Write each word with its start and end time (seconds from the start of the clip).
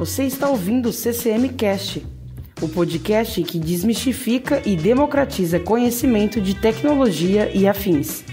Você 0.00 0.24
está 0.24 0.48
ouvindo 0.48 0.88
o 0.88 0.92
CCM 0.94 1.46
Cast, 1.58 2.02
o 2.62 2.66
podcast 2.66 3.42
que 3.42 3.58
desmistifica 3.58 4.62
e 4.64 4.74
democratiza 4.74 5.60
conhecimento 5.60 6.40
de 6.40 6.54
tecnologia 6.54 7.50
e 7.52 7.68
afins. 7.68 8.24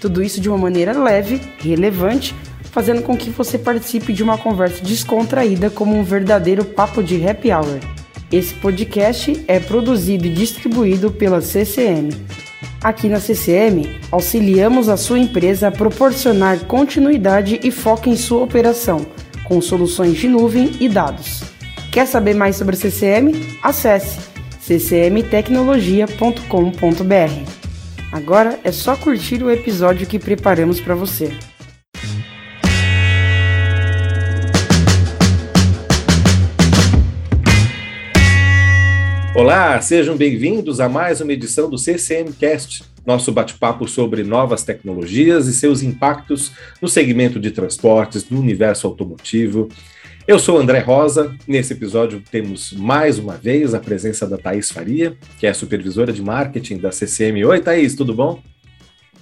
Tudo 0.00 0.22
isso 0.22 0.40
de 0.40 0.48
uma 0.48 0.56
maneira 0.56 0.96
leve, 0.96 1.40
relevante, 1.58 2.32
fazendo 2.70 3.02
com 3.02 3.16
que 3.16 3.30
você 3.30 3.58
participe 3.58 4.12
de 4.12 4.22
uma 4.22 4.38
conversa 4.38 4.84
descontraída 4.84 5.68
como 5.68 5.96
um 5.96 6.04
verdadeiro 6.04 6.64
papo 6.64 7.02
de 7.02 7.28
happy 7.28 7.50
hour. 7.50 7.80
Esse 8.30 8.54
podcast 8.54 9.44
é 9.48 9.58
produzido 9.58 10.28
e 10.28 10.32
distribuído 10.32 11.10
pela 11.10 11.40
CCM. 11.40 12.10
Aqui 12.80 13.08
na 13.08 13.18
CCM, 13.18 13.98
auxiliamos 14.12 14.88
a 14.88 14.96
sua 14.96 15.18
empresa 15.18 15.66
a 15.66 15.72
proporcionar 15.72 16.66
continuidade 16.66 17.58
e 17.64 17.72
foco 17.72 18.08
em 18.08 18.16
sua 18.16 18.44
operação 18.44 19.04
com 19.48 19.60
soluções 19.60 20.18
de 20.18 20.28
nuvem 20.28 20.72
e 20.80 20.88
dados. 20.88 21.42
Quer 21.92 22.06
saber 22.06 22.34
mais 22.34 22.56
sobre 22.56 22.76
CCM? 22.76 23.32
Acesse 23.62 24.18
ccmtecnologia.com.br. 24.66 27.66
Agora 28.12 28.58
é 28.64 28.72
só 28.72 28.96
curtir 28.96 29.42
o 29.42 29.50
episódio 29.50 30.06
que 30.06 30.18
preparamos 30.18 30.80
para 30.80 30.94
você. 30.94 31.36
Olá, 39.34 39.78
sejam 39.82 40.16
bem-vindos 40.16 40.80
a 40.80 40.88
mais 40.88 41.20
uma 41.20 41.30
edição 41.30 41.68
do 41.68 41.76
CCM 41.76 42.32
Cast, 42.38 42.84
nosso 43.06 43.30
bate-papo 43.30 43.86
sobre 43.86 44.24
novas 44.24 44.64
tecnologias 44.64 45.46
e 45.46 45.52
seus 45.52 45.82
impactos 45.82 46.52
no 46.82 46.88
segmento 46.88 47.38
de 47.38 47.50
transportes, 47.52 48.28
no 48.28 48.40
universo 48.40 48.86
automotivo. 48.86 49.68
Eu 50.26 50.40
sou 50.40 50.58
André 50.58 50.80
Rosa. 50.80 51.32
Nesse 51.46 51.72
episódio 51.72 52.20
temos 52.30 52.72
mais 52.72 53.16
uma 53.16 53.34
vez 53.34 53.74
a 53.74 53.78
presença 53.78 54.26
da 54.26 54.36
Thaís 54.36 54.72
Faria, 54.72 55.16
que 55.38 55.46
é 55.46 55.52
supervisora 55.54 56.12
de 56.12 56.20
marketing 56.20 56.78
da 56.78 56.90
CCM. 56.90 57.44
Oi, 57.44 57.60
Thaís, 57.60 57.94
tudo 57.94 58.12
bom? 58.12 58.42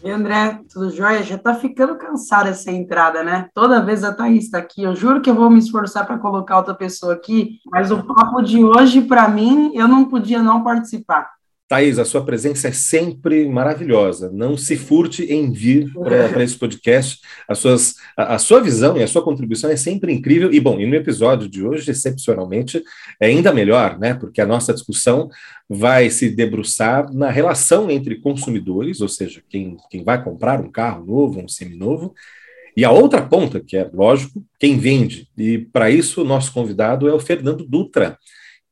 Oi, 0.02 0.10
André, 0.10 0.60
tudo 0.72 0.90
jóia? 0.90 1.22
Já 1.22 1.36
tá 1.36 1.54
ficando 1.54 1.96
cansada 1.96 2.48
essa 2.48 2.70
entrada, 2.70 3.22
né? 3.22 3.48
Toda 3.54 3.84
vez 3.84 4.02
a 4.02 4.14
Thaís 4.14 4.44
está 4.44 4.58
aqui. 4.58 4.82
Eu 4.82 4.96
juro 4.96 5.20
que 5.20 5.28
eu 5.28 5.34
vou 5.34 5.50
me 5.50 5.58
esforçar 5.58 6.06
para 6.06 6.18
colocar 6.18 6.56
outra 6.56 6.74
pessoa 6.74 7.12
aqui, 7.12 7.58
mas 7.70 7.90
o 7.90 8.02
papo 8.02 8.40
de 8.40 8.64
hoje, 8.64 9.02
para 9.02 9.28
mim, 9.28 9.72
eu 9.74 9.86
não 9.86 10.06
podia 10.06 10.42
não 10.42 10.64
participar. 10.64 11.34
Thaís, 11.74 11.98
a 11.98 12.04
sua 12.04 12.24
presença 12.24 12.68
é 12.68 12.72
sempre 12.72 13.48
maravilhosa. 13.48 14.30
Não 14.32 14.56
se 14.56 14.76
furte 14.76 15.24
em 15.24 15.50
vir 15.50 15.92
para 15.92 16.44
esse 16.44 16.56
podcast. 16.56 17.20
As 17.48 17.58
suas, 17.58 17.96
a, 18.16 18.34
a, 18.34 18.38
sua 18.38 18.60
visão 18.60 18.96
e 18.96 19.02
a 19.02 19.08
sua 19.08 19.24
contribuição 19.24 19.68
é 19.68 19.74
sempre 19.74 20.12
incrível. 20.12 20.52
E, 20.52 20.60
bom, 20.60 20.78
e 20.78 20.86
no 20.86 20.94
episódio 20.94 21.48
de 21.48 21.64
hoje, 21.64 21.90
excepcionalmente, 21.90 22.80
é 23.20 23.26
ainda 23.26 23.52
melhor, 23.52 23.98
né? 23.98 24.14
Porque 24.14 24.40
a 24.40 24.46
nossa 24.46 24.72
discussão 24.72 25.28
vai 25.68 26.10
se 26.10 26.30
debruçar 26.30 27.12
na 27.12 27.28
relação 27.28 27.90
entre 27.90 28.20
consumidores, 28.20 29.00
ou 29.00 29.08
seja, 29.08 29.42
quem, 29.48 29.76
quem 29.90 30.04
vai 30.04 30.22
comprar 30.22 30.60
um 30.60 30.70
carro 30.70 31.04
novo, 31.04 31.40
um 31.40 31.48
seminovo, 31.48 32.14
e 32.76 32.84
a 32.84 32.92
outra 32.92 33.20
ponta, 33.20 33.58
que 33.58 33.76
é, 33.76 33.90
lógico, 33.92 34.44
quem 34.60 34.78
vende. 34.78 35.28
E, 35.36 35.58
para 35.58 35.90
isso, 35.90 36.22
o 36.22 36.24
nosso 36.24 36.52
convidado 36.52 37.08
é 37.08 37.12
o 37.12 37.18
Fernando 37.18 37.64
Dutra 37.64 38.16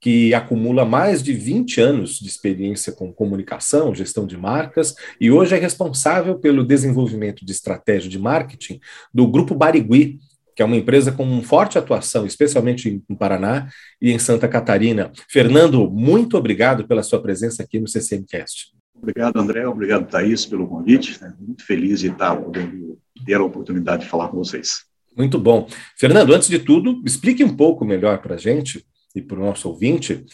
que 0.03 0.35
acumula 0.35 0.85
mais 0.85 1.23
de 1.23 1.33
20 1.33 1.81
anos 1.81 2.19
de 2.19 2.27
experiência 2.27 2.93
com 2.93 3.13
comunicação, 3.13 3.95
gestão 3.95 4.27
de 4.27 4.37
marcas, 4.37 4.97
e 5.21 5.31
hoje 5.31 5.55
é 5.55 5.59
responsável 5.59 6.37
pelo 6.41 6.65
desenvolvimento 6.65 7.47
de 7.47 7.53
estratégia 7.53 8.11
de 8.11 8.19
marketing 8.19 8.81
do 9.15 9.29
Grupo 9.29 9.55
Barigui, 9.55 10.19
que 10.57 10.61
é 10.61 10.65
uma 10.65 10.77
empresa 10.77 11.13
com 11.13 11.41
forte 11.41 11.79
atuação, 11.79 12.27
especialmente 12.27 13.01
em 13.09 13.15
Paraná 13.15 13.69
e 14.01 14.11
em 14.11 14.19
Santa 14.19 14.49
Catarina. 14.49 15.13
Fernando, 15.29 15.89
muito 15.89 16.37
obrigado 16.37 16.85
pela 16.87 17.05
sua 17.05 17.23
presença 17.23 17.63
aqui 17.63 17.79
no 17.79 17.87
CCMcast. 17.87 18.73
Obrigado, 19.01 19.39
André. 19.39 19.67
Obrigado, 19.69 20.11
Thaís, 20.11 20.45
pelo 20.45 20.67
convite. 20.67 21.19
Muito 21.39 21.65
feliz 21.65 22.01
de 22.01 22.09
estar 22.09 22.35
podendo 22.35 22.99
ter 23.25 23.35
a 23.35 23.45
oportunidade 23.45 24.03
de 24.03 24.11
falar 24.11 24.29
com 24.29 24.37
vocês. 24.37 24.85
Muito 25.17 25.39
bom. 25.39 25.69
Fernando, 25.97 26.35
antes 26.35 26.49
de 26.49 26.59
tudo, 26.59 27.01
explique 27.07 27.45
um 27.45 27.57
pouco 27.57 27.85
melhor 27.85 28.21
para 28.21 28.35
a 28.35 28.39
gente 28.39 28.85
e 29.15 29.23
para 29.23 29.39
o 29.39 29.45
nosso 29.45 29.69
ouvinte, 29.69 30.25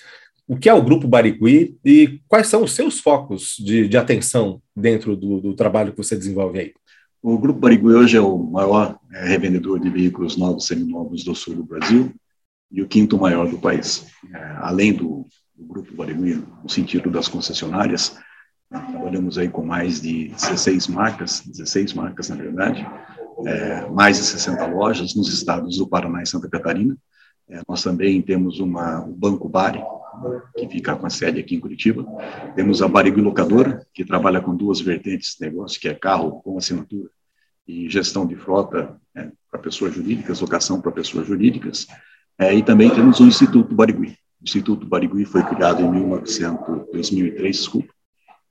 o 0.48 0.56
que 0.56 0.68
é 0.68 0.72
o 0.72 0.82
Grupo 0.82 1.06
Barigui 1.06 1.78
e 1.84 2.20
quais 2.26 2.46
são 2.46 2.64
os 2.64 2.72
seus 2.72 2.98
focos 2.98 3.54
de, 3.58 3.86
de 3.86 3.98
atenção 3.98 4.62
dentro 4.74 5.14
do, 5.14 5.40
do, 5.40 5.54
trabalho 5.54 5.92
que 5.92 5.98
você 5.98 6.16
desenvolve 6.16 6.58
aí? 6.58 6.72
O 7.22 7.36
Grupo 7.36 7.60
Barigui 7.60 7.88
hoje 7.88 8.16
é 8.16 8.20
o 8.20 8.38
maior 8.38 8.98
é, 9.12 9.28
revendedor 9.28 9.78
de 9.78 9.90
veículos 9.90 10.38
novos 10.38 10.64
e 10.64 10.68
seminovos 10.68 11.22
do 11.22 11.34
sul 11.34 11.54
do 11.54 11.64
Brasil 11.64 12.14
e 12.72 12.80
o 12.80 12.88
quinto 12.88 13.18
maior 13.18 13.46
do 13.46 13.58
país. 13.58 14.06
É, 14.32 14.38
além 14.60 14.94
do, 14.94 15.26
do, 15.54 15.66
Grupo 15.66 15.94
Barigui, 15.94 16.42
no 16.62 16.70
sentido 16.70 17.10
das 17.10 17.28
concessionárias, 17.28 18.16
né, 18.70 18.82
trabalhamos 18.90 19.36
aí 19.36 19.50
com 19.50 19.64
mais 19.64 20.00
de 20.00 20.28
16 20.28 20.88
marcas, 20.88 21.42
16 21.46 21.92
marcas 21.92 22.30
na 22.30 22.36
verdade, 22.36 22.86
é, 23.46 23.86
mais 23.90 24.16
de 24.16 24.24
60 24.24 24.64
lojas 24.66 25.14
nos 25.14 25.28
estados 25.32 25.76
do 25.76 25.86
Paraná 25.86 26.22
e 26.22 26.26
Santa 26.26 26.48
Catarina, 26.48 26.96
é, 27.48 27.62
nós 27.69 27.82
também 27.82 28.20
temos 28.20 28.60
uma, 28.60 29.04
o 29.04 29.12
Banco 29.12 29.48
Bari, 29.48 29.82
que 30.56 30.69
fica 30.69 30.97
com 30.97 31.06
a 31.06 31.10
sede 31.10 31.41
aqui 31.41 31.54
em 31.54 31.60
Curitiba. 31.60 32.04
Temos 32.54 32.82
a 32.82 32.88
Barigui 32.88 33.20
Locadora, 33.20 33.86
que 33.94 34.04
trabalha 34.04 34.41
com 34.41 34.54
duas 34.54 34.81
vertentes 34.81 35.36
de 35.38 35.47
negócio, 35.47 35.81
que 35.81 35.88
é 35.88 35.94
carro 35.94 36.42
com 36.42 36.58
assinatura 36.58 37.08
e 37.66 37.88
gestão 37.88 38.26
de 38.26 38.34
frota 38.34 38.98
é, 39.14 39.31
para 39.50 39.60
pessoas 39.60 39.94
jurídicas, 39.94 40.41
locação 40.41 40.81
para 40.81 40.91
pessoas 40.91 41.26
jurídicas. 41.26 41.87
É, 42.38 42.54
e 42.54 42.62
também 42.62 42.91
temos 42.91 43.20
o 43.20 43.26
Instituto 43.26 43.75
Barigui. 43.75 44.16
O 44.41 44.44
Instituto 44.44 44.87
Barigui 44.87 45.25
foi 45.25 45.42
criado 45.42 45.82
em 45.82 45.91
1900, 45.91 46.91
2003, 46.92 47.56
desculpa, 47.56 47.92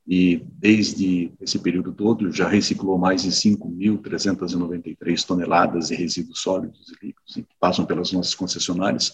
e 0.08 0.42
desde 0.58 1.34
esse 1.42 1.60
período 1.60 1.92
todo 1.92 2.32
já 2.32 2.48
reciclou 2.48 2.98
mais 2.98 3.24
de 3.24 3.30
5.393 3.30 5.26
toneladas 5.26 5.90
de 5.90 5.96
resíduos 5.96 6.40
sólidos 6.40 6.88
e 6.90 7.08
líquidos 7.08 7.34
que 7.34 7.46
passam 7.60 7.86
pelas 7.86 8.14
nossas 8.14 8.34
concessionárias 8.34 9.14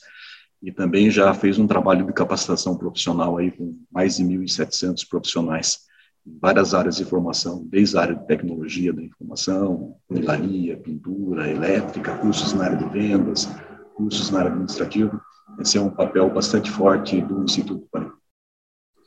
e 0.61 0.71
também 0.71 1.09
já 1.09 1.33
fez 1.33 1.57
um 1.57 1.65
trabalho 1.65 2.05
de 2.05 2.13
capacitação 2.13 2.77
profissional 2.77 3.37
aí 3.37 3.49
com 3.51 3.75
mais 3.91 4.17
de 4.17 4.23
1.700 4.23 5.07
profissionais 5.09 5.79
em 6.25 6.37
várias 6.39 6.73
áreas 6.73 6.95
de 6.95 7.03
formação, 7.03 7.65
desde 7.65 7.97
a 7.97 8.01
área 8.01 8.15
de 8.15 8.25
tecnologia 8.25 8.93
da 8.93 9.01
informação, 9.01 9.97
funilaria, 10.07 10.77
pintura, 10.77 11.49
elétrica, 11.49 12.17
cursos 12.17 12.53
na 12.53 12.65
área 12.65 12.77
de 12.77 12.87
vendas, 12.89 13.49
cursos 13.95 14.29
na 14.31 14.39
área 14.39 14.51
administrativa. 14.51 15.21
Esse 15.59 15.77
é 15.77 15.81
um 15.81 15.89
papel 15.89 16.29
bastante 16.29 16.71
forte 16.71 17.19
do 17.19 17.43
Instituto. 17.43 17.89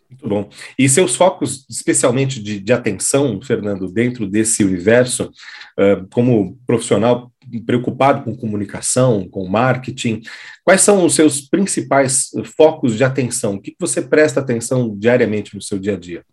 Muito 0.08 0.28
bom. 0.28 0.48
E 0.78 0.88
seus 0.88 1.16
focos, 1.16 1.66
especialmente 1.68 2.42
de, 2.42 2.60
de 2.60 2.72
atenção, 2.72 3.40
Fernando, 3.42 3.90
dentro 3.90 4.26
desse 4.26 4.64
universo, 4.64 5.30
uh, 5.78 6.06
como 6.10 6.56
profissional 6.66 7.32
preocupado 7.64 8.24
com 8.24 8.36
comunicação, 8.36 9.28
com 9.28 9.46
marketing, 9.46 10.22
quais 10.64 10.80
são 10.80 11.04
os 11.04 11.14
seus 11.14 11.40
principais 11.40 12.30
focos 12.56 12.96
de 12.96 13.04
atenção? 13.04 13.54
O 13.54 13.60
que 13.60 13.74
você 13.78 14.02
presta 14.02 14.40
atenção 14.40 14.96
diariamente 14.96 15.54
no 15.54 15.62
seu 15.62 15.78
dia 15.78 15.94
a 15.94 15.98
dia? 15.98 16.24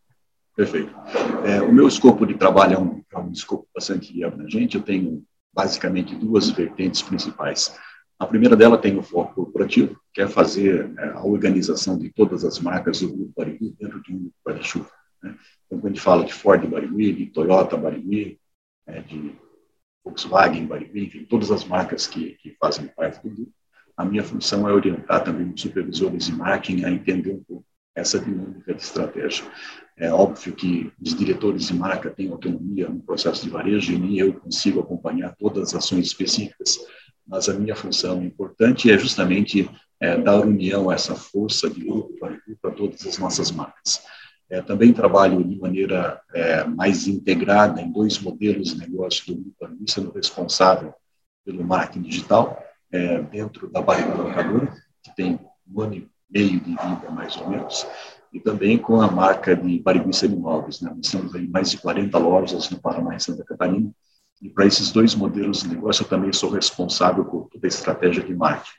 Perfeito. 0.55 0.93
É, 1.45 1.61
o 1.61 1.71
meu 1.71 1.87
escopo 1.87 2.25
de 2.25 2.35
trabalho 2.35 2.73
é 2.75 2.79
um, 2.79 3.01
é 3.11 3.19
um 3.19 3.31
escopo 3.31 3.67
bastante 3.73 4.23
abrangente. 4.23 4.75
Eu 4.75 4.83
tenho 4.83 5.23
basicamente 5.53 6.15
duas 6.15 6.49
vertentes 6.49 7.01
principais. 7.01 7.75
A 8.19 8.25
primeira 8.25 8.55
dela 8.55 8.77
tem 8.77 8.97
o 8.97 9.03
foco 9.03 9.33
corporativo, 9.33 9.99
que 10.13 10.21
é 10.21 10.27
fazer 10.27 10.93
é, 10.97 11.09
a 11.09 11.25
organização 11.25 11.97
de 11.97 12.09
todas 12.09 12.45
as 12.45 12.59
marcas 12.59 13.01
do 13.01 13.09
Grupo 13.09 13.33
Barigui 13.35 13.75
dentro 13.79 14.01
de 14.01 14.13
um 14.13 14.31
guarda-chuva. 14.45 14.89
Né? 15.21 15.35
Então, 15.65 15.79
quando 15.79 15.85
a 15.85 15.89
gente 15.89 16.01
fala 16.01 16.25
de 16.25 16.33
Ford 16.33 16.65
Barigui, 16.67 17.13
de 17.13 17.25
Toyota 17.27 17.75
Barigui, 17.75 18.39
é, 18.87 19.01
de 19.01 19.35
Volkswagen 20.03 20.65
Barigui, 20.65 21.05
enfim, 21.05 21.25
todas 21.25 21.51
as 21.51 21.65
marcas 21.65 22.07
que, 22.07 22.31
que 22.41 22.55
fazem 22.59 22.87
parte 22.87 23.21
do 23.23 23.33
grupo, 23.33 23.51
a 23.95 24.05
minha 24.05 24.23
função 24.23 24.67
é 24.67 24.73
orientar 24.73 25.23
também 25.23 25.51
os 25.51 25.61
supervisores 25.61 26.25
de 26.25 26.33
marketing 26.33 26.83
a 26.83 26.91
entender 26.91 27.31
um 27.31 27.43
pouco 27.43 27.65
essa 27.95 28.19
dinâmica 28.19 28.73
de 28.73 28.81
estratégia. 28.81 29.45
É 29.95 30.11
óbvio 30.11 30.55
que 30.55 30.91
os 30.99 31.15
diretores 31.15 31.67
de 31.67 31.75
marca 31.75 32.09
têm 32.09 32.31
autonomia 32.31 32.89
no 32.89 33.01
processo 33.01 33.43
de 33.43 33.49
varejo 33.51 33.93
e 33.93 33.99
nem 33.99 34.17
eu 34.17 34.33
consigo 34.33 34.79
acompanhar 34.79 35.35
todas 35.35 35.69
as 35.69 35.75
ações 35.75 36.07
específicas 36.07 36.79
mas 37.27 37.47
a 37.49 37.53
minha 37.53 37.75
função 37.75 38.23
importante 38.23 38.91
é 38.91 38.97
justamente 38.97 39.69
é, 39.99 40.17
dar 40.17 40.41
união 40.41 40.89
a 40.89 40.95
essa 40.95 41.15
força 41.15 41.69
de 41.69 41.81
grupo 41.81 42.13
para 42.61 42.71
todas 42.71 43.05
as 43.05 43.17
nossas 43.17 43.51
marcas. 43.51 44.01
É, 44.49 44.61
também 44.61 44.93
trabalho 44.93 45.43
de 45.43 45.59
maneira 45.59 46.21
é, 46.33 46.63
mais 46.65 47.07
integrada 47.07 47.81
em 47.81 47.91
dois 47.91 48.19
modelos 48.19 48.73
de 48.73 48.79
negócio 48.79 49.25
do 49.27 49.41
grupo, 49.41 49.67
sendo 49.87 50.11
responsável 50.11 50.93
pelo 51.45 51.63
marketing 51.63 52.01
digital 52.01 52.61
é, 52.91 53.21
dentro 53.21 53.69
da 53.69 53.81
Barriga 53.81 54.13
Locadora, 54.13 54.73
que 55.01 55.15
tem 55.15 55.39
um 55.67 55.81
ano 55.81 55.95
e 55.95 56.09
meio 56.29 56.59
de 56.59 56.71
vida, 56.71 57.09
mais 57.11 57.35
ou 57.37 57.49
menos, 57.49 57.87
e 58.31 58.39
também 58.39 58.77
com 58.77 59.01
a 59.01 59.09
marca 59.09 59.55
de 59.55 59.79
Barigui 59.79 60.13
Semimóveis. 60.13 60.81
Né? 60.81 60.91
Nós 60.95 61.09
temos 61.09 61.33
aí 61.33 61.47
mais 61.47 61.71
de 61.71 61.77
40 61.77 62.17
lojas 62.17 62.69
no 62.69 62.79
Paraná 62.79 63.15
e 63.15 63.19
Santa 63.19 63.43
Catarina, 63.43 63.91
e 64.41 64.49
para 64.49 64.65
esses 64.65 64.91
dois 64.91 65.15
modelos 65.15 65.63
de 65.63 65.69
negócio, 65.69 66.03
eu 66.03 66.09
também 66.09 66.33
sou 66.33 66.49
responsável 66.49 67.23
por 67.23 67.47
toda 67.49 67.65
a 67.65 67.67
estratégia 67.67 68.23
de 68.23 68.33
marketing. 68.33 68.77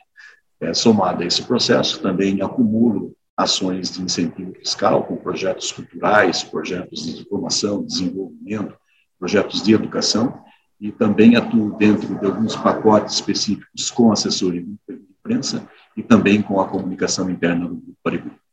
É, 0.60 0.74
somado 0.74 1.22
a 1.22 1.26
esse 1.26 1.42
processo, 1.42 2.00
também 2.00 2.42
acumulo 2.42 3.14
ações 3.36 3.90
de 3.90 4.02
incentivo 4.02 4.52
fiscal 4.54 5.04
com 5.04 5.16
projetos 5.16 5.72
culturais, 5.72 6.44
projetos 6.44 7.04
de 7.16 7.24
formação, 7.24 7.84
desenvolvimento, 7.84 8.76
projetos 9.18 9.62
de 9.62 9.72
educação, 9.72 10.44
e 10.80 10.92
também 10.92 11.36
atuo 11.36 11.76
dentro 11.76 12.18
de 12.18 12.26
alguns 12.26 12.54
pacotes 12.56 13.14
específicos 13.14 13.90
com 13.90 14.12
assessoria 14.12 14.62
de 14.62 14.76
imprensa 14.88 15.68
e 15.96 16.02
também 16.02 16.42
com 16.42 16.60
a 16.60 16.68
comunicação 16.68 17.30
interna 17.30 17.66
do 17.66 17.76
Grupo 17.76 17.98
Paribui. 18.02 18.43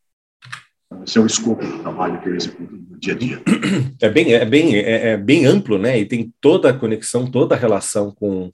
Esse 1.05 1.17
é 1.17 1.21
o 1.21 1.25
escopo 1.25 1.65
do 1.65 1.79
trabalho 1.79 2.21
que 2.21 2.29
eu 2.29 2.35
executo 2.35 2.75
no 2.75 2.99
dia 2.99 3.13
a 3.13 3.17
dia. 3.17 3.41
É 4.01 4.09
bem, 4.09 4.33
é 4.33 4.45
bem, 4.45 4.75
é, 4.75 5.09
é 5.09 5.17
bem 5.17 5.45
amplo, 5.45 5.77
né? 5.77 5.99
E 5.99 6.05
tem 6.05 6.33
toda 6.41 6.69
a 6.69 6.73
conexão, 6.73 7.29
toda 7.29 7.55
a 7.55 7.57
relação 7.57 8.11
com, 8.11 8.51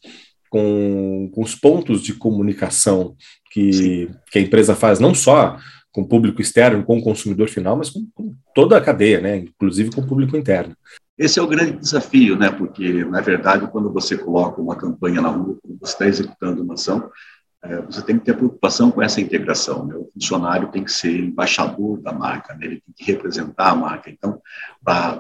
com, 0.49 1.31
com 1.33 1.41
os 1.41 1.55
pontos 1.55 2.01
de 2.01 2.13
comunicação 2.13 3.15
que, 3.51 4.09
que 4.29 4.39
a 4.39 4.41
empresa 4.41 4.75
faz, 4.75 4.99
não 4.99 5.15
só 5.15 5.57
com 5.91 6.01
o 6.01 6.07
público 6.07 6.41
externo, 6.41 6.83
com 6.83 6.97
o 6.97 7.01
consumidor 7.01 7.49
final, 7.49 7.75
mas 7.75 7.89
com, 7.89 8.07
com 8.13 8.35
toda 8.53 8.77
a 8.77 8.81
cadeia, 8.81 9.19
né? 9.19 9.37
inclusive 9.37 9.89
com 9.89 10.01
o 10.01 10.07
público 10.07 10.37
interno. 10.37 10.75
Esse 11.17 11.39
é 11.39 11.41
o 11.41 11.47
grande 11.47 11.71
desafio, 11.71 12.37
né? 12.37 12.51
porque, 12.51 13.03
na 13.05 13.21
verdade, 13.21 13.67
quando 13.71 13.91
você 13.91 14.15
coloca 14.15 14.61
uma 14.61 14.75
campanha 14.75 15.21
na 15.21 15.29
rua, 15.29 15.57
quando 15.59 15.79
você 15.79 15.93
está 15.93 16.07
executando 16.07 16.61
uma 16.61 16.75
ação, 16.75 17.09
você 17.85 18.01
tem 18.01 18.17
que 18.17 18.25
ter 18.25 18.35
preocupação 18.35 18.89
com 18.89 19.01
essa 19.01 19.19
integração. 19.19 19.85
Né? 19.85 19.95
O 19.95 20.09
funcionário 20.13 20.69
tem 20.69 20.83
que 20.83 20.91
ser 20.91 21.19
embaixador 21.19 21.99
da 22.01 22.13
marca, 22.13 22.53
né? 22.53 22.65
ele 22.65 22.81
tem 22.81 22.93
que 22.95 23.11
representar 23.11 23.71
a 23.71 23.75
marca. 23.75 24.09
Então, 24.09 24.41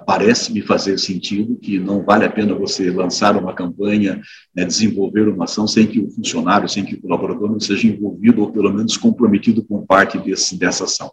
parece-me 0.05 0.61
fazer 0.61 0.97
sentido 0.97 1.57
que 1.57 1.77
não 1.79 2.03
vale 2.03 2.25
a 2.25 2.29
pena 2.29 2.53
você 2.55 2.89
lançar 2.89 3.35
uma 3.35 3.53
campanha, 3.53 4.21
né, 4.55 4.63
desenvolver 4.63 5.27
uma 5.27 5.43
ação 5.43 5.67
sem 5.67 5.85
que 5.85 5.99
o 5.99 6.09
funcionário, 6.09 6.69
sem 6.69 6.85
que 6.85 6.95
o 6.95 7.01
colaborador 7.01 7.51
não 7.51 7.59
seja 7.59 7.87
envolvido 7.87 8.41
ou 8.41 8.51
pelo 8.51 8.71
menos 8.71 8.95
comprometido 8.95 9.63
com 9.63 9.85
parte 9.85 10.17
desse, 10.17 10.57
dessa 10.57 10.85
ação. 10.85 11.11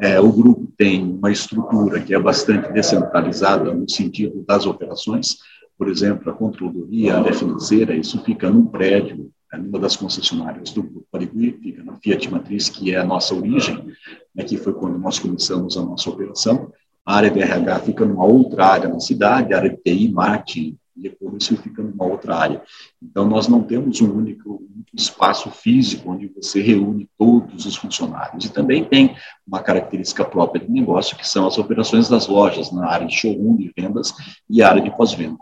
É, 0.00 0.20
o 0.20 0.32
grupo 0.32 0.72
tem 0.76 1.02
uma 1.02 1.32
estrutura 1.32 2.00
que 2.00 2.14
é 2.14 2.18
bastante 2.18 2.72
descentralizada 2.72 3.74
no 3.74 3.88
sentido 3.88 4.44
das 4.46 4.64
operações, 4.64 5.38
por 5.76 5.88
exemplo, 5.88 6.30
a 6.30 6.34
controladoria, 6.34 7.18
a 7.18 7.32
financeira, 7.32 7.94
isso 7.94 8.22
fica 8.24 8.50
num 8.50 8.66
prédio 8.66 9.30
numa 9.56 9.78
das 9.78 9.96
concessionárias 9.96 10.70
do 10.72 10.82
Grupo 10.82 11.06
Parigui, 11.10 11.58
fica 11.62 11.82
na 11.82 11.96
Fiat 11.96 12.30
Matriz, 12.30 12.68
que 12.68 12.92
é 12.92 12.98
a 12.98 13.04
nossa 13.04 13.34
origem, 13.34 13.92
né, 14.34 14.44
que 14.44 14.58
foi 14.58 14.74
quando 14.74 14.98
nós 14.98 15.18
começamos 15.18 15.76
a 15.78 15.82
nossa 15.82 16.10
operação. 16.10 16.70
A 17.06 17.16
área 17.16 17.30
de 17.30 17.40
RH 17.40 17.78
fica 17.80 18.04
numa 18.04 18.24
outra 18.24 18.66
área 18.66 18.88
na 18.88 19.00
cidade, 19.00 19.54
a 19.54 19.56
área 19.56 19.70
de 19.70 19.76
TI, 19.78 20.12
marketing 20.12 20.76
e 20.94 21.06
e-commerce 21.06 21.56
fica 21.56 21.82
numa 21.82 22.04
outra 22.04 22.36
área. 22.36 22.62
Então, 23.02 23.26
nós 23.26 23.48
não 23.48 23.62
temos 23.62 24.00
um 24.00 24.12
único, 24.12 24.62
espaço 24.92 25.50
físico 25.50 26.10
onde 26.10 26.26
você 26.26 26.60
reúne 26.60 27.08
todos 27.16 27.66
os 27.66 27.76
funcionários. 27.76 28.44
E 28.44 28.52
também 28.52 28.84
tem 28.84 29.16
uma 29.46 29.60
característica 29.60 30.24
própria 30.24 30.64
do 30.64 30.72
negócio, 30.72 31.16
que 31.16 31.26
são 31.26 31.46
as 31.46 31.56
operações 31.56 32.08
das 32.08 32.26
lojas, 32.26 32.72
na 32.72 32.86
área 32.86 33.06
de 33.06 33.14
showroom 33.14 33.56
de 33.56 33.72
vendas 33.76 34.12
e 34.50 34.62
área 34.62 34.82
de 34.82 34.90
pós-venda. 34.90 35.38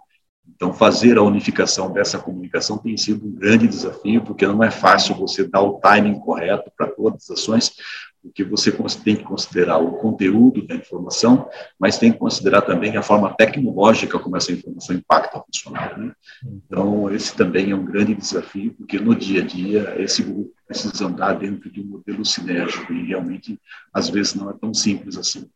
Então, 0.57 0.73
fazer 0.73 1.19
a 1.19 1.23
unificação 1.23 1.93
dessa 1.93 2.19
comunicação 2.19 2.79
tem 2.79 2.97
sido 2.97 3.27
um 3.27 3.31
grande 3.31 3.69
desafio, 3.69 4.23
porque 4.23 4.47
não 4.47 4.65
é 4.65 4.71
fácil 4.71 5.15
você 5.15 5.47
dar 5.47 5.61
o 5.61 5.75
timing 5.75 6.19
correto 6.19 6.73
para 6.75 6.87
todas 6.87 7.31
as 7.31 7.39
ações, 7.39 7.73
porque 8.23 8.43
você 8.43 8.73
tem 9.05 9.17
que 9.17 9.23
considerar 9.23 9.77
o 9.77 9.99
conteúdo 9.99 10.67
da 10.67 10.75
informação, 10.75 11.47
mas 11.79 11.99
tem 11.99 12.11
que 12.11 12.19
considerar 12.19 12.63
também 12.63 12.97
a 12.97 13.03
forma 13.03 13.35
tecnológica 13.35 14.19
como 14.19 14.35
essa 14.35 14.51
informação 14.51 14.97
impacta 14.97 15.39
o 15.39 15.45
funcionário. 15.45 16.07
Né? 16.07 16.13
Então, 16.43 17.13
esse 17.13 17.37
também 17.37 17.71
é 17.71 17.77
um 17.77 17.85
grande 17.85 18.15
desafio, 18.15 18.73
porque 18.79 18.99
no 18.99 19.15
dia 19.15 19.43
a 19.43 19.47
dia, 19.47 19.95
esse 19.99 20.23
grupo 20.23 20.51
precisa 20.67 21.05
andar 21.05 21.35
dentro 21.35 21.71
de 21.71 21.83
um 21.83 21.85
modelo 21.85 22.25
sinérgico, 22.25 22.95
e 22.95 23.07
realmente, 23.07 23.61
às 23.93 24.09
vezes, 24.09 24.35
não 24.35 24.49
é 24.49 24.55
tão 24.59 24.73
simples 24.73 25.19
assim. 25.19 25.47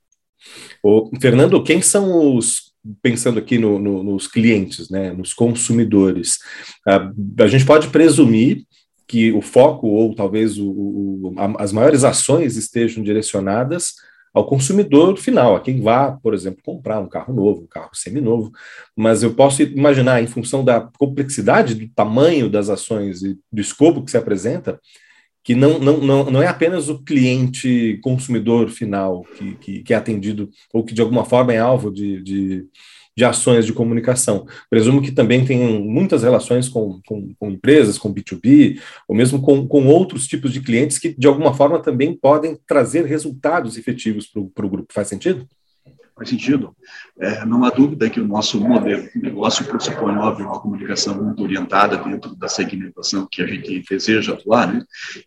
O 0.82 1.10
Fernando, 1.18 1.62
quem 1.64 1.80
são 1.80 2.36
os 2.36 2.69
pensando 3.02 3.38
aqui 3.38 3.58
no, 3.58 3.78
no, 3.78 4.02
nos 4.02 4.26
clientes, 4.26 4.88
né, 4.88 5.12
nos 5.12 5.34
consumidores, 5.34 6.38
a, 6.86 7.10
a, 7.42 7.46
gente 7.46 7.66
pode 7.66 7.88
presumir 7.88 8.64
que 9.06 9.32
o 9.32 9.42
foco 9.42 9.86
ou 9.88 10.14
talvez 10.14 10.58
o, 10.58 10.70
o, 10.70 11.34
a, 11.36 11.62
as 11.62 11.72
maiores 11.72 12.04
ações 12.04 12.56
estejam 12.56 13.02
direcionadas 13.02 13.94
ao 14.32 14.46
consumidor 14.46 15.16
final, 15.16 15.56
a 15.56 15.60
quem 15.60 15.80
vá, 15.80 16.12
por 16.12 16.34
exemplo, 16.34 16.62
comprar 16.64 17.00
um 17.00 17.08
carro 17.08 17.34
novo, 17.34 17.62
um 17.62 17.66
carro 17.66 17.90
seminovo, 17.92 18.52
mas 18.96 19.22
eu 19.22 19.34
posso 19.34 19.62
imaginar, 19.62 20.22
em 20.22 20.26
função 20.26 20.64
da 20.64 20.88
complexidade 20.98 21.74
do 21.74 21.88
tamanho 21.88 22.48
das 22.48 22.68
ações 22.68 23.22
e 23.22 23.36
do 23.52 23.60
escopo 23.60 24.04
que 24.04 24.10
se 24.10 24.16
apresenta, 24.16 24.80
que 25.50 25.54
não, 25.56 25.80
não, 25.80 25.96
não, 25.98 26.30
não 26.30 26.40
é 26.40 26.46
apenas 26.46 26.88
o 26.88 27.02
cliente 27.02 27.98
consumidor 28.04 28.68
final 28.68 29.24
que, 29.36 29.56
que, 29.56 29.82
que, 29.82 29.92
é 29.92 29.96
atendido 29.96 30.48
ou 30.72 30.84
que 30.84 30.94
de 30.94 31.02
alguma 31.02 31.24
forma 31.24 31.52
é 31.52 31.58
alvo 31.58 31.90
de, 31.90 32.22
de, 32.22 32.68
de, 33.16 33.24
ações 33.24 33.66
de 33.66 33.72
comunicação. 33.72 34.46
Presumo 34.70 35.02
que 35.02 35.10
também 35.10 35.44
tem 35.44 35.58
muitas 35.82 36.22
relações 36.22 36.68
com, 36.68 37.00
com, 37.04 37.34
com 37.36 37.50
empresas, 37.50 37.98
com 37.98 38.14
B2B, 38.14 38.80
ou 39.08 39.16
mesmo 39.16 39.42
com, 39.42 39.66
com 39.66 39.88
outros 39.88 40.28
tipos 40.28 40.52
de 40.52 40.60
clientes 40.60 41.00
que 41.00 41.12
de 41.18 41.26
alguma 41.26 41.52
forma 41.52 41.82
também 41.82 42.14
podem 42.14 42.56
trazer 42.64 43.04
resultados 43.04 43.76
efetivos 43.76 44.28
para 44.28 44.66
o 44.66 44.70
grupo. 44.70 44.92
Faz 44.92 45.08
sentido? 45.08 45.48
Faz 46.20 46.28
sentido. 46.28 46.76
É, 47.18 47.46
não 47.46 47.64
há 47.64 47.70
dúvida 47.70 48.10
que 48.10 48.20
o 48.20 48.28
nosso 48.28 48.60
modelo 48.60 49.08
de 49.10 49.18
negócio 49.18 49.64
pressupõe, 49.64 50.14
óbvio, 50.18 50.48
uma 50.48 50.60
comunicação 50.60 51.14
muito 51.14 51.42
orientada 51.42 51.96
dentro 51.96 52.36
da 52.36 52.46
segmentação 52.46 53.26
que 53.26 53.40
a 53.40 53.46
gente 53.46 53.82
deseja 53.88 54.34
atuar. 54.34 54.70
Né? 54.70 54.84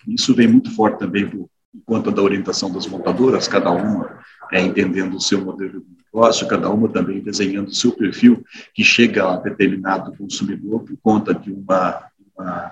Isso 0.08 0.36
vem 0.36 0.48
muito 0.48 0.70
forte 0.76 1.00
também 1.00 1.28
por 1.28 1.50
conta 1.84 2.12
da 2.12 2.22
orientação 2.22 2.72
das 2.72 2.86
montadoras, 2.86 3.48
cada 3.48 3.72
uma 3.72 4.20
é, 4.52 4.62
entendendo 4.62 5.16
o 5.16 5.20
seu 5.20 5.44
modelo 5.44 5.82
de 5.82 5.98
negócio, 6.06 6.48
cada 6.48 6.70
uma 6.70 6.88
também 6.88 7.22
desenhando 7.22 7.70
o 7.70 7.74
seu 7.74 7.94
perfil 7.94 8.46
que 8.72 8.84
chega 8.84 9.28
a 9.28 9.38
determinado 9.38 10.16
consumidor 10.16 10.82
por 10.82 10.96
conta 11.02 11.34
de 11.34 11.52
uma, 11.52 12.06
uma 12.38 12.72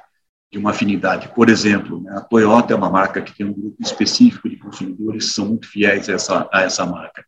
de 0.51 0.59
uma 0.59 0.69
afinidade. 0.69 1.29
Por 1.29 1.49
exemplo, 1.49 1.99
né, 2.01 2.17
a 2.17 2.21
Toyota 2.21 2.71
é 2.71 2.75
uma 2.75 2.89
marca 2.89 3.19
que 3.19 3.35
tem 3.35 3.47
um 3.47 3.53
grupo 3.53 3.81
específico 3.81 4.47
de 4.47 4.57
consumidores 4.57 5.29
que 5.29 5.33
são 5.33 5.47
muito 5.47 5.67
fiéis 5.67 6.07
a 6.07 6.13
essa, 6.13 6.49
a 6.53 6.61
essa 6.61 6.85
marca 6.85 7.25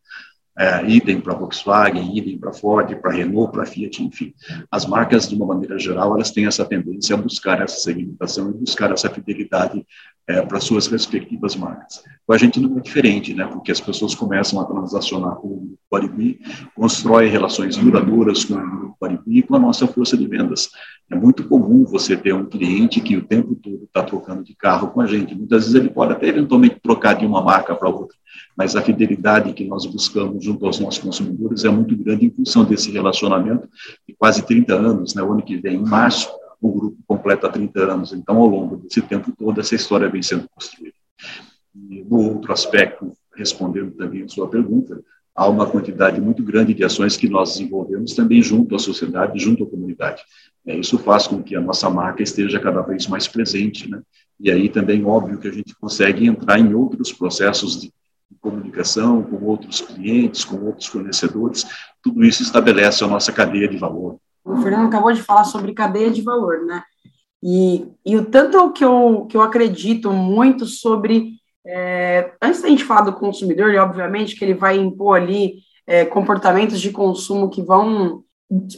é, 0.58 0.86
idem 0.88 1.20
para 1.20 1.34
Volkswagen, 1.34 2.16
idem 2.16 2.38
para 2.38 2.54
Ford, 2.54 2.96
para 2.98 3.12
Renault, 3.12 3.52
para 3.52 3.66
Fiat, 3.66 4.04
enfim. 4.04 4.34
As 4.72 4.86
marcas, 4.86 5.28
de 5.28 5.36
uma 5.36 5.48
maneira 5.48 5.80
geral, 5.80 6.14
elas 6.14 6.32
têm 6.32 6.46
essa 6.46 6.64
tendência 6.64 7.16
a 7.16 7.18
buscar 7.18 7.62
essa 7.62 7.78
segmentação 7.78 8.50
e 8.50 8.54
buscar 8.54 8.92
essa 8.92 9.10
fidelidade 9.10 9.84
é, 10.28 10.42
para 10.42 10.60
suas 10.60 10.88
respectivas 10.88 11.56
marcas. 11.56 12.04
Com 12.26 12.34
a 12.34 12.38
gente 12.38 12.60
não 12.60 12.78
é 12.78 12.82
diferente, 12.82 13.34
né? 13.34 13.46
Porque 13.46 13.72
as 13.72 13.82
pessoas 13.82 14.16
começam 14.16 14.60
a 14.60 14.66
transacionar 14.66 15.36
com 15.36 15.48
o 15.48 15.78
Paribui, 15.90 16.40
constrói 16.74 17.28
relações 17.28 17.76
duradouras 17.76 18.46
com 18.46 18.54
o 18.54 18.70
Grupo 18.70 18.98
Paribui 18.98 19.40
e 19.40 19.44
com 19.44 19.56
a 19.56 19.60
nossa 19.60 19.86
força 19.86 20.16
de 20.16 20.26
vendas. 20.26 20.70
É 21.12 21.16
muito 21.16 21.48
comum 21.48 21.84
você 21.84 22.16
ter 22.16 22.34
um 22.34 22.46
cliente 22.46 23.02
que 23.02 23.18
o 23.18 23.26
tempo 23.26 23.56
todo 23.56 23.84
está 23.84 24.02
trocando 24.04 24.42
de 24.42 24.56
carro 24.56 24.88
com 24.88 25.02
a 25.02 25.06
gente. 25.06 25.36
Muitas 25.36 25.64
vezes 25.66 25.76
ele 25.76 25.90
pode 25.90 26.14
até 26.14 26.28
eventualmente 26.28 26.80
trocar 26.82 27.14
de 27.14 27.26
uma 27.26 27.42
marca 27.42 27.76
para 27.76 27.90
outra, 27.90 28.18
mas 28.56 28.76
a 28.76 28.82
fidelidade 28.82 29.52
que 29.52 29.66
nós 29.66 29.86
buscamos 29.86 30.46
junto 30.46 30.66
aos 30.66 30.80
nossos 30.80 31.04
consumidores 31.04 31.66
é 31.66 31.70
muito 31.70 31.96
grande 31.98 32.26
em 32.26 32.32
função 32.32 32.64
desse 32.64 32.90
relacionamento 32.90 33.68
de 34.08 34.16
quase 34.16 34.42
30 34.44 34.74
anos. 34.74 35.14
Né? 35.14 35.22
O 35.22 35.34
ano 35.34 35.44
que 35.44 35.58
vem, 35.58 35.76
em 35.76 35.86
março, 35.86 36.30
o 36.62 36.72
grupo 36.72 36.98
completa 37.06 37.50
30 37.50 37.80
anos. 37.82 38.14
Então, 38.14 38.38
ao 38.38 38.48
longo 38.48 38.78
desse 38.78 39.02
tempo 39.02 39.34
todo, 39.38 39.60
essa 39.60 39.76
história 39.76 40.10
vem 40.10 40.22
sendo 40.22 40.48
construída. 40.56 40.96
E, 41.76 42.04
no 42.04 42.34
outro 42.34 42.52
aspecto, 42.52 43.14
respondendo 43.36 43.92
também 43.92 44.24
a 44.24 44.28
sua 44.28 44.48
pergunta, 44.48 45.02
há 45.36 45.48
uma 45.48 45.66
quantidade 45.66 46.22
muito 46.22 46.44
grande 46.44 46.74
de 46.74 46.84
ações 46.84 47.18
que 47.18 47.28
nós 47.28 47.54
desenvolvemos 47.54 48.14
também 48.14 48.42
junto 48.42 48.76
à 48.76 48.80
sociedade, 48.80 49.40
junto 49.40 49.64
à 49.64 49.70
comunidade. 49.70 50.22
É, 50.66 50.78
isso 50.78 50.98
faz 50.98 51.28
com 51.28 51.42
que 51.42 51.56
a 51.56 51.62
nossa 51.62 51.90
marca 51.90 52.22
esteja 52.22 52.60
cada 52.60 52.82
vez 52.82 53.08
mais 53.08 53.28
presente, 53.28 53.90
né? 53.90 54.02
E 54.40 54.52
aí 54.52 54.70
também, 54.70 55.06
óbvio, 55.06 55.38
que 55.38 55.48
a 55.48 55.52
gente 55.52 55.76
consegue 55.76 56.28
entrar 56.28 56.60
em 56.60 56.74
outros 56.74 57.12
processos 57.12 57.82
de 57.82 57.92
comunicação 58.42 59.24
com 59.24 59.44
outros 59.46 59.82
clientes, 59.82 60.44
com 60.44 60.58
outros 60.66 60.88
fornecedores. 60.88 61.66
Tudo 62.02 62.24
isso 62.24 62.44
estabelece 62.44 63.04
a 63.04 63.08
nossa 63.08 63.32
cadeia 63.32 63.68
de 63.68 63.78
valor. 63.78 64.18
O 64.44 64.58
Fernando 64.58 64.88
acabou 64.88 65.14
de 65.14 65.22
falar 65.22 65.46
sobre 65.46 65.74
cadeia 65.74 66.12
de 66.12 66.22
valor, 66.22 66.66
né? 66.66 66.84
E, 67.42 67.86
e 68.06 68.16
o 68.16 68.26
tanto 68.26 68.72
que 68.72 68.84
eu, 68.84 69.26
que 69.30 69.38
eu 69.38 69.42
acredito 69.42 70.12
muito 70.12 70.66
sobre 70.66 71.34
é, 71.66 72.32
antes 72.42 72.62
da 72.62 72.68
gente 72.68 72.84
falar 72.84 73.02
do 73.02 73.14
consumidor, 73.14 73.74
e 73.74 73.78
obviamente 73.78 74.36
que 74.36 74.44
ele 74.44 74.54
vai 74.54 74.78
impor 74.78 75.18
ali 75.22 75.56
é, 75.88 76.06
comportamentos 76.06 76.80
de 76.80 76.92
consumo 76.92 77.50
que 77.50 77.62
vão 77.62 78.24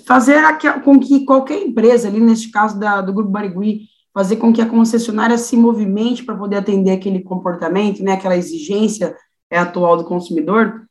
fazer 0.06 0.39
com 0.84 1.00
que 1.00 1.25
qualquer 1.25 1.62
empresa, 1.62 2.08
ali 2.08 2.20
neste 2.20 2.51
caso 2.51 2.80
da, 2.80 3.01
do 3.01 3.13
Grupo 3.13 3.32
Barigui, 3.32 3.88
fazer 4.13 4.38
com 4.38 4.54
que 4.54 4.62
a 4.62 4.70
concessionária 4.70 5.38
se 5.38 5.58
movimente 5.58 6.24
para 6.24 6.38
poder 6.38 6.58
atender 6.58 6.92
aquele 6.92 7.22
comportamento, 7.22 8.01
né, 8.01 8.13
aquela 8.13 8.38
exigência 8.38 9.15
é, 9.50 9.58
atual 9.58 9.98
do 9.98 10.06
consumidor, 10.06 10.84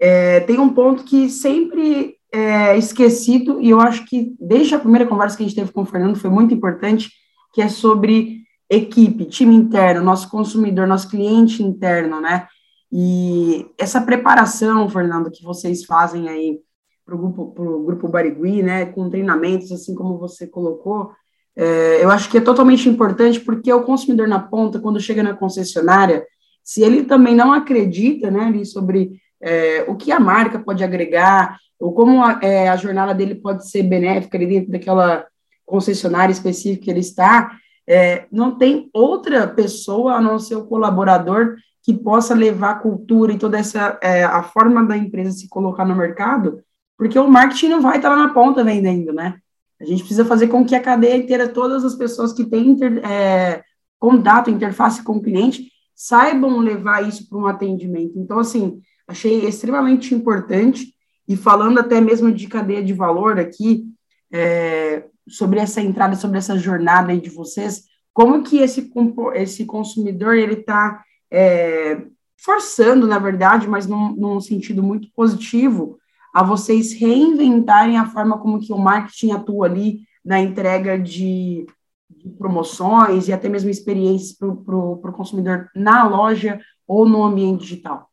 é, 0.00 0.40
tem 0.40 0.58
um 0.58 0.70
ponto 0.70 1.04
que 1.04 1.30
sempre 1.30 2.16
é 2.32 2.76
esquecido, 2.76 3.60
e 3.60 3.70
eu 3.70 3.80
acho 3.80 4.04
que 4.04 4.34
desde 4.40 4.74
a 4.74 4.78
primeira 4.78 5.06
conversa 5.06 5.36
que 5.36 5.44
a 5.44 5.46
gente 5.46 5.56
teve 5.56 5.72
com 5.72 5.82
o 5.82 5.86
Fernando 5.86 6.16
foi 6.16 6.28
muito 6.28 6.52
importante, 6.52 7.10
que 7.54 7.62
é 7.62 7.68
sobre 7.68 8.35
equipe, 8.68 9.24
time 9.26 9.54
interno, 9.54 10.02
nosso 10.04 10.28
consumidor, 10.28 10.86
nosso 10.86 11.08
cliente 11.08 11.62
interno, 11.62 12.20
né? 12.20 12.46
E 12.90 13.66
essa 13.78 14.00
preparação, 14.00 14.88
Fernando, 14.88 15.30
que 15.30 15.44
vocês 15.44 15.84
fazem 15.84 16.28
aí 16.28 16.60
para 17.04 17.14
o 17.14 17.18
grupo, 17.18 17.84
grupo 17.84 18.08
Barigui, 18.08 18.62
né, 18.62 18.86
com 18.86 19.08
treinamentos, 19.08 19.70
assim 19.70 19.94
como 19.94 20.18
você 20.18 20.46
colocou, 20.46 21.12
é, 21.54 22.02
eu 22.02 22.10
acho 22.10 22.28
que 22.28 22.38
é 22.38 22.40
totalmente 22.40 22.88
importante 22.88 23.40
porque 23.40 23.72
o 23.72 23.84
consumidor 23.84 24.28
na 24.28 24.40
ponta, 24.40 24.80
quando 24.80 25.00
chega 25.00 25.22
na 25.22 25.34
concessionária, 25.34 26.26
se 26.62 26.82
ele 26.82 27.04
também 27.04 27.34
não 27.34 27.52
acredita, 27.52 28.30
né, 28.30 28.44
ali 28.44 28.66
sobre 28.66 29.20
é, 29.40 29.84
o 29.88 29.94
que 29.94 30.10
a 30.10 30.18
marca 30.18 30.58
pode 30.58 30.82
agregar, 30.82 31.56
ou 31.78 31.92
como 31.92 32.24
a, 32.24 32.40
é, 32.42 32.68
a 32.68 32.76
jornada 32.76 33.14
dele 33.14 33.36
pode 33.36 33.68
ser 33.70 33.84
benéfica 33.84 34.36
ali 34.36 34.46
dentro 34.46 34.72
daquela 34.72 35.26
concessionária 35.64 36.32
específica 36.32 36.84
que 36.84 36.90
ele 36.90 37.00
está, 37.00 37.52
é, 37.88 38.26
não 38.32 38.56
tem 38.56 38.90
outra 38.92 39.46
pessoa 39.46 40.14
a 40.14 40.20
não 40.20 40.38
ser 40.38 40.56
o 40.56 40.66
colaborador 40.66 41.56
que 41.82 41.94
possa 41.94 42.34
levar 42.34 42.70
a 42.70 42.78
cultura 42.80 43.32
e 43.32 43.38
toda 43.38 43.58
essa 43.58 43.98
é, 44.02 44.24
a 44.24 44.42
forma 44.42 44.84
da 44.84 44.96
empresa 44.96 45.30
se 45.30 45.48
colocar 45.48 45.84
no 45.84 45.94
mercado, 45.94 46.60
porque 46.98 47.18
o 47.18 47.28
marketing 47.28 47.68
não 47.68 47.80
vai 47.80 47.98
estar 47.98 48.08
lá 48.08 48.16
na 48.16 48.34
ponta 48.34 48.64
vendendo, 48.64 49.12
né? 49.12 49.36
A 49.80 49.84
gente 49.84 50.00
precisa 50.00 50.24
fazer 50.24 50.48
com 50.48 50.64
que 50.64 50.74
a 50.74 50.82
cadeia 50.82 51.16
inteira, 51.16 51.48
todas 51.48 51.84
as 51.84 51.94
pessoas 51.94 52.32
que 52.32 52.44
têm 52.44 52.70
inter, 52.70 53.04
é, 53.04 53.62
contato, 53.98 54.50
interface 54.50 55.02
com 55.02 55.18
o 55.18 55.22
cliente, 55.22 55.70
saibam 55.94 56.58
levar 56.58 57.06
isso 57.06 57.28
para 57.28 57.38
um 57.38 57.46
atendimento. 57.46 58.18
Então, 58.18 58.38
assim, 58.38 58.80
achei 59.06 59.46
extremamente 59.46 60.14
importante, 60.14 60.94
e 61.28 61.36
falando 61.36 61.78
até 61.78 62.00
mesmo 62.00 62.32
de 62.32 62.46
cadeia 62.46 62.82
de 62.82 62.92
valor 62.92 63.38
aqui, 63.38 63.84
é, 64.32 65.04
sobre 65.28 65.58
essa 65.58 65.80
entrada, 65.80 66.14
sobre 66.16 66.38
essa 66.38 66.58
jornada 66.58 67.12
aí 67.12 67.20
de 67.20 67.30
vocês, 67.30 67.84
como 68.12 68.42
que 68.42 68.58
esse, 68.58 68.90
esse 69.34 69.66
consumidor, 69.66 70.36
ele 70.36 70.54
está 70.54 71.02
é, 71.30 72.02
forçando, 72.36 73.06
na 73.06 73.18
verdade, 73.18 73.68
mas 73.68 73.86
num, 73.86 74.14
num, 74.14 74.40
sentido 74.40 74.82
muito 74.82 75.08
positivo, 75.14 75.98
a 76.32 76.42
vocês 76.42 76.92
reinventarem 76.92 77.98
a 77.98 78.06
forma 78.06 78.38
como 78.38 78.60
que 78.60 78.72
o 78.72 78.78
marketing 78.78 79.32
atua 79.32 79.66
ali 79.66 80.00
na 80.24 80.40
entrega 80.40 80.98
de, 80.98 81.66
de 82.10 82.28
promoções 82.30 83.28
e 83.28 83.32
até 83.32 83.48
mesmo 83.48 83.70
experiências 83.70 84.32
para 84.32 84.48
o 84.48 85.12
consumidor 85.12 85.68
na 85.74 86.06
loja 86.06 86.60
ou 86.86 87.08
no 87.08 87.24
ambiente 87.24 87.62
digital? 87.62 88.10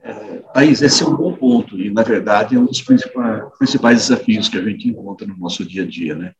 É, 0.00 0.38
Thaís, 0.54 0.82
esse 0.82 1.02
é 1.02 1.06
um 1.06 1.16
bom 1.16 1.34
ponto 1.34 1.76
e, 1.80 1.90
na 1.90 2.02
verdade, 2.02 2.54
é 2.54 2.58
um 2.58 2.66
dos 2.66 2.80
principais, 2.80 3.25
principais 3.58 4.08
desafios 4.08 4.48
que 4.48 4.58
a 4.58 4.62
gente 4.62 4.88
encontra 4.88 5.26
no 5.26 5.36
nosso 5.36 5.64
dia 5.64 5.82
a 5.82 5.86
dia. 5.86 6.14
Né? 6.14 6.32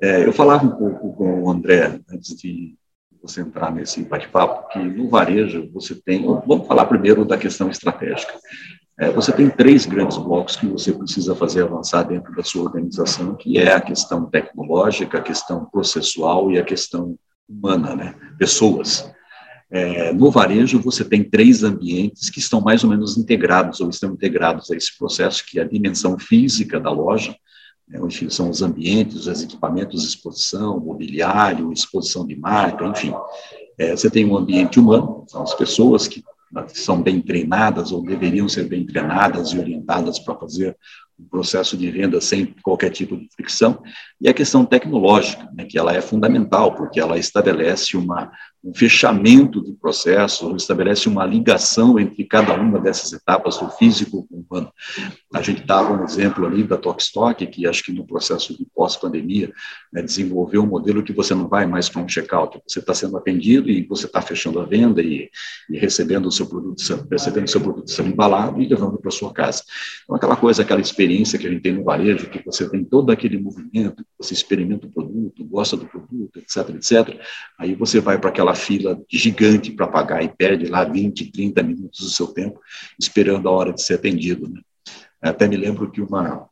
É, 0.00 0.26
eu 0.26 0.32
falava 0.32 0.64
um 0.64 0.70
pouco 0.70 1.12
com 1.14 1.42
o 1.42 1.50
André, 1.50 2.00
antes 2.10 2.36
de 2.36 2.74
você 3.22 3.40
entrar 3.40 3.72
nesse 3.72 4.02
bate-papo, 4.02 4.68
que 4.68 4.78
no 4.78 5.08
varejo 5.08 5.70
você 5.72 5.94
tem. 5.94 6.24
Vamos 6.24 6.66
falar 6.66 6.86
primeiro 6.86 7.24
da 7.24 7.38
questão 7.38 7.70
estratégica. 7.70 8.34
É, 8.98 9.10
você 9.10 9.32
tem 9.32 9.48
três 9.48 9.86
grandes 9.86 10.16
blocos 10.18 10.56
que 10.56 10.66
você 10.66 10.92
precisa 10.92 11.34
fazer 11.34 11.62
avançar 11.62 12.02
dentro 12.02 12.34
da 12.34 12.42
sua 12.42 12.64
organização, 12.64 13.34
que 13.34 13.58
é 13.58 13.72
a 13.72 13.80
questão 13.80 14.26
tecnológica, 14.26 15.18
a 15.18 15.22
questão 15.22 15.64
processual 15.64 16.50
e 16.50 16.58
a 16.58 16.64
questão 16.64 17.16
humana, 17.48 17.94
né? 17.96 18.14
pessoas. 18.38 19.10
É, 19.74 20.12
no 20.12 20.30
varejo, 20.30 20.78
você 20.78 21.02
tem 21.02 21.24
três 21.24 21.64
ambientes 21.64 22.28
que 22.28 22.38
estão 22.38 22.60
mais 22.60 22.84
ou 22.84 22.90
menos 22.90 23.16
integrados, 23.16 23.80
ou 23.80 23.88
estão 23.88 24.12
integrados 24.12 24.70
a 24.70 24.76
esse 24.76 24.96
processo, 24.98 25.42
que 25.46 25.58
é 25.58 25.62
a 25.62 25.68
dimensão 25.68 26.18
física 26.18 26.78
da 26.78 26.90
loja, 26.90 27.34
né, 27.88 27.98
enfim, 28.04 28.28
são 28.28 28.50
os 28.50 28.60
ambientes, 28.60 29.26
os 29.26 29.42
equipamentos 29.42 30.04
exposição, 30.04 30.78
mobiliário, 30.78 31.72
exposição 31.72 32.26
de 32.26 32.36
marca, 32.36 32.84
enfim. 32.84 33.14
É, 33.78 33.96
você 33.96 34.10
tem 34.10 34.26
um 34.26 34.36
ambiente 34.36 34.78
humano, 34.78 35.24
são 35.26 35.42
as 35.42 35.54
pessoas 35.54 36.06
que 36.06 36.22
são 36.74 37.00
bem 37.00 37.18
treinadas 37.22 37.92
ou 37.92 38.02
deveriam 38.02 38.46
ser 38.46 38.68
bem 38.68 38.84
treinadas 38.84 39.52
e 39.52 39.58
orientadas 39.58 40.18
para 40.18 40.34
fazer 40.34 40.76
um 41.18 41.24
processo 41.24 41.78
de 41.78 41.90
venda 41.90 42.20
sem 42.20 42.54
qualquer 42.62 42.90
tipo 42.90 43.16
de 43.16 43.26
fricção, 43.34 43.82
e 44.20 44.28
a 44.28 44.34
questão 44.34 44.66
tecnológica, 44.66 45.48
né, 45.54 45.64
que 45.64 45.78
ela 45.78 45.94
é 45.94 46.00
fundamental, 46.02 46.74
porque 46.74 47.00
ela 47.00 47.18
estabelece 47.18 47.96
uma, 47.96 48.30
um 48.64 48.72
fechamento 48.72 49.60
de 49.60 49.72
processo, 49.72 50.54
estabelece 50.54 51.08
uma 51.08 51.26
ligação 51.26 51.98
entre 51.98 52.24
cada 52.24 52.54
uma 52.54 52.78
dessas 52.78 53.12
etapas 53.12 53.58
do 53.58 53.68
físico 53.70 54.24
com 54.28 54.36
o 54.36 54.46
humano. 54.48 54.72
A 55.34 55.42
gente 55.42 55.64
dava 55.64 55.92
um 55.92 56.04
exemplo 56.04 56.46
ali 56.46 56.62
da 56.62 56.76
Tokstok, 56.76 57.44
que 57.48 57.66
acho 57.66 57.82
que 57.82 57.92
no 57.92 58.06
processo 58.06 58.56
de 58.56 58.64
pós-pandemia 58.72 59.52
né, 59.92 60.00
desenvolveu 60.02 60.62
um 60.62 60.66
modelo 60.66 61.02
que 61.02 61.12
você 61.12 61.34
não 61.34 61.48
vai 61.48 61.66
mais 61.66 61.88
para 61.88 62.02
um 62.02 62.06
check-out, 62.06 62.60
você 62.66 62.78
está 62.78 62.94
sendo 62.94 63.16
atendido 63.16 63.68
e 63.68 63.84
você 63.84 64.06
está 64.06 64.22
fechando 64.22 64.60
a 64.60 64.64
venda 64.64 65.02
e, 65.02 65.28
e, 65.68 65.78
recebendo 65.78 66.26
o 66.26 66.32
seu 66.32 66.46
produto, 66.46 66.80
recebendo 67.10 67.46
o 67.46 67.50
seu 67.50 67.60
produto 67.60 67.90
sendo 67.90 68.10
embalado 68.10 68.62
e 68.62 68.68
levando 68.68 68.96
para 68.98 69.10
sua 69.10 69.32
casa. 69.32 69.64
Então, 70.04 70.14
aquela 70.14 70.36
coisa, 70.36 70.62
aquela 70.62 70.80
experiência 70.80 71.36
que 71.36 71.48
a 71.48 71.50
gente 71.50 71.62
tem 71.62 71.72
no 71.72 71.82
varejo, 71.82 72.30
que 72.30 72.44
você 72.44 72.68
tem 72.68 72.84
todo 72.84 73.10
aquele 73.10 73.38
movimento, 73.38 74.04
você 74.16 74.34
experimenta 74.34 74.86
o 74.86 74.90
produto, 74.90 75.44
gosta 75.44 75.76
do 75.76 75.86
produto, 75.86 76.38
etc, 76.38 76.68
etc, 76.76 77.20
aí 77.58 77.74
você 77.74 77.98
vai 77.98 78.18
para 78.18 78.30
aquela 78.30 78.51
fila 78.54 79.00
gigante 79.10 79.70
para 79.72 79.86
pagar 79.86 80.22
e 80.22 80.28
perde 80.28 80.66
lá 80.66 80.84
20, 80.84 81.30
30 81.30 81.62
minutos 81.62 82.00
do 82.00 82.10
seu 82.10 82.28
tempo 82.28 82.60
esperando 82.98 83.48
a 83.48 83.52
hora 83.52 83.72
de 83.72 83.82
ser 83.82 83.94
atendido. 83.94 84.48
Né? 84.48 84.60
Até 85.20 85.46
me 85.46 85.56
lembro 85.56 85.90
que 85.90 86.00
uma, 86.00 86.48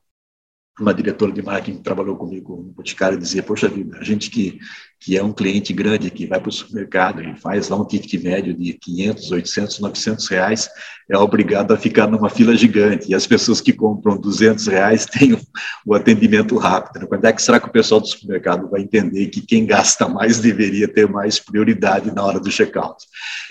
uma 0.83 0.95
diretora 0.95 1.33
de 1.33 1.43
marketing 1.43 1.79
que 1.79 1.85
trabalhou 1.85 2.17
comigo 2.17 2.57
no 2.57 2.73
Boticário 2.73 3.19
dizia, 3.19 3.43
poxa 3.43 3.69
vida, 3.69 3.99
a 3.99 4.05
gente 4.05 4.31
que, 4.31 4.59
que 4.99 5.17
é 5.17 5.23
um 5.23 5.33
cliente 5.33 5.73
grande, 5.73 6.11
que 6.11 6.27
vai 6.27 6.41
para 6.41 6.49
o 6.49 6.53
supermercado 6.53 7.23
e 7.23 7.37
faz 7.39 7.69
lá 7.69 7.77
um 7.77 7.85
ticket 7.85 8.23
médio 8.23 8.55
de 8.55 8.73
500, 8.75 9.31
800, 9.31 9.81
900 9.81 10.29
reais, 10.29 10.69
é 11.11 11.19
obrigado 11.19 11.73
a 11.73 11.77
ficar 11.77 12.07
numa 12.07 12.31
fila 12.31 12.57
gigante. 12.57 13.11
E 13.11 13.15
as 13.15 13.27
pessoas 13.27 13.61
que 13.61 13.73
compram 13.73 14.17
200 14.17 14.67
reais 14.69 15.07
têm 15.11 15.37
o 15.85 15.95
atendimento 15.95 16.57
rápido. 16.57 17.01
Né? 17.01 17.07
Quando 17.07 17.25
é 17.25 17.33
que 17.33 17.43
será 17.43 17.59
que 17.59 17.69
o 17.69 17.73
pessoal 17.73 18.01
do 18.01 18.07
supermercado 18.07 18.69
vai 18.71 18.83
entender 18.83 19.27
que 19.27 19.41
quem 19.41 19.67
gasta 19.67 20.09
mais 20.09 20.39
deveria 20.39 20.89
ter 20.89 21.09
mais 21.09 21.39
prioridade 21.39 22.15
na 22.15 22.25
hora 22.25 22.41
do 22.41 22.51
check-out? 22.51 23.05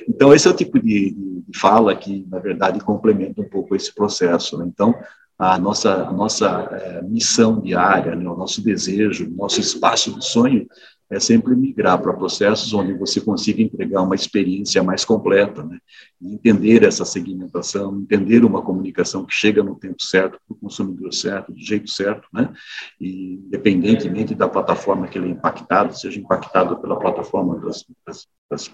Então, 0.08 0.34
esse 0.34 0.48
é 0.48 0.52
o 0.52 0.56
tipo 0.56 0.80
de, 0.80 1.12
de 1.48 1.58
fala 1.60 1.96
que, 1.96 2.26
na 2.30 2.40
verdade, 2.40 2.80
complementa 2.80 3.42
um 3.42 3.50
pouco 3.50 3.76
esse 3.76 3.94
processo. 3.94 4.58
Né? 4.58 4.66
Então, 4.68 4.96
a 5.40 5.58
nossa, 5.58 6.04
a 6.04 6.12
nossa 6.12 6.48
é, 6.74 7.02
missão 7.02 7.62
diária, 7.62 8.14
né, 8.14 8.30
o 8.30 8.36
nosso 8.36 8.62
desejo, 8.62 9.26
o 9.26 9.32
nosso 9.32 9.62
espaço 9.62 10.14
de 10.14 10.26
sonho 10.26 10.68
é 11.10 11.20
sempre 11.20 11.56
migrar 11.56 12.00
para 12.00 12.14
processos 12.14 12.72
onde 12.74 12.94
você 12.94 13.20
consiga 13.20 13.62
entregar 13.62 14.04
uma 14.04 14.14
experiência 14.14 14.84
mais 14.84 15.04
completa, 15.04 15.64
né? 15.64 15.80
entender 16.22 16.84
essa 16.84 17.04
segmentação, 17.04 17.98
entender 17.98 18.46
uma 18.46 18.62
comunicação 18.62 19.26
que 19.26 19.34
chega 19.34 19.64
no 19.64 19.76
tempo 19.76 20.04
certo, 20.04 20.40
para 20.48 20.56
o 20.56 20.60
consumidor 20.60 21.12
certo, 21.14 21.52
do 21.52 21.60
jeito 21.60 21.90
certo, 21.90 22.28
né? 22.34 22.52
E, 23.00 23.42
independentemente 23.46 24.36
da 24.36 24.48
plataforma 24.48 25.08
que 25.08 25.18
ele 25.18 25.30
é 25.30 25.32
impactado, 25.32 25.98
seja 25.98 26.20
impactado 26.20 26.78
pela 26.78 27.00
plataforma 27.00 27.58
das, 27.60 27.86
das, 28.06 28.28
das, 28.50 28.72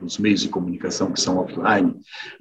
dos 0.00 0.18
meios 0.18 0.40
de 0.40 0.48
comunicação 0.48 1.12
que 1.12 1.20
são 1.20 1.38
offline, 1.38 1.96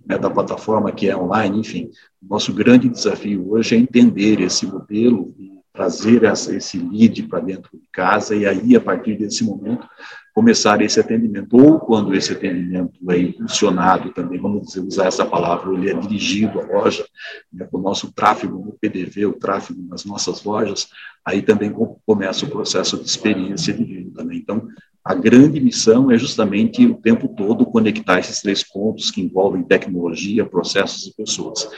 né? 0.05 0.17
da 0.17 0.29
plataforma 0.29 0.91
que 0.91 1.07
é 1.07 1.15
online, 1.15 1.59
enfim, 1.59 1.89
nosso 2.21 2.53
grande 2.53 2.89
desafio 2.89 3.51
hoje 3.51 3.75
é 3.75 3.77
entender 3.77 4.41
esse 4.41 4.65
modelo 4.65 5.33
e 5.37 5.58
trazer 5.79 6.25
essa, 6.25 6.53
esse 6.53 6.77
lead 6.77 7.23
para 7.23 7.39
dentro 7.39 7.69
de 7.71 7.87
casa 7.89 8.35
e 8.35 8.45
aí, 8.45 8.75
a 8.75 8.81
partir 8.81 9.15
desse 9.15 9.45
momento, 9.45 9.87
começar 10.33 10.81
esse 10.81 10.99
atendimento. 10.99 11.55
Ou 11.55 11.79
quando 11.79 12.13
esse 12.13 12.33
atendimento 12.33 12.91
é 13.09 13.17
impulsionado 13.17 14.11
também, 14.11 14.41
vamos 14.41 14.67
dizer, 14.67 14.81
usar 14.81 15.05
essa 15.05 15.25
palavra, 15.25 15.73
ele 15.73 15.89
é 15.89 15.93
dirigido 15.93 16.59
à 16.59 16.65
loja, 16.65 17.05
né, 17.51 17.65
o 17.71 17.77
nosso 17.77 18.11
tráfego 18.11 18.57
no 18.57 18.73
PDV, 18.73 19.27
o 19.27 19.39
tráfego 19.39 19.81
nas 19.87 20.03
nossas 20.03 20.43
lojas, 20.43 20.89
aí 21.23 21.41
também 21.41 21.73
começa 22.05 22.45
o 22.45 22.49
processo 22.49 22.97
de 22.97 23.05
experiência 23.05 23.73
de 23.73 23.85
venda. 23.85 24.21
Né? 24.25 24.35
Então, 24.35 24.67
a 25.01 25.15
grande 25.15 25.61
missão 25.61 26.11
é 26.11 26.17
justamente 26.17 26.85
o 26.85 26.95
tempo 26.95 27.29
todo 27.29 27.65
conectar 27.65 28.19
esses 28.19 28.41
três 28.41 28.61
pontos 28.63 29.11
que 29.11 29.21
envolvem 29.21 29.63
tecnologia, 29.63 30.45
processos 30.45 31.07
e 31.07 31.15
pessoas. 31.15 31.69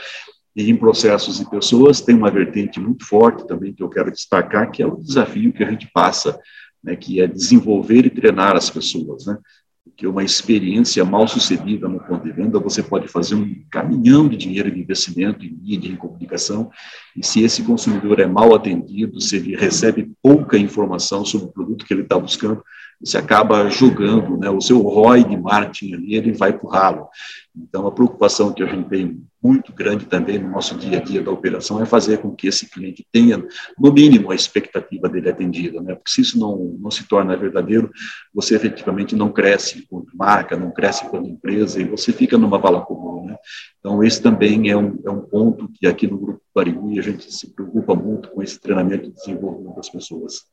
E 0.54 0.70
em 0.70 0.76
processos 0.76 1.40
e 1.40 1.48
pessoas 1.48 2.00
tem 2.00 2.14
uma 2.14 2.30
vertente 2.30 2.78
muito 2.78 3.06
forte 3.06 3.46
também 3.46 3.72
que 3.72 3.82
eu 3.82 3.88
quero 3.88 4.10
destacar, 4.10 4.70
que 4.70 4.82
é 4.82 4.86
o 4.86 4.96
desafio 4.96 5.52
que 5.52 5.64
a 5.64 5.70
gente 5.70 5.90
passa, 5.92 6.38
né, 6.82 6.96
que 6.96 7.20
é 7.20 7.26
desenvolver 7.26 8.04
e 8.06 8.10
treinar 8.10 8.56
as 8.56 8.68
pessoas, 8.68 9.26
né? 9.26 9.38
Porque 9.84 10.06
uma 10.06 10.22
experiência 10.22 11.04
mal 11.04 11.26
sucedida 11.26 11.88
no 11.88 12.00
ponto 12.00 12.24
de 12.24 12.32
venda, 12.32 12.58
você 12.58 12.82
pode 12.82 13.08
fazer 13.08 13.34
um 13.34 13.64
caminhão 13.70 14.28
de 14.28 14.36
dinheiro 14.36 14.70
de 14.70 14.80
investimento 14.80 15.44
em 15.44 15.52
mídia, 15.52 15.90
em 15.90 15.96
comunicação, 15.96 16.70
e 17.16 17.24
se 17.24 17.42
esse 17.42 17.62
consumidor 17.62 18.20
é 18.20 18.26
mal 18.26 18.54
atendido, 18.54 19.20
se 19.20 19.36
ele 19.36 19.56
recebe 19.56 20.10
pouca 20.22 20.56
informação 20.56 21.24
sobre 21.24 21.48
o 21.48 21.52
produto 21.52 21.84
que 21.84 21.92
ele 21.92 22.02
está 22.02 22.18
buscando, 22.18 22.62
você 23.04 23.18
acaba 23.18 23.68
jogando, 23.68 24.36
né, 24.36 24.48
o 24.48 24.60
seu 24.60 24.80
ROI 24.80 25.24
de 25.24 25.36
marketing 25.36 25.94
ali, 25.94 26.14
ele 26.14 26.32
vai 26.32 26.52
para 26.52 26.66
o 26.66 26.70
ralo. 26.70 27.08
Então, 27.54 27.86
a 27.86 27.92
preocupação 27.92 28.52
que 28.52 28.62
a 28.62 28.66
gente 28.66 28.88
tem 28.88 29.22
muito 29.42 29.72
grande 29.72 30.06
também 30.06 30.38
no 30.38 30.48
nosso 30.48 30.76
dia 30.76 30.98
a 30.98 31.00
dia 31.00 31.20
da 31.20 31.30
operação 31.30 31.82
é 31.82 31.84
fazer 31.84 32.18
com 32.18 32.34
que 32.34 32.46
esse 32.46 32.70
cliente 32.70 33.04
tenha, 33.10 33.44
no 33.76 33.92
mínimo, 33.92 34.30
a 34.30 34.34
expectativa 34.34 35.08
dele 35.08 35.28
atendida, 35.28 35.80
né? 35.80 35.94
Porque 35.94 36.12
se 36.12 36.20
isso 36.20 36.38
não, 36.38 36.76
não 36.78 36.90
se 36.90 37.06
torna 37.08 37.36
verdadeiro, 37.36 37.90
você 38.32 38.54
efetivamente 38.54 39.16
não 39.16 39.32
cresce 39.32 39.84
como 39.88 40.06
marca, 40.14 40.56
não 40.56 40.70
cresce 40.70 41.04
como 41.08 41.26
empresa 41.26 41.80
e 41.80 41.84
você 41.84 42.12
fica 42.12 42.38
numa 42.38 42.58
vala 42.58 42.80
comum, 42.80 43.26
né? 43.26 43.36
Então, 43.80 44.02
esse 44.02 44.22
também 44.22 44.70
é 44.70 44.76
um, 44.76 44.98
é 45.04 45.10
um 45.10 45.22
ponto 45.22 45.68
que 45.74 45.86
aqui 45.88 46.06
no 46.06 46.18
Grupo 46.18 46.40
Barigui 46.54 47.00
a 47.00 47.02
gente 47.02 47.32
se 47.34 47.52
preocupa 47.52 47.96
muito 47.96 48.30
com 48.30 48.42
esse 48.42 48.60
treinamento 48.60 49.08
e 49.08 49.12
desenvolvimento 49.12 49.74
das 49.74 49.90
pessoas. 49.90 50.44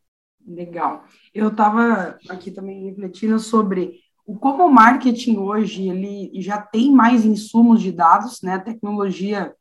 Legal. 0.46 1.03
Eu 1.34 1.50
estava 1.50 2.17
aqui 2.29 2.51
também 2.51 2.86
refletindo 2.86 3.39
sobre 3.39 4.00
o 4.25 4.38
como 4.38 4.65
o 4.65 4.72
marketing 4.72 5.38
hoje 5.38 5.89
ele 5.89 6.31
já 6.41 6.62
tem 6.62 6.91
mais 6.91 7.25
insumos 7.25 7.81
de 7.81 7.91
dados, 7.91 8.41
né? 8.43 8.55
A 8.55 8.60
tecnologia 8.60 9.53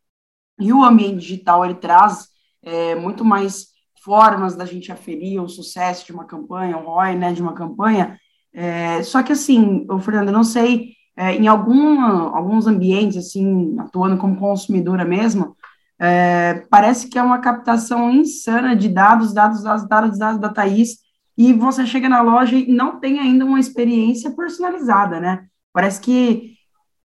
e 0.59 0.73
o 0.73 0.85
ambiente 0.85 1.21
digital 1.21 1.65
ele 1.65 1.75
traz 1.75 2.29
é, 2.63 2.95
muito 2.95 3.25
mais 3.25 3.69
formas 4.03 4.55
da 4.55 4.65
gente 4.65 4.91
aferir 4.93 5.43
o 5.43 5.49
sucesso 5.49 6.07
de 6.07 6.13
uma 6.13 6.25
campanha, 6.25 6.77
o 6.77 6.85
ROI, 6.85 7.17
né, 7.17 7.33
de 7.33 7.43
uma 7.43 7.55
campanha. 7.55 8.19
É, 8.53 9.03
só 9.03 9.23
que 9.23 9.33
assim, 9.33 9.87
o 9.91 9.99
Fernando, 10.01 10.29
eu 10.29 10.33
não 10.33 10.45
sei, 10.45 10.93
é, 11.17 11.35
em 11.35 11.47
algum, 11.47 12.01
alguns 12.01 12.67
ambientes 12.67 13.17
assim, 13.17 13.77
atuando 13.79 14.17
como 14.17 14.37
consumidora 14.37 15.05
mesmo, 15.05 15.57
é, 16.01 16.67
parece 16.71 17.09
que 17.09 17.19
é 17.19 17.23
uma 17.23 17.41
captação 17.41 18.11
insana 18.11 18.77
de 18.77 18.89
dados, 18.89 19.33
dados, 19.33 19.63
dados, 19.63 19.89
dados, 19.89 20.19
dados 20.19 20.41
da 20.41 20.49
Thaís, 20.49 20.99
e 21.37 21.53
você 21.53 21.87
chega 21.87 22.09
na 22.09 22.21
loja 22.21 22.57
e 22.57 22.71
não 22.71 22.99
tem 22.99 23.19
ainda 23.19 23.45
uma 23.45 23.61
experiência 23.61 24.31
personalizada, 24.31 25.21
né? 25.21 25.47
Parece 25.73 26.01
que 26.01 26.55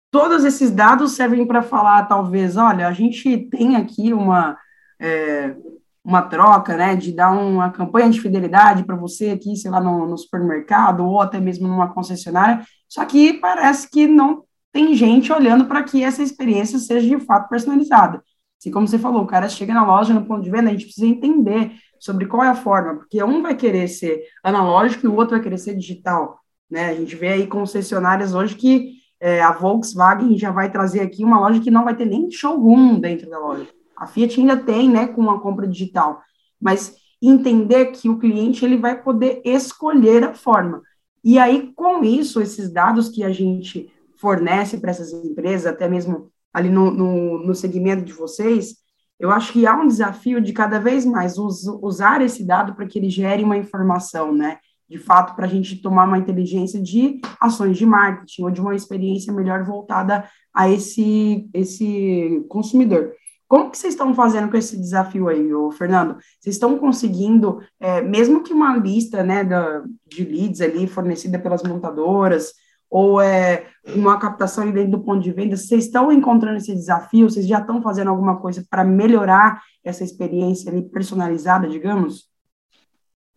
todos 0.09 0.43
esses 0.43 0.71
dados 0.71 1.13
servem 1.13 1.45
para 1.45 1.61
falar, 1.61 2.05
talvez, 2.05 2.57
olha, 2.57 2.87
a 2.87 2.93
gente 2.93 3.37
tem 3.49 3.75
aqui 3.75 4.13
uma, 4.13 4.57
é, 4.99 5.55
uma 6.03 6.21
troca, 6.21 6.75
né, 6.75 6.95
de 6.95 7.13
dar 7.13 7.31
uma 7.31 7.71
campanha 7.71 8.09
de 8.09 8.19
fidelidade 8.19 8.83
para 8.83 8.95
você 8.95 9.31
aqui, 9.31 9.55
sei 9.55 9.71
lá, 9.71 9.79
no, 9.79 10.07
no, 10.07 10.17
supermercado 10.17 11.05
ou 11.05 11.21
até 11.21 11.39
mesmo 11.39 11.67
numa 11.67 11.93
concessionária, 11.93 12.65
só 12.87 13.05
que 13.05 13.33
parece 13.33 13.89
que 13.89 14.07
não 14.07 14.43
tem 14.71 14.93
gente 14.95 15.31
olhando 15.31 15.65
para 15.65 15.83
que 15.83 16.03
essa 16.03 16.23
experiência 16.23 16.79
seja 16.79 17.07
de 17.07 17.25
fato 17.25 17.49
personalizada. 17.49 18.21
Assim 18.61 18.69
como 18.69 18.87
você 18.87 18.99
falou, 18.99 19.23
o 19.23 19.27
cara 19.27 19.49
chega 19.49 19.73
na 19.73 19.83
loja, 19.83 20.13
no 20.13 20.23
ponto 20.23 20.43
de 20.43 20.51
venda, 20.51 20.69
a 20.69 20.71
gente 20.71 20.85
precisa 20.85 21.07
entender 21.07 21.71
sobre 21.99 22.27
qual 22.27 22.43
é 22.43 22.47
a 22.47 22.55
forma, 22.55 22.97
porque 22.97 23.21
um 23.23 23.41
vai 23.41 23.55
querer 23.55 23.87
ser 23.87 24.21
analógico 24.43 25.03
e 25.03 25.09
o 25.09 25.15
outro 25.15 25.31
vai 25.31 25.41
querer 25.41 25.57
ser 25.57 25.75
digital, 25.75 26.39
né? 26.69 26.89
A 26.89 26.93
gente 26.93 27.15
vê 27.15 27.29
aí 27.29 27.47
concessionárias 27.47 28.35
hoje 28.35 28.53
que 28.53 28.97
é, 29.19 29.41
a 29.41 29.51
Volkswagen 29.51 30.37
já 30.37 30.51
vai 30.51 30.71
trazer 30.71 30.99
aqui 30.99 31.23
uma 31.23 31.39
loja 31.39 31.59
que 31.59 31.71
não 31.71 31.83
vai 31.83 31.95
ter 31.95 32.05
nem 32.05 32.29
showroom 32.29 32.99
dentro 32.99 33.27
da 33.27 33.39
loja. 33.39 33.67
A 33.97 34.05
Fiat 34.05 34.39
ainda 34.39 34.55
tem, 34.55 34.87
né, 34.87 35.07
com 35.07 35.31
a 35.31 35.39
compra 35.39 35.67
digital, 35.67 36.21
mas 36.59 36.95
entender 37.19 37.87
que 37.87 38.09
o 38.09 38.19
cliente 38.19 38.63
ele 38.63 38.77
vai 38.77 39.01
poder 39.01 39.41
escolher 39.43 40.23
a 40.23 40.33
forma. 40.35 40.83
E 41.23 41.39
aí, 41.39 41.71
com 41.75 42.03
isso, 42.03 42.39
esses 42.39 42.71
dados 42.71 43.09
que 43.09 43.23
a 43.23 43.31
gente 43.31 43.91
fornece 44.17 44.77
para 44.77 44.91
essas 44.91 45.11
empresas, 45.11 45.65
até 45.65 45.87
mesmo 45.89 46.31
ali 46.53 46.69
no, 46.69 46.91
no, 46.91 47.45
no 47.45 47.55
segmento 47.55 48.03
de 48.03 48.13
vocês, 48.13 48.75
eu 49.19 49.29
acho 49.29 49.53
que 49.53 49.67
há 49.67 49.75
um 49.75 49.87
desafio 49.87 50.41
de 50.41 50.51
cada 50.51 50.79
vez 50.79 51.05
mais 51.05 51.37
us, 51.37 51.67
usar 51.81 52.21
esse 52.21 52.43
dado 52.43 52.73
para 52.73 52.87
que 52.87 52.97
ele 52.97 53.09
gere 53.09 53.43
uma 53.43 53.55
informação, 53.55 54.33
né? 54.33 54.57
De 54.89 54.97
fato, 54.97 55.35
para 55.35 55.45
a 55.45 55.49
gente 55.49 55.81
tomar 55.81 56.05
uma 56.05 56.17
inteligência 56.17 56.81
de 56.81 57.21
ações 57.39 57.77
de 57.77 57.85
marketing 57.85 58.43
ou 58.43 58.51
de 58.51 58.59
uma 58.59 58.75
experiência 58.75 59.31
melhor 59.31 59.63
voltada 59.63 60.27
a 60.53 60.69
esse, 60.69 61.47
esse 61.53 62.43
consumidor. 62.49 63.13
Como 63.47 63.69
que 63.69 63.77
vocês 63.77 63.93
estão 63.93 64.13
fazendo 64.15 64.49
com 64.49 64.57
esse 64.57 64.75
desafio 64.77 65.27
aí, 65.27 65.53
ô, 65.53 65.69
Fernando? 65.71 66.17
Vocês 66.39 66.55
estão 66.55 66.77
conseguindo, 66.77 67.59
é, 67.79 68.01
mesmo 68.01 68.41
que 68.41 68.53
uma 68.53 68.75
lista 68.75 69.23
né, 69.23 69.43
da, 69.43 69.83
de 70.07 70.23
leads 70.23 70.61
ali 70.61 70.87
fornecida 70.87 71.37
pelas 71.37 71.61
montadoras, 71.61 72.53
ou 72.91 73.21
é 73.21 73.67
uma 73.95 74.19
captação 74.19 74.65
ali 74.65 74.73
dentro 74.73 74.91
do 74.91 74.99
ponto 74.99 75.21
de 75.21 75.31
venda, 75.31 75.55
vocês 75.55 75.85
estão 75.85 76.11
encontrando 76.11 76.57
esse 76.57 76.75
desafio, 76.75 77.29
vocês 77.29 77.47
já 77.47 77.59
estão 77.59 77.81
fazendo 77.81 78.09
alguma 78.09 78.37
coisa 78.41 78.65
para 78.69 78.83
melhorar 78.83 79.61
essa 79.81 80.03
experiência 80.03 80.69
ali 80.69 80.81
personalizada, 80.83 81.69
digamos? 81.69 82.29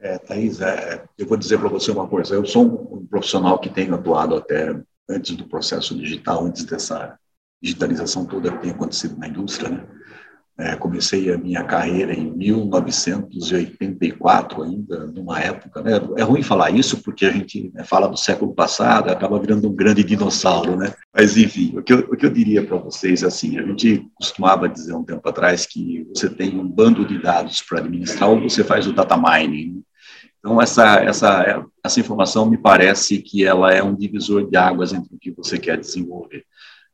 É, 0.01 0.19
Thaís, 0.19 0.61
é, 0.61 1.05
eu 1.17 1.27
vou 1.27 1.37
dizer 1.37 1.59
para 1.59 1.69
você 1.69 1.93
uma 1.93 2.09
coisa, 2.09 2.35
eu 2.35 2.45
sou 2.45 2.65
um, 2.65 2.99
um 2.99 3.07
profissional 3.07 3.61
que 3.61 3.71
tenho 3.71 3.95
atuado 3.95 4.35
até 4.35 4.77
antes 5.09 5.37
do 5.37 5.47
processo 5.47 5.97
digital, 5.97 6.45
antes 6.45 6.65
dessa 6.65 7.17
digitalização 7.63 8.27
toda 8.27 8.51
que 8.51 8.59
tem 8.59 8.73
acontecido 8.73 9.17
na 9.17 9.29
indústria, 9.29 9.71
né? 9.71 9.87
É, 10.57 10.77
comecei 10.77 11.33
a 11.33 11.37
minha 11.37 11.65
carreira 11.65 12.15
em 12.15 12.31
1984, 12.31 14.63
ainda 14.63 15.05
numa 15.07 15.41
época. 15.41 15.83
Né? 15.83 16.01
É 16.17 16.23
ruim 16.23 16.45
falar 16.45 16.71
isso 16.71 17.03
porque 17.03 17.27
a 17.27 17.33
gente 17.33 17.73
né, 17.75 17.83
fala 17.83 18.07
do 18.07 18.17
século 18.17 18.55
passado, 18.55 19.11
acaba 19.11 19.41
virando 19.41 19.69
um 19.69 19.75
grande 19.75 20.05
dinossauro, 20.05 20.77
né? 20.77 20.95
Mas 21.13 21.37
enfim, 21.37 21.77
o 21.77 21.83
que 21.83 21.93
eu, 21.93 21.99
o 21.99 22.17
que 22.17 22.25
eu 22.25 22.31
diria 22.31 22.65
para 22.65 22.77
vocês 22.77 23.25
assim: 23.25 23.59
a 23.59 23.63
gente 23.63 24.09
costumava 24.15 24.69
dizer 24.69 24.95
um 24.95 25.03
tempo 25.03 25.29
atrás 25.29 25.67
que 25.67 26.07
você 26.15 26.31
tem 26.31 26.57
um 26.57 26.69
bando 26.69 27.05
de 27.05 27.21
dados 27.21 27.61
para 27.61 27.81
administrar 27.81 28.31
ou 28.31 28.41
você 28.41 28.63
faz 28.63 28.87
o 28.87 28.93
data 28.93 29.17
mining. 29.17 29.83
Então 30.39 30.63
essa 30.63 30.99
essa 30.99 31.67
essa 31.83 31.99
informação 31.99 32.49
me 32.49 32.59
parece 32.59 33.19
que 33.19 33.45
ela 33.45 33.73
é 33.73 33.83
um 33.83 33.97
divisor 33.97 34.49
de 34.49 34.57
águas 34.57 34.93
entre 34.93 35.17
o 35.17 35.19
que 35.19 35.33
você 35.33 35.59
quer 35.59 35.79
desenvolver. 35.79 36.45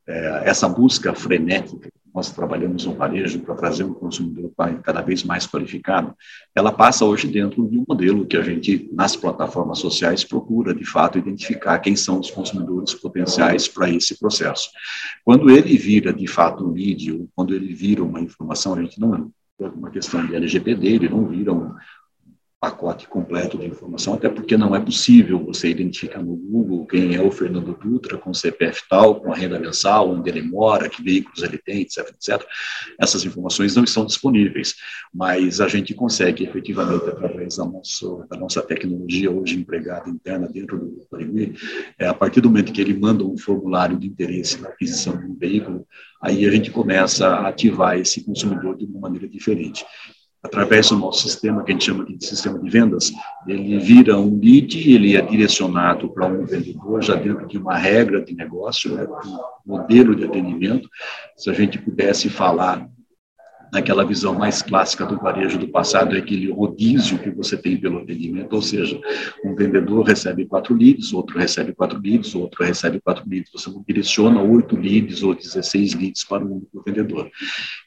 É, 0.07 0.44
essa 0.46 0.66
busca 0.66 1.14
frenética 1.14 1.90
nós 2.14 2.31
trabalhamos 2.31 2.85
no 2.85 2.94
varejo 2.94 3.40
para 3.40 3.55
trazer 3.55 3.85
um 3.85 3.94
consumidor 3.94 4.53
cada 4.83 5.01
vez 5.01 5.23
mais 5.23 5.46
qualificado, 5.46 6.14
ela 6.55 6.73
passa 6.73 7.05
hoje 7.05 7.29
dentro 7.29 7.68
de 7.68 7.79
um 7.79 7.85
modelo 7.88 8.27
que 8.27 8.37
a 8.37 8.42
gente, 8.42 8.88
nas 8.92 9.14
plataformas 9.16 9.79
sociais, 9.79 10.25
procura, 10.25 10.75
de 10.75 10.85
fato, 10.85 11.18
identificar 11.18 11.79
quem 11.79 11.94
são 11.94 12.18
os 12.20 12.31
consumidores 12.31 12.94
potenciais 12.94 13.68
para 13.68 13.88
esse 13.88 14.18
processo. 14.18 14.70
Quando 15.25 15.51
ele 15.51 15.77
vira, 15.77 16.12
de 16.12 16.27
fato, 16.27 16.64
um 16.64 16.70
ou 16.70 17.29
quando 17.35 17.55
ele 17.55 17.73
vira 17.73 18.03
uma 18.03 18.20
informação, 18.20 18.75
a 18.75 18.83
gente 18.83 18.99
não 19.01 19.14
é 19.14 19.64
uma 19.68 19.90
questão 19.90 20.27
de 20.27 20.35
LGPD, 20.35 20.87
ele 20.87 21.09
não 21.09 21.27
vira 21.27 21.53
um, 21.53 21.75
pacote 22.61 23.09
completo 23.09 23.57
de 23.57 23.66
informação, 23.66 24.12
até 24.12 24.29
porque 24.29 24.55
não 24.55 24.77
é 24.77 24.81
possível 24.81 25.42
você 25.42 25.70
identificar 25.70 26.23
no 26.23 26.37
Google 26.37 26.87
quem 26.87 27.14
é 27.14 27.23
o 27.23 27.31
Fernando 27.31 27.75
Dutra 27.75 28.18
com 28.18 28.35
CPF 28.35 28.83
tal, 28.87 29.18
com 29.18 29.33
a 29.33 29.35
renda 29.35 29.59
mensal, 29.59 30.11
onde 30.11 30.29
ele 30.29 30.42
mora, 30.42 30.90
que 30.90 31.03
veículos 31.03 31.42
ele 31.42 31.57
tem, 31.57 31.81
etc, 31.81 32.07
etc. 32.11 32.46
Essas 32.99 33.25
informações 33.25 33.75
não 33.75 33.83
estão 33.83 34.05
disponíveis, 34.05 34.75
mas 35.12 35.59
a 35.59 35.68
gente 35.68 35.94
consegue 35.94 36.44
efetivamente, 36.44 37.09
através 37.09 37.57
da, 37.57 37.64
nosso, 37.64 38.27
da 38.29 38.37
nossa 38.37 38.61
tecnologia 38.61 39.31
hoje 39.31 39.57
empregada 39.57 40.11
interna 40.11 40.46
dentro 40.46 40.79
do 40.79 41.07
Parigui, 41.11 41.55
é, 41.99 42.09
a 42.09 42.14
partir 42.14 42.42
do 42.42 42.51
momento 42.51 42.75
que 42.75 42.81
ele 42.83 42.92
manda 42.92 43.25
um 43.25 43.38
formulário 43.38 43.99
de 43.99 44.07
interesse 44.07 44.61
na 44.61 44.68
aquisição 44.68 45.16
de 45.16 45.25
um 45.25 45.35
veículo, 45.35 45.87
aí 46.20 46.44
a 46.44 46.51
gente 46.51 46.70
começa 46.70 47.27
a 47.27 47.49
ativar 47.49 47.96
esse 47.96 48.23
consumidor 48.23 48.77
de 48.77 48.85
uma 48.85 49.01
maneira 49.01 49.27
diferente 49.27 49.87
através 50.42 50.88
do 50.88 50.96
nosso 50.96 51.22
sistema, 51.22 51.62
que 51.62 51.70
a 51.70 51.74
gente 51.74 51.85
chama 51.85 52.05
de 52.05 52.24
sistema 52.24 52.59
de 52.59 52.70
vendas, 52.70 53.12
ele 53.46 53.79
vira 53.79 54.18
um 54.18 54.38
lead, 54.38 54.90
ele 54.90 55.16
é 55.16 55.20
direcionado 55.20 56.09
para 56.11 56.26
um 56.26 56.44
vendedor 56.44 57.03
já 57.03 57.14
dentro 57.14 57.46
de 57.46 57.59
uma 57.59 57.76
regra 57.76 58.24
de 58.24 58.35
negócio, 58.35 58.94
né, 58.94 59.07
um 59.66 59.76
modelo 59.76 60.16
de 60.16 60.24
atendimento. 60.24 60.88
Se 61.37 61.50
a 61.50 61.53
gente 61.53 61.79
pudesse 61.79 62.31
falar 62.31 62.88
naquela 63.73 64.05
visão 64.05 64.35
mais 64.35 64.63
clássica 64.63 65.07
do 65.07 65.17
varejo 65.17 65.59
do 65.59 65.69
passado, 65.69 66.15
é 66.15 66.19
aquele 66.19 66.51
rodízio 66.51 67.19
que 67.19 67.31
você 67.31 67.57
tem 67.57 67.77
pelo 67.77 67.99
atendimento, 67.99 68.53
ou 68.55 68.63
seja, 68.63 69.01
um 69.45 69.55
vendedor 69.55 70.03
recebe 70.03 70.45
quatro 70.47 70.75
leads, 70.75 71.13
outro 71.13 71.39
recebe 71.39 71.73
quatro 71.73 72.01
leads, 72.01 72.35
outro 72.35 72.65
recebe 72.65 73.01
quatro 73.01 73.25
leads, 73.29 73.51
você 73.53 73.71
não 73.71 73.85
direciona 73.87 74.43
oito 74.43 74.77
leads 74.77 75.23
ou 75.23 75.35
16 75.35 75.95
leads 75.95 76.25
para 76.25 76.45
um 76.45 76.55
único 76.55 76.83
vendedor. 76.85 77.31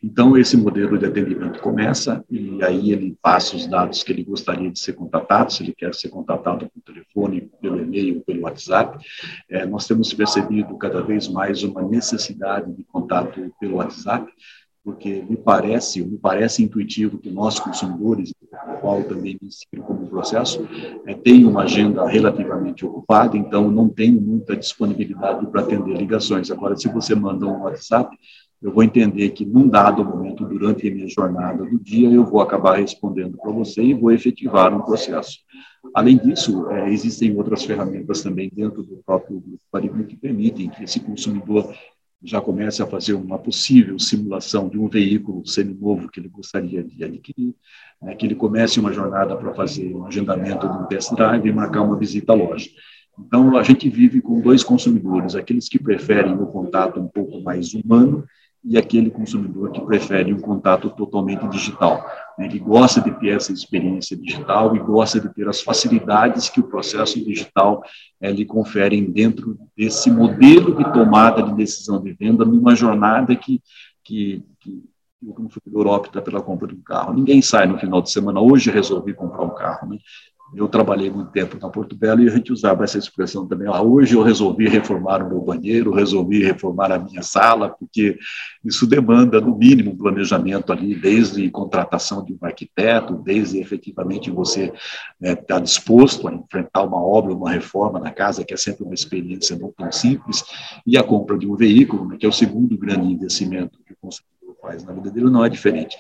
Então, 0.02 0.38
esse 0.38 0.56
modelo 0.58 0.98
de 0.98 1.06
atendimento 1.06 1.60
começa 1.60 2.24
e 2.30 2.64
aí 2.64 2.92
ele 2.92 3.18
passa 3.22 3.56
os 3.56 3.68
dados 3.68 4.04
que 4.04 4.12
ele 4.12 4.24
gostaria 4.24 4.70
de 4.72 4.80
ser 4.80 4.94
contatado, 4.94 5.52
se 5.52 5.64
ele 5.64 5.74
quer 5.74 5.94
ser 5.94 6.10
contatado 6.10 6.70
por 6.70 6.82
telefone, 6.82 7.50
pelo 7.62 7.80
e-mail, 7.80 8.22
pelo 8.22 8.42
WhatsApp. 8.42 8.98
É, 9.50 9.66
nós 9.66 9.88
temos 9.88 10.14
percebido 10.14 10.78
cada 10.78 11.02
vez 11.02 11.28
mais 11.28 11.64
uma 11.64 11.82
necessidade 11.82 12.72
de 12.74 12.84
contato 12.84 13.54
pelo 13.60 13.76
WhatsApp, 13.76 14.32
porque 14.84 15.24
me 15.30 15.38
parece, 15.38 16.04
me 16.04 16.18
parece 16.18 16.62
intuitivo 16.62 17.18
que 17.18 17.30
nós 17.30 17.60
consumidores, 17.60 18.32
o 18.32 18.78
qual 18.82 19.02
também 19.04 19.38
me 19.42 19.48
insiro 19.48 19.82
como 19.84 20.08
processo, 20.08 20.68
é, 21.06 21.14
tem 21.14 21.46
uma 21.46 21.64
agenda 21.64 22.06
relativamente 22.06 22.86
ocupada, 22.86 23.38
então 23.38 23.72
não 23.72 23.88
tenho 23.88 24.22
muita 24.22 24.58
disponibilidade 24.58 25.48
para 25.48 25.62
atender 25.62 25.96
ligações. 25.96 26.52
Agora, 26.52 26.76
se 26.76 26.90
você 26.90 27.16
manda 27.16 27.46
um 27.46 27.64
WhatsApp, 27.64 28.18
eu 28.62 28.72
vou 28.72 28.84
entender 28.84 29.30
que 29.32 29.46
num 29.46 29.68
dado 29.68 30.04
momento 30.04 30.46
durante 30.46 30.88
a 30.88 30.92
minha 30.92 31.08
jornada 31.08 31.66
do 31.66 31.80
dia 31.80 32.10
eu 32.10 32.26
vou 32.26 32.42
acabar 32.42 32.78
respondendo 32.78 33.38
para 33.38 33.52
você 33.52 33.82
e 33.82 33.94
vou 33.94 34.12
efetivar 34.12 34.74
um 34.74 34.82
processo. 34.82 35.40
Além 35.94 36.18
disso, 36.18 36.70
é, 36.72 36.90
existem 36.90 37.36
outras 37.36 37.64
ferramentas 37.64 38.22
também 38.22 38.50
dentro 38.54 38.82
do 38.82 39.02
próprio 39.06 39.40
grupo 39.40 39.60
Parigma 39.70 40.04
que 40.04 40.16
permitem 40.16 40.70
que 40.70 40.84
esse 40.84 41.00
consumidor 41.00 41.74
já 42.24 42.40
comece 42.40 42.82
a 42.82 42.88
fazer 42.88 43.14
uma 43.14 43.38
possível 43.38 44.00
simulação 44.00 44.70
de 44.70 44.80
um 44.80 44.88
veículo 44.88 45.46
seminovo 45.46 46.10
que 46.10 46.20
ele 46.20 46.30
gostaria 46.30 46.84
de 46.84 47.04
adquirir, 47.04 47.54
né, 48.02 48.16
que 48.16 48.26
ele 48.26 48.36
comece 48.36 48.80
uma 48.80 48.94
jornada 48.94 49.36
para 49.36 49.54
fazer 49.54 49.94
um 49.94 50.06
agendamento 50.06 50.68
de 50.68 50.78
um 50.78 50.86
test 50.86 51.14
drive 51.14 51.48
e 51.48 51.52
marcar 51.52 51.82
uma 51.82 51.98
visita 51.98 52.32
à 52.32 52.36
loja. 52.36 52.70
Então, 53.20 53.56
a 53.58 53.64
gente 53.64 53.90
vive 53.90 54.22
com 54.22 54.40
dois 54.40 54.64
consumidores, 54.64 55.36
aqueles 55.36 55.70
que 55.70 55.78
preferem 55.78 56.34
o 56.34 56.48
contato 56.48 57.00
um 57.00 57.08
pouco 57.08 57.42
mais 57.42 57.74
humano 57.74 58.26
e 58.64 58.78
aquele 58.78 59.10
consumidor 59.10 59.72
que 59.72 59.82
prefere 59.82 60.34
um 60.34 60.40
contato 60.40 60.90
totalmente 60.90 61.46
digital. 61.50 62.06
Né? 62.38 62.46
Ele 62.46 62.60
gosta 62.60 63.02
de 63.02 63.12
ter 63.20 63.36
essa 63.36 63.52
experiência 63.52 64.16
digital 64.16 64.76
e 64.76 64.80
gosta 64.80 65.20
de 65.20 65.34
ter 65.34 65.48
as 65.50 65.62
facilidades 65.62 66.50
que 66.50 66.62
o 66.62 66.68
processo 66.68 67.24
digital 67.24 67.84
é, 68.22 68.32
lhe 68.32 68.46
confere 68.46 69.02
dentro 69.02 69.60
desse 69.76 70.10
modelo 70.10 70.76
de 70.76 70.84
tomada 70.94 71.44
de 71.44 71.54
decisão 71.56 72.02
de 72.02 72.14
venda 72.14 72.46
numa 72.46 72.74
jornada 72.74 73.36
que, 73.36 73.62
que, 74.04 74.46
que 74.62 74.82
o 75.22 75.34
consumidor 75.34 75.88
opta 75.88 76.22
pela 76.22 76.42
compra 76.42 76.68
de 76.68 76.76
um 76.76 76.82
carro. 76.82 77.14
Ninguém 77.14 77.42
sai 77.42 77.68
no 77.68 77.78
final 77.78 78.02
de 78.02 78.12
semana, 78.12 78.40
hoje 78.40 78.72
resolvi 78.72 79.14
comprar 79.14 79.44
um 79.44 79.56
carro. 79.56 79.90
Né? 79.90 79.98
Eu 80.56 80.68
trabalhei 80.68 81.10
muito 81.10 81.32
tempo 81.32 81.58
na 81.60 81.68
Porto 81.68 81.96
Belo 81.96 82.22
e 82.22 82.28
a 82.28 82.32
gente 82.32 82.54
usava 82.54 82.84
essa 82.84 82.98
expressão 82.98 83.48
também. 83.48 83.68
Ah, 83.68 83.82
hoje 83.82 84.16
eu 84.16 84.22
resolvi 84.22 84.68
reformar 84.68 85.24
o 85.24 85.30
meu 85.30 85.42
banheiro, 85.42 85.92
resolvi 85.92 86.44
reformar 86.44 86.92
a 86.92 87.00
minha 87.00 87.24
sala, 87.24 87.70
porque 87.70 88.20
isso 88.64 88.86
demanda, 88.86 89.42
no 89.42 89.58
mínimo, 89.58 89.92
um 89.92 89.98
planejamento 89.98 90.72
ali, 90.72 90.94
desde 90.94 91.50
contratação 91.50 92.24
de 92.24 92.34
um 92.34 92.38
arquiteto, 92.42 93.16
desde 93.16 93.60
efetivamente 93.60 94.30
você 94.30 94.72
né, 95.20 95.34
estar 95.34 95.60
disposto 95.60 96.28
a 96.28 96.34
enfrentar 96.34 96.84
uma 96.84 97.02
obra, 97.02 97.34
uma 97.34 97.52
reforma 97.52 98.00
na 98.00 98.12
casa, 98.12 98.44
que 98.44 98.54
é 98.54 98.58
sempre 98.58 98.84
uma 98.84 98.94
experiência 98.94 99.58
não 99.58 99.72
tão 99.72 99.92
simples, 99.92 100.44
e 100.86 100.98
a 100.98 101.04
compra 101.04 101.38
de 101.38 101.48
um 101.48 101.56
veículo, 101.56 102.08
né, 102.08 102.18
que 102.18 102.26
é 102.26 102.30
o 102.30 102.34
segundo 102.34 102.78
grande 102.78 103.12
investimento 103.12 103.80
que 103.86 103.94
o 103.94 103.98
consumidor 104.00 104.33
faz 104.64 104.84
na 104.86 104.94
vida 104.94 105.12
dele 105.12 105.30
não 105.30 105.44
é 105.44 105.50
diferente. 105.50 105.98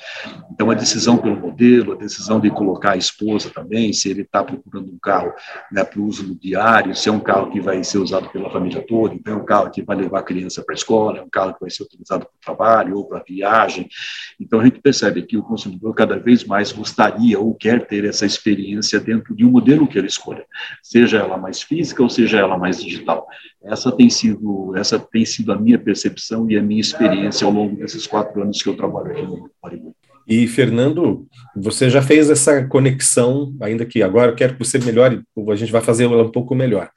Então, 0.50 0.72
a 0.72 0.74
decisão 0.74 1.18
pelo 1.18 1.36
modelo, 1.36 1.92
a 1.92 1.96
decisão 1.96 2.40
de 2.40 2.50
colocar 2.50 2.94
a 2.94 2.98
esposa 2.98 3.50
também, 3.50 3.92
se 3.92 4.10
ele 4.10 4.22
está 4.22 4.42
procurando 4.42 4.90
um 4.90 4.98
carro 4.98 5.34
né, 5.70 5.84
para 5.84 6.00
uso 6.00 6.34
diário, 6.40 6.96
se 6.96 7.10
é 7.10 7.12
um 7.12 7.20
carro 7.20 7.52
que 7.52 7.60
vai 7.60 7.84
ser 7.84 7.98
usado 7.98 8.30
pela 8.30 8.50
família 8.50 8.82
toda, 8.88 9.14
então 9.14 9.34
é 9.34 9.38
um 9.38 9.46
carro 9.46 9.70
que 9.70 9.82
vai 9.82 9.98
levar 9.98 10.20
a 10.20 10.24
criança 10.24 10.64
para 10.64 10.74
a 10.74 10.78
escola, 10.78 11.20
é 11.20 11.22
um 11.22 11.30
carro 11.30 11.54
que 11.54 11.60
vai 11.60 11.70
ser 11.70 11.84
utilizado 11.84 12.26
para 12.26 12.54
o 12.54 12.56
trabalho 12.56 12.98
ou 12.98 13.06
para 13.06 13.22
viagem. 13.28 13.90
Então, 14.40 14.62
a 14.62 14.64
gente 14.64 14.80
percebe 14.80 15.24
que 15.24 15.36
o 15.36 15.44
consumidor 15.44 15.94
cada 15.94 16.18
vez 16.18 16.46
mais 16.46 16.72
gostaria 16.72 17.38
ou 17.38 17.54
quer 17.54 17.86
ter 17.86 18.06
essa 18.06 18.26
experiência 18.26 19.00
dentro 19.00 19.36
de 19.36 19.46
um 19.46 19.52
modelo 19.52 19.88
que 19.88 19.98
ele 19.98 20.08
escolha, 20.08 20.46
seja 20.82 21.18
ela 21.18 21.38
mais 21.38 21.62
física 21.62 22.02
ou 22.02 22.10
seja 22.10 22.40
ela 22.40 22.58
mais 22.58 22.82
digital. 22.82 23.28
Essa 23.64 23.92
tem 23.92 24.10
sido, 24.10 24.74
essa 24.76 25.00
tem 25.00 25.26
sido 25.26 25.52
a 25.54 25.58
minha 25.58 25.80
percepção 25.80 26.50
e 26.50 26.58
a 26.58 26.62
minha 26.62 26.82
experiência 26.82 27.46
ao 27.46 27.54
longo 27.54 27.78
desses 27.78 28.06
quatro 28.06 28.42
anos 28.42 28.62
que 28.62 28.68
eu 28.68 28.76
trabalho 28.76 29.12
aqui 29.12 29.22
no 29.22 29.50
Maribu. 29.62 29.96
E, 30.28 30.48
Fernando, 30.48 31.28
você 31.56 31.90
já 31.90 32.02
fez 32.02 32.30
essa 32.30 32.66
conexão, 32.66 33.54
ainda 33.62 33.86
que 33.86 34.02
agora 34.02 34.32
eu 34.32 34.36
quero 34.36 34.54
que 34.54 34.64
você 34.66 34.80
melhore, 34.80 35.22
a 35.50 35.56
gente 35.56 35.72
vai 35.72 35.82
fazer 35.82 36.06
ela 36.06 36.24
um 36.24 36.32
pouco 36.32 36.56
melhor. 36.56 36.90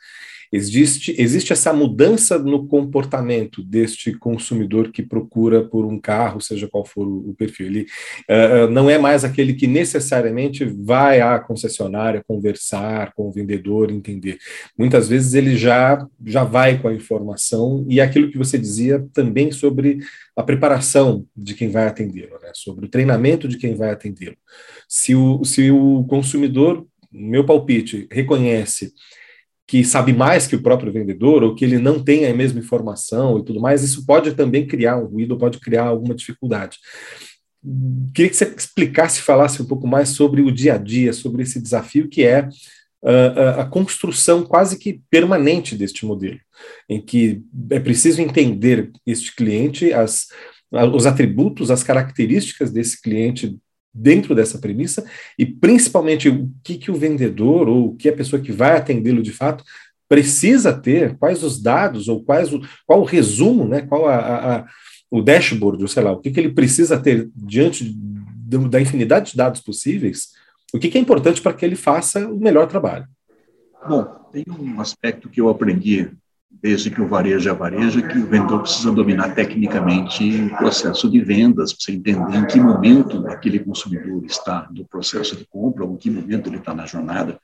Existe, 0.53 1.15
existe 1.19 1.53
essa 1.53 1.73
mudança 1.73 2.39
no 2.39 2.67
comportamento 2.67 3.63
deste 3.63 4.13
consumidor 4.13 4.91
que 4.91 5.03
procura 5.03 5.65
por 5.65 5.85
um 5.85 5.99
carro, 5.99 6.41
seja 6.41 6.69
qual 6.69 6.85
for 6.85 7.07
o, 7.07 7.31
o 7.31 7.35
perfil. 7.35 7.67
Ele 7.67 7.87
uh, 8.31 8.71
não 8.71 8.89
é 8.89 8.99
mais 8.99 9.25
aquele 9.25 9.55
que 9.55 9.67
necessariamente 9.67 10.65
vai 10.65 11.21
à 11.21 11.39
concessionária 11.39 12.25
conversar 12.27 13.13
com 13.15 13.29
o 13.29 13.33
vendedor, 13.33 13.91
entender. 13.91 14.39
Muitas 14.79 15.09
vezes 15.09 15.35
ele 15.35 15.57
já, 15.57 16.07
já 16.25 16.45
vai 16.45 16.79
com 16.79 16.89
a 16.89 16.95
informação, 16.95 17.85
e 17.89 18.01
aquilo 18.01 18.31
que 18.31 18.39
você 18.39 18.59
dizia 18.59 19.05
também 19.13 19.51
sobre 19.51 19.99
a 20.37 20.43
preparação 20.43 21.27
de 21.37 21.55
quem 21.55 21.71
vai 21.71 21.87
atendê-lo, 21.87 22.39
né? 22.43 22.51
sobre 22.55 22.87
o 22.87 22.89
treinamento 22.89 23.49
de 23.49 23.59
quem 23.59 23.75
vai 23.75 23.91
atendê-lo. 23.91 24.37
Se 24.89 25.15
o, 25.15 25.45
se 25.45 25.71
o 25.71 26.05
consumidor, 26.05 26.87
meu 27.11 27.45
palpite, 27.45 28.07
reconhece 28.11 28.93
que 29.67 29.85
sabe 29.85 30.13
mais 30.13 30.47
que 30.47 30.55
o 30.55 30.63
próprio 30.63 30.93
vendedor, 30.93 31.43
ou 31.43 31.55
que 31.55 31.65
ele 31.65 31.79
não 31.79 32.03
tem 32.03 32.27
a 32.27 32.35
mesma 32.35 32.61
informação 32.61 33.39
e 33.39 33.45
tudo 33.45 33.61
mais, 33.61 33.83
isso 33.83 34.07
pode 34.07 34.35
também 34.35 34.67
criar 34.67 34.97
um 34.97 35.07
ruído, 35.07 35.37
pode 35.37 35.59
criar 35.59 35.87
alguma 35.87 36.15
dificuldade. 36.15 36.79
Queria 38.15 38.31
que 38.31 38.37
você 38.37 38.55
explicasse, 38.57 39.21
falasse 39.21 39.61
um 39.61 39.65
pouco 39.67 39.87
mais 39.89 40.11
sobre 40.11 40.41
o 40.41 40.53
dia 40.53 40.75
a 40.75 40.79
dia, 40.79 41.13
sobre 41.13 41.43
esse 41.43 41.61
desafio 41.61 42.09
que 42.09 42.23
é 42.25 42.49
uh, 43.03 43.61
a 43.61 43.65
construção 43.65 44.45
quase 44.45 44.79
que 44.79 45.01
permanente 45.11 45.75
deste 45.75 46.07
modelo, 46.07 46.39
em 46.89 47.01
que 47.01 47.43
é 47.71 47.81
preciso 47.81 48.23
entender 48.23 48.93
este 49.05 49.35
cliente, 49.35 49.93
as, 49.93 50.29
os 50.95 51.07
atributos, 51.07 51.73
as 51.73 51.83
características 51.83 52.71
desse 52.71 53.03
cliente 53.03 53.59
dentro 53.97 54.35
dessa 54.35 54.59
premissa 54.59 55.05
e 55.39 55.47
principalmente 55.47 56.29
o 56.29 56.51
que, 56.63 56.77
que 56.77 56.91
o 56.91 56.95
vendedor 56.95 57.69
ou 57.69 57.89
o 57.89 57.97
que 57.97 58.09
a 58.09 58.13
pessoa 58.13 58.41
que 58.41 58.53
vai 58.53 58.77
atendê-lo 58.77 59.23
de 59.23 59.33
fato 59.33 59.65
precisa 60.09 60.73
ter, 60.73 61.17
quais 61.17 61.43
os 61.43 61.61
dados 61.61 62.09
ou 62.09 62.23
quais 62.23 62.53
o, 62.53 62.61
qual 62.87 63.01
o 63.01 63.05
resumo, 63.05 63.67
né, 63.67 63.81
qual 63.81 64.07
a, 64.07 64.57
a, 64.57 64.67
o 65.11 65.23
dashboard, 65.23 65.83
ou 65.83 65.89
sei 65.89 66.03
lá, 66.03 66.13
o 66.13 66.21
que, 66.21 66.31
que 66.31 66.39
ele 66.39 66.53
precisa 66.53 66.99
ter 66.99 67.29
diante 67.35 67.97
da 68.71 68.81
infinidade 68.81 69.33
de 69.33 69.37
dados 69.37 69.61
possíveis, 69.61 70.29
o 70.73 70.79
que, 70.79 70.89
que 70.89 70.99
é 70.99 71.01
importante 71.01 71.41
para 71.41 71.53
que 71.53 71.65
ele 71.65 71.75
faça 71.75 72.29
o 72.29 72.39
melhor 72.39 72.69
trabalho. 72.69 73.07
Bom, 73.89 74.05
tem 74.33 74.45
um 74.49 74.81
aspecto 74.81 75.29
que 75.29 75.41
eu 75.41 75.49
aprendi 75.49 76.11
desde 76.63 76.91
que 76.91 77.01
o 77.01 77.09
varejo 77.09 77.49
é 77.49 77.53
varejo, 77.53 78.07
que 78.07 78.19
o 78.19 78.27
vendedor 78.27 78.63
precisa 78.63 78.91
dominar 78.93 79.35
tecnicamente 79.35 80.43
o 80.43 80.57
processo 80.57 81.11
de 81.11 81.21
vendas, 81.21 81.75
você 81.79 81.93
entender 81.93 82.37
em 82.37 82.47
que 82.47 82.61
momento 82.61 83.27
aquele 83.29 83.59
consumidor 83.59 84.25
está 84.25 84.69
no 84.71 84.85
processo 84.85 85.37
de 85.37 85.45
compra, 85.47 85.85
ou 85.85 85.95
em 85.95 85.97
que 85.97 86.11
momento 86.11 86.49
ele 86.49 86.59
está 86.59 86.75
na 86.75 86.87
jornada. 86.87 87.39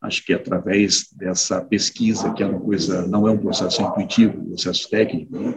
Acho 0.00 0.24
que 0.24 0.32
através 0.32 1.08
dessa 1.12 1.60
pesquisa, 1.60 2.32
que 2.32 2.42
é 2.42 2.46
uma 2.46 2.60
coisa, 2.60 3.06
não 3.06 3.26
é 3.28 3.30
um 3.30 3.38
processo 3.38 3.82
intuitivo, 3.82 4.40
um 4.40 4.48
processo 4.50 4.88
técnico, 4.88 5.38
né? 5.38 5.54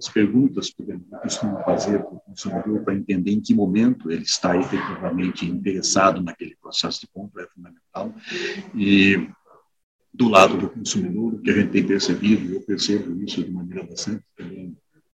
as 0.00 0.08
perguntas 0.08 0.70
que 0.70 0.82
o 0.82 0.86
vendedor 0.86 1.20
costuma 1.20 1.62
fazer 1.62 1.98
para 1.98 2.14
o 2.14 2.20
consumidor 2.20 2.82
para 2.82 2.94
entender 2.94 3.32
em 3.32 3.40
que 3.40 3.54
momento 3.54 4.10
ele 4.10 4.22
está 4.22 4.56
efetivamente 4.56 5.44
interessado 5.44 6.22
naquele 6.22 6.56
processo 6.56 7.02
de 7.02 7.08
compra 7.08 7.42
é 7.42 7.46
fundamental. 7.48 8.14
E 8.74 9.28
do 10.12 10.28
lado 10.28 10.56
do 10.56 10.68
consumidor, 10.68 11.34
o 11.34 11.38
que 11.38 11.50
a 11.50 11.54
gente 11.54 11.70
tem 11.70 11.86
percebido, 11.86 12.54
eu 12.54 12.60
percebo 12.60 13.22
isso 13.22 13.42
de 13.42 13.50
maneira 13.50 13.84
bastante 13.84 14.24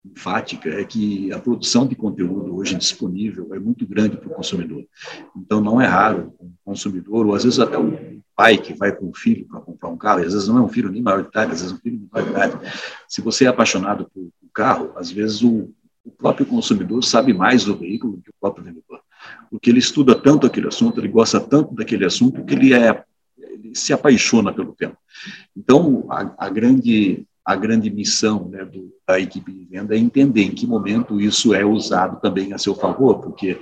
enfática, 0.06 0.70
é 0.70 0.84
que 0.84 1.32
a 1.34 1.40
produção 1.40 1.88
de 1.88 1.96
conteúdo 1.96 2.56
hoje 2.56 2.76
disponível 2.76 3.54
é 3.54 3.60
muito 3.60 3.86
grande 3.88 4.18
para 4.18 4.28
o 4.28 4.34
consumidor. 4.34 4.86
Então, 5.36 5.60
não 5.60 5.82
é 5.82 5.86
raro 5.86 6.34
um 6.40 6.52
consumidor, 6.64 7.26
ou 7.26 7.36
às 7.36 7.44
vezes 7.44 7.60
até 7.60 7.78
um 7.78 8.22
pai 8.36 8.58
que 8.58 8.74
vai 8.74 8.96
com 8.96 9.10
o 9.10 9.14
filho 9.14 9.48
para 9.48 9.62
comprar 9.62 9.90
um 9.90 9.98
carro, 9.98 10.22
e 10.22 10.26
às 10.26 10.34
vezes 10.34 10.48
não 10.48 10.60
é 10.60 10.62
um 10.62 10.70
filho 10.70 10.92
nem 10.92 11.02
maior 11.02 11.24
de 11.24 11.30
idade, 11.30 11.52
às 11.54 11.62
vezes 11.62 11.74
é 11.74 11.76
um 11.76 11.80
filho 11.80 11.98
de 11.98 12.08
maior 12.12 12.26
de 12.26 12.32
idade. 12.32 12.74
Se 13.08 13.22
você 13.22 13.46
é 13.46 13.48
apaixonado 13.48 14.10
por, 14.14 14.30
por 14.40 14.50
carro, 14.54 14.92
às 14.96 15.10
vezes 15.10 15.42
o, 15.42 15.74
o 16.04 16.12
próprio 16.12 16.46
consumidor 16.46 17.04
sabe 17.04 17.34
mais 17.34 17.66
do 17.66 17.76
veículo 17.76 18.18
do 18.18 18.22
que 18.22 18.30
o 18.30 18.36
próprio 18.40 18.64
vendedor. 18.64 19.02
Porque 19.50 19.70
ele 19.70 19.80
estuda 19.80 20.14
tanto 20.14 20.46
aquele 20.46 20.68
assunto, 20.68 21.00
ele 21.00 21.08
gosta 21.08 21.40
tanto 21.40 21.74
daquele 21.74 22.06
assunto, 22.06 22.44
que 22.46 22.54
ele 22.54 22.74
é 22.74 23.04
ele 23.56 23.76
se 23.76 23.94
apaixona 23.94 24.54
pelo 24.54 24.74
tema. 24.74 24.98
Então, 25.56 26.06
a, 26.10 26.46
a 26.46 26.50
grande 26.50 27.26
a 27.46 27.56
grande 27.56 27.92
missão 27.92 28.50
né, 28.50 28.66
do, 28.66 28.92
da 29.08 29.20
equipe 29.20 29.52
de 29.52 29.66
venda 29.66 29.94
é 29.94 30.00
entender 30.00 30.42
em 30.42 30.52
que 30.52 30.66
momento 30.66 31.22
isso 31.22 31.54
é 31.54 31.64
usado 31.64 32.20
também 32.20 32.54
a 32.54 32.58
seu 32.58 32.74
favor, 32.74 33.20
porque 33.20 33.60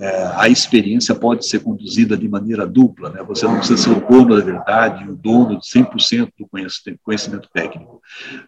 é, 0.00 0.32
a 0.36 0.48
experiência 0.48 1.14
pode 1.14 1.46
ser 1.46 1.60
conduzida 1.60 2.16
de 2.16 2.28
maneira 2.28 2.66
dupla, 2.66 3.10
né? 3.10 3.22
você 3.22 3.44
não 3.44 3.58
precisa 3.58 3.80
ser 3.80 3.90
o 3.90 4.00
dono 4.00 4.36
da 4.36 4.44
verdade, 4.44 5.08
o 5.08 5.14
dono 5.14 5.58
de 5.58 5.66
100% 5.66 6.30
do 6.38 6.48
conhecimento 7.02 7.48
técnico. 7.52 8.00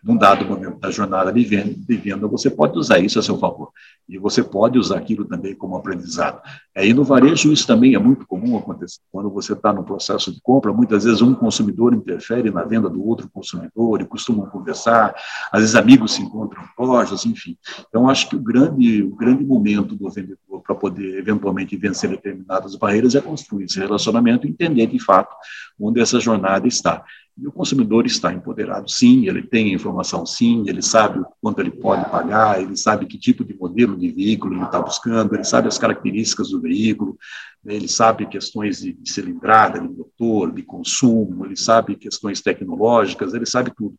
Num 0.03 0.17
dado 0.17 0.45
momento 0.45 0.79
da 0.79 0.91
jornada 0.91 1.33
de 1.33 1.45
venda, 1.45 1.75
de 1.77 1.97
venda, 1.97 2.27
você 2.27 2.51
pode 2.51 2.79
usar 2.79 2.99
isso 2.99 3.19
a 3.19 3.23
seu 3.23 3.39
favor, 3.39 3.71
e 4.09 4.19
você 4.19 4.43
pode 4.43 4.79
usar 4.79 4.99
aquilo 4.99 5.25
também 5.25 5.55
como 5.55 5.77
aprendizado. 5.77 6.41
Aí 6.77 6.93
no 6.93 7.05
varejo 7.05 7.53
isso 7.53 7.67
também 7.67 7.95
é 7.95 7.99
muito 7.99 8.27
comum 8.27 8.57
acontecer. 8.57 9.01
Quando 9.13 9.31
você 9.31 9.53
está 9.53 9.73
no 9.73 9.85
processo 9.85 10.33
de 10.33 10.41
compra, 10.41 10.73
muitas 10.73 11.05
vezes 11.05 11.23
um 11.23 11.35
consumidor 11.35 11.95
interfere 11.95 12.51
na 12.51 12.65
venda 12.65 12.91
do 12.91 13.07
outro 13.07 13.29
consumidor 13.33 14.01
e 14.01 14.05
costumam 14.05 14.47
conversar, 14.47 15.15
às 15.53 15.61
vezes 15.61 15.77
amigos 15.77 16.15
se 16.15 16.23
encontram 16.23 16.65
lojas, 16.79 17.25
enfim. 17.25 17.57
Então 17.89 18.09
acho 18.09 18.29
que 18.29 18.35
o 18.35 18.41
grande, 18.41 19.03
o 19.03 19.15
grande 19.15 19.45
momento 19.45 19.95
do 19.95 20.11
vendedor 20.11 20.63
para 20.67 20.75
poder 20.75 21.19
eventualmente 21.19 21.77
vencer 21.77 22.11
determinadas 22.11 22.75
barreiras 22.75 23.15
é 23.15 23.21
construir 23.21 23.65
esse 23.65 23.79
relacionamento 23.79 24.47
e 24.47 24.51
entender 24.51 24.87
de 24.87 24.99
fato 24.99 25.35
onde 25.79 26.01
essa 26.01 26.21
jornada 26.21 26.67
está. 26.67 27.05
E 27.37 27.49
o 27.49 27.53
consumidor 27.53 28.07
está 28.07 28.33
empoderado, 28.33 28.89
sim, 28.89 29.27
ele 29.27 29.43
tem 29.43 29.73
informação, 29.73 30.25
sim, 30.25 30.65
ele 30.69 30.81
sabe 30.81 31.19
o 31.19 31.27
quanto 31.41 31.61
ele 31.61 31.73
pode 31.73 32.09
pagar, 32.09 32.63
ele 32.63 32.77
sabe 32.77 33.07
que 33.07 33.19
tipo 33.19 33.45
de 33.45 33.53
modelo 33.55 33.97
de 33.97 34.09
veículo 34.09 34.55
ele 34.55 34.65
está 34.65 34.81
buscando, 34.81 35.35
ele 35.35 35.43
sabe 35.43 35.67
as 35.67 35.77
características 35.77 36.51
do 36.51 36.61
veículo, 36.61 37.19
né, 37.65 37.75
ele 37.75 37.89
sabe 37.89 38.27
questões 38.27 38.79
de, 38.79 38.93
de 38.93 39.11
cilindrada, 39.11 39.81
de 39.81 39.89
motor, 39.89 40.53
de 40.53 40.63
consumo, 40.63 41.45
ele 41.45 41.57
sabe 41.57 41.97
questões 41.97 42.41
tecnológicas, 42.41 43.35
ele 43.35 43.47
sabe 43.47 43.73
tudo. 43.75 43.97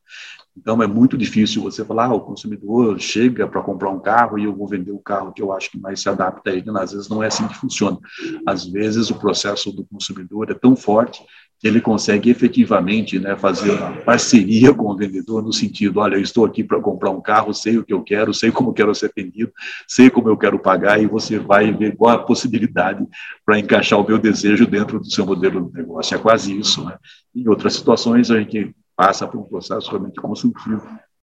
Então, 0.57 0.81
é 0.81 0.87
muito 0.87 1.17
difícil 1.17 1.61
você 1.61 1.83
falar, 1.83 2.05
ah, 2.05 2.13
o 2.13 2.21
consumidor 2.21 2.97
chega 2.97 3.45
para 3.45 3.61
comprar 3.61 3.89
um 3.89 3.99
carro 3.99 4.39
e 4.39 4.45
eu 4.45 4.55
vou 4.55 4.65
vender 4.65 4.91
o 4.91 4.99
carro 4.99 5.33
que 5.33 5.41
eu 5.41 5.51
acho 5.51 5.69
que 5.69 5.77
mais 5.77 5.99
se 5.99 6.07
adapta 6.07 6.49
a 6.49 6.53
ele. 6.53 6.63
Às 6.77 6.93
vezes 6.93 7.09
não 7.09 7.21
é 7.21 7.27
assim 7.27 7.45
que 7.45 7.57
funciona. 7.57 7.99
Às 8.45 8.65
vezes 8.65 9.09
o 9.09 9.19
processo 9.19 9.69
do 9.73 9.83
consumidor 9.83 10.49
é 10.49 10.53
tão 10.53 10.73
forte 10.73 11.21
ele 11.63 11.81
consegue 11.81 12.29
efetivamente 12.29 13.17
né, 13.17 13.35
fazer 13.35 13.71
uma 13.71 13.93
parceria 14.01 14.73
com 14.73 14.91
o 14.91 14.95
vendedor 14.95 15.41
no 15.41 15.51
sentido, 15.51 15.99
olha, 15.99 16.15
eu 16.15 16.21
estou 16.21 16.45
aqui 16.45 16.63
para 16.63 16.79
comprar 16.79 17.09
um 17.09 17.21
carro, 17.21 17.53
sei 17.53 17.77
o 17.77 17.83
que 17.83 17.93
eu 17.93 18.03
quero, 18.03 18.33
sei 18.33 18.51
como 18.51 18.73
quero 18.73 18.93
ser 18.93 19.07
atendido, 19.07 19.51
sei 19.87 20.09
como 20.09 20.29
eu 20.29 20.37
quero 20.37 20.59
pagar 20.59 21.01
e 21.01 21.07
você 21.07 21.39
vai 21.39 21.71
ver 21.71 21.95
qual 21.95 22.15
a 22.15 22.23
possibilidade 22.23 23.05
para 23.45 23.57
encaixar 23.57 23.99
o 23.99 24.07
meu 24.07 24.17
desejo 24.17 24.67
dentro 24.67 24.99
do 24.99 25.09
seu 25.09 25.25
modelo 25.25 25.69
de 25.69 25.73
negócio. 25.77 26.15
É 26.15 26.19
quase 26.19 26.57
isso. 26.57 26.83
Né? 26.85 26.97
Em 27.35 27.47
outras 27.47 27.73
situações, 27.73 28.29
a 28.29 28.39
gente 28.39 28.75
passa 28.95 29.27
por 29.27 29.39
um 29.39 29.43
processo 29.43 29.89
realmente 29.89 30.21
consultivo 30.21 30.87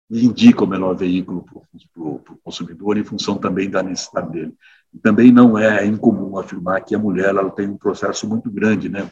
e 0.09 0.25
indica 0.25 0.63
o 0.63 0.67
melhor 0.67 0.95
veículo 0.95 1.43
para 1.43 2.03
o 2.03 2.21
consumidor 2.43 2.97
em 2.97 3.03
função 3.03 3.37
também 3.37 3.69
da 3.69 3.81
necessidade 3.81 4.31
dele. 4.31 4.53
E 4.93 4.99
também 4.99 5.31
não 5.31 5.57
é 5.57 5.85
incomum 5.85 6.37
afirmar 6.37 6.81
que 6.81 6.93
a 6.93 6.99
mulher 6.99 7.29
ela 7.29 7.49
tem 7.49 7.67
um 7.67 7.77
processo 7.77 8.27
muito 8.27 8.51
grande, 8.51 8.89
né, 8.89 9.09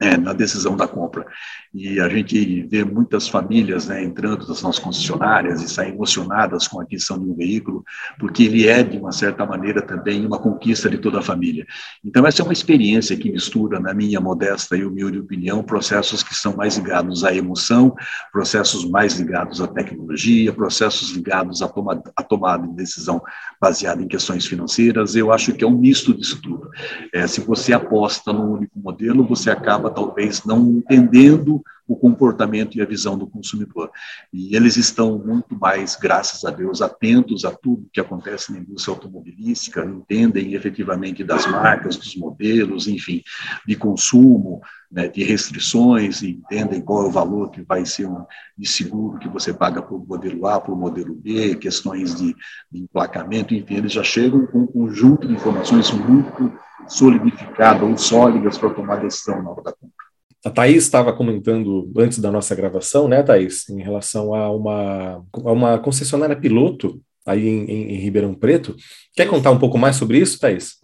é, 0.00 0.16
na 0.16 0.32
decisão 0.32 0.76
da 0.76 0.86
compra. 0.86 1.26
E 1.74 2.00
a 2.00 2.08
gente 2.08 2.62
vê 2.62 2.84
muitas 2.84 3.28
famílias 3.28 3.88
né, 3.88 4.02
entrando 4.02 4.46
nas 4.62 4.78
concessionárias 4.78 5.60
e 5.60 5.68
saem 5.68 5.92
emocionadas 5.92 6.68
com 6.68 6.80
a 6.80 6.84
aquisição 6.84 7.18
de 7.18 7.28
um 7.28 7.34
veículo, 7.34 7.84
porque 8.18 8.44
ele 8.44 8.68
é, 8.68 8.82
de 8.82 8.96
uma 8.96 9.12
certa 9.12 9.44
maneira, 9.44 9.82
também 9.82 10.24
uma 10.24 10.38
conquista 10.38 10.88
de 10.88 10.98
toda 10.98 11.18
a 11.18 11.22
família. 11.22 11.66
Então, 12.04 12.26
essa 12.26 12.42
é 12.42 12.44
uma 12.44 12.52
experiência 12.52 13.16
que 13.16 13.30
mistura, 13.30 13.80
na 13.80 13.92
minha 13.92 14.20
modesta 14.20 14.76
e 14.76 14.84
humilde 14.84 15.18
opinião, 15.18 15.62
processos 15.62 16.22
que 16.22 16.34
são 16.34 16.56
mais 16.56 16.76
ligados 16.76 17.24
à 17.24 17.34
emoção, 17.34 17.94
processos 18.32 18.88
mais 18.88 19.18
ligados 19.18 19.60
à 19.60 19.66
tecnologia, 19.66 20.52
processos 20.52 21.10
ligados 21.10 21.60
à, 21.60 21.68
toma, 21.68 22.02
à 22.16 22.22
tomada 22.22 22.66
de 22.66 22.74
decisão 22.74 23.20
baseada 23.60 24.00
em 24.00 24.08
questões 24.08 24.46
financeiras. 24.46 25.16
Eu 25.16 25.32
acho 25.32 25.52
que 25.52 25.64
é 25.64 25.66
um 25.66 25.76
misto 25.76 26.14
disso 26.14 26.40
tudo. 26.40 26.70
É, 27.12 27.26
se 27.26 27.40
você 27.40 27.72
aposta 27.72 28.32
num 28.32 28.52
único 28.52 28.78
modelo, 28.78 29.26
você 29.26 29.50
acaba 29.50 29.87
acaba 29.88 30.06
talvez 30.06 30.44
não 30.44 30.70
entendendo 30.70 31.62
o 31.88 31.96
comportamento 31.96 32.76
e 32.76 32.82
a 32.82 32.84
visão 32.84 33.16
do 33.16 33.26
consumidor. 33.26 33.90
E 34.30 34.54
eles 34.54 34.76
estão 34.76 35.18
muito 35.18 35.58
mais, 35.58 35.96
graças 35.96 36.44
a 36.44 36.50
Deus, 36.50 36.82
atentos 36.82 37.46
a 37.46 37.50
tudo 37.50 37.88
que 37.90 38.00
acontece 38.00 38.52
na 38.52 38.58
indústria 38.58 38.94
automobilística, 38.94 39.84
entendem 39.84 40.52
efetivamente 40.52 41.24
das 41.24 41.46
marcas, 41.46 41.96
dos 41.96 42.14
modelos, 42.14 42.86
enfim, 42.86 43.22
de 43.66 43.74
consumo, 43.74 44.60
né, 44.92 45.08
de 45.08 45.24
restrições, 45.24 46.22
entendem 46.22 46.82
qual 46.82 47.04
é 47.04 47.06
o 47.06 47.10
valor 47.10 47.50
que 47.50 47.62
vai 47.62 47.86
ser 47.86 48.06
um, 48.06 48.24
de 48.56 48.68
seguro 48.68 49.18
que 49.18 49.28
você 49.28 49.52
paga 49.52 49.80
para 49.80 49.94
o 49.94 50.06
modelo 50.06 50.46
A, 50.46 50.60
para 50.60 50.72
o 50.72 50.76
modelo 50.76 51.14
B, 51.14 51.56
questões 51.56 52.14
de, 52.14 52.34
de 52.70 52.82
emplacamento, 52.82 53.54
enfim, 53.54 53.76
eles 53.76 53.92
já 53.92 54.02
chegam 54.02 54.46
com 54.46 54.60
um 54.60 54.66
conjunto 54.66 55.26
de 55.26 55.34
informações 55.34 55.90
muito 55.90 56.52
solidificada 56.86 57.84
ou 57.84 57.96
sólidas 57.96 58.58
para 58.58 58.70
tomar 58.70 58.96
decisão 58.96 59.42
na 59.42 59.50
hora 59.50 59.62
da 59.62 59.72
compra. 59.72 59.97
A 60.44 60.50
Thaís 60.50 60.84
estava 60.84 61.12
comentando 61.12 61.90
antes 61.96 62.18
da 62.18 62.30
nossa 62.30 62.54
gravação, 62.54 63.08
né, 63.08 63.22
Thaís, 63.22 63.68
em 63.68 63.82
relação 63.82 64.34
a 64.34 64.50
uma, 64.54 65.24
a 65.44 65.52
uma 65.52 65.78
concessionária 65.78 66.38
piloto 66.38 67.00
aí 67.26 67.46
em, 67.46 67.64
em, 67.64 67.94
em 67.94 67.96
Ribeirão 67.96 68.34
Preto. 68.34 68.76
Quer 69.14 69.28
contar 69.28 69.50
um 69.50 69.58
pouco 69.58 69.76
mais 69.76 69.96
sobre 69.96 70.18
isso, 70.18 70.38
Thaís? 70.38 70.78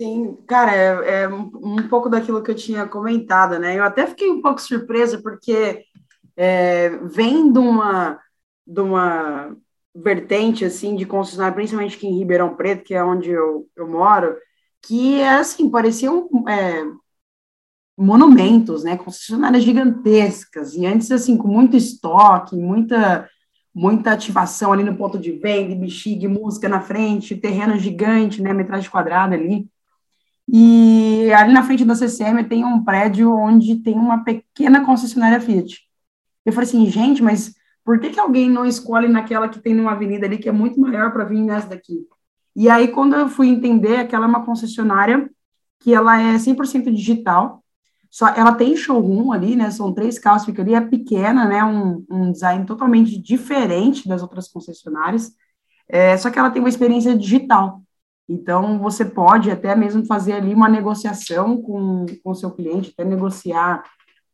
Sim, 0.00 0.36
cara, 0.46 0.74
é, 0.74 1.22
é, 1.22 1.28
um 1.28 1.88
pouco 1.88 2.08
daquilo 2.08 2.42
que 2.42 2.50
eu 2.50 2.54
tinha 2.54 2.86
comentado, 2.86 3.58
né? 3.58 3.78
Eu 3.78 3.84
até 3.84 4.06
fiquei 4.06 4.30
um 4.30 4.42
pouco 4.42 4.60
surpresa, 4.60 5.20
porque 5.22 5.84
é, 6.36 6.90
vem 7.04 7.52
de 7.52 7.58
uma, 7.58 8.18
de 8.66 8.80
uma 8.80 9.56
vertente, 9.94 10.64
assim, 10.64 10.96
de 10.96 11.06
concessionária, 11.06 11.54
principalmente 11.54 11.96
aqui 11.96 12.06
em 12.06 12.18
Ribeirão 12.18 12.56
Preto, 12.56 12.84
que 12.84 12.94
é 12.94 13.04
onde 13.04 13.30
eu, 13.30 13.68
eu 13.76 13.86
moro, 13.86 14.36
que 14.82 15.20
é 15.20 15.34
assim, 15.34 15.70
pareciam 15.70 16.28
é, 16.48 16.84
monumentos, 17.96 18.84
né, 18.84 18.96
concessionárias 18.96 19.62
gigantescas, 19.62 20.74
e 20.74 20.86
antes, 20.86 21.10
assim, 21.10 21.36
com 21.36 21.48
muito 21.48 21.76
estoque, 21.76 22.56
muita, 22.56 23.28
muita 23.74 24.12
ativação 24.12 24.72
ali 24.72 24.82
no 24.82 24.96
ponto 24.96 25.18
de 25.18 25.32
venda, 25.32 25.74
bexiga, 25.74 26.28
música 26.28 26.68
na 26.68 26.80
frente, 26.80 27.36
terreno 27.36 27.78
gigante, 27.78 28.42
né, 28.42 28.52
metragem 28.52 28.90
quadrada 28.90 29.34
ali, 29.34 29.68
e 30.48 31.32
ali 31.34 31.52
na 31.52 31.62
frente 31.62 31.84
da 31.84 31.94
CCM 31.94 32.44
tem 32.48 32.64
um 32.64 32.82
prédio 32.84 33.32
onde 33.32 33.76
tem 33.76 33.94
uma 33.94 34.24
pequena 34.24 34.84
concessionária 34.84 35.40
Fiat. 35.40 35.80
Eu 36.44 36.52
falei 36.52 36.68
assim, 36.68 36.86
gente, 36.86 37.22
mas 37.22 37.54
por 37.84 37.98
que, 38.00 38.10
que 38.10 38.20
alguém 38.20 38.50
não 38.50 38.64
escolhe 38.64 39.08
naquela 39.08 39.48
que 39.48 39.60
tem 39.60 39.74
numa 39.74 39.92
avenida 39.92 40.26
ali 40.26 40.38
que 40.38 40.48
é 40.48 40.52
muito 40.52 40.80
maior 40.80 41.12
para 41.12 41.24
vir 41.24 41.40
nessa 41.40 41.68
daqui? 41.68 42.06
E 42.54 42.68
aí, 42.68 42.88
quando 42.88 43.14
eu 43.14 43.28
fui 43.28 43.48
entender, 43.48 43.96
aquela 43.96 44.26
é 44.26 44.28
uma 44.28 44.44
concessionária 44.44 45.30
que 45.80 45.94
ela 45.94 46.20
é 46.20 46.36
100% 46.36 46.92
digital, 46.92 47.61
só 48.12 48.28
ela 48.28 48.52
tem 48.52 48.76
showroom 48.76 49.32
ali, 49.32 49.56
né? 49.56 49.70
São 49.70 49.90
três 49.90 50.18
carros, 50.18 50.44
fica 50.44 50.60
ali, 50.60 50.74
é 50.74 50.80
pequena, 50.82 51.46
né? 51.46 51.64
Um, 51.64 52.04
um 52.10 52.30
design 52.30 52.66
totalmente 52.66 53.18
diferente 53.18 54.06
das 54.06 54.20
outras 54.20 54.48
concessionárias, 54.48 55.32
é, 55.88 56.14
só 56.18 56.30
que 56.30 56.38
ela 56.38 56.50
tem 56.50 56.60
uma 56.60 56.68
experiência 56.68 57.16
digital. 57.16 57.80
Então, 58.28 58.78
você 58.78 59.02
pode 59.02 59.50
até 59.50 59.74
mesmo 59.74 60.04
fazer 60.04 60.34
ali 60.34 60.52
uma 60.52 60.68
negociação 60.68 61.60
com 61.62 62.04
o 62.22 62.34
seu 62.34 62.50
cliente, 62.50 62.92
até 62.92 63.02
negociar 63.02 63.82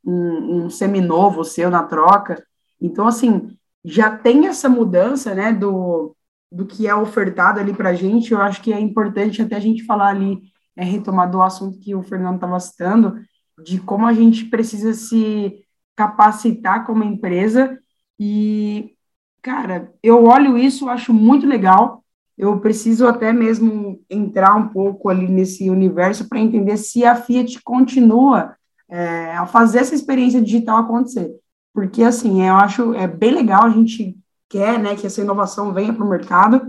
um, 0.05 0.65
um 0.65 0.71
seminovo 0.71 1.45
seu 1.45 1.71
na 1.71 1.85
troca. 1.85 2.45
Então, 2.83 3.07
assim, 3.07 3.57
já 3.85 4.11
tem 4.11 4.49
essa 4.49 4.69
mudança, 4.69 5.37
né, 5.37 5.53
do, 5.53 6.17
do 6.51 6.67
que 6.67 6.89
é 6.89 6.95
ofertado 6.97 7.61
ali 7.61 7.73
para 7.73 7.91
a 7.91 7.95
gente, 7.95 8.33
eu 8.33 8.43
acho 8.43 8.61
que 8.61 8.73
é 8.73 8.81
importante 8.81 9.41
até 9.41 9.55
a 9.55 9.61
gente 9.61 9.85
falar 9.85 10.09
ali, 10.09 10.43
é, 10.77 10.85
retomar 10.85 11.31
do 11.31 11.41
assunto 11.41 11.79
que 11.79 11.95
o 11.95 12.03
Fernando 12.03 12.37
estava 12.37 12.59
citando, 12.59 13.21
de 13.65 13.81
como 13.81 14.07
a 14.07 14.13
gente 14.13 14.45
precisa 14.45 14.93
se 14.95 15.65
capacitar 15.97 16.87
como 16.87 17.03
empresa. 17.05 17.79
E, 18.19 18.95
cara, 19.43 19.93
eu 20.03 20.25
olho 20.25 20.57
isso, 20.57 20.89
acho 20.89 21.13
muito 21.13 21.47
legal, 21.47 22.05
eu 22.37 22.61
preciso 22.61 23.07
até 23.07 23.33
mesmo 23.33 24.01
entrar 24.09 24.55
um 24.55 24.69
pouco 24.69 25.09
ali 25.09 25.29
nesse 25.29 25.69
universo 25.69 26.29
para 26.29 26.39
entender 26.39 26.77
se 26.77 27.05
a 27.05 27.17
Fiat 27.17 27.61
continua 27.63 28.55
é, 28.89 29.37
a 29.37 29.45
fazer 29.45 29.81
essa 29.81 29.95
experiência 29.95 30.41
digital 30.41 30.79
acontecer, 30.79 31.31
porque, 31.75 32.03
assim, 32.03 32.47
eu 32.47 32.55
acho 32.55 32.95
é 32.95 33.07
bem 33.07 33.33
legal 33.33 33.65
a 33.65 33.71
gente 33.71 34.17
quer 34.49 34.79
né, 34.79 34.97
que 34.97 35.07
essa 35.07 35.21
inovação 35.21 35.75
venha 35.75 35.93
para 35.93 36.05
o 36.05 36.09
mercado, 36.09 36.63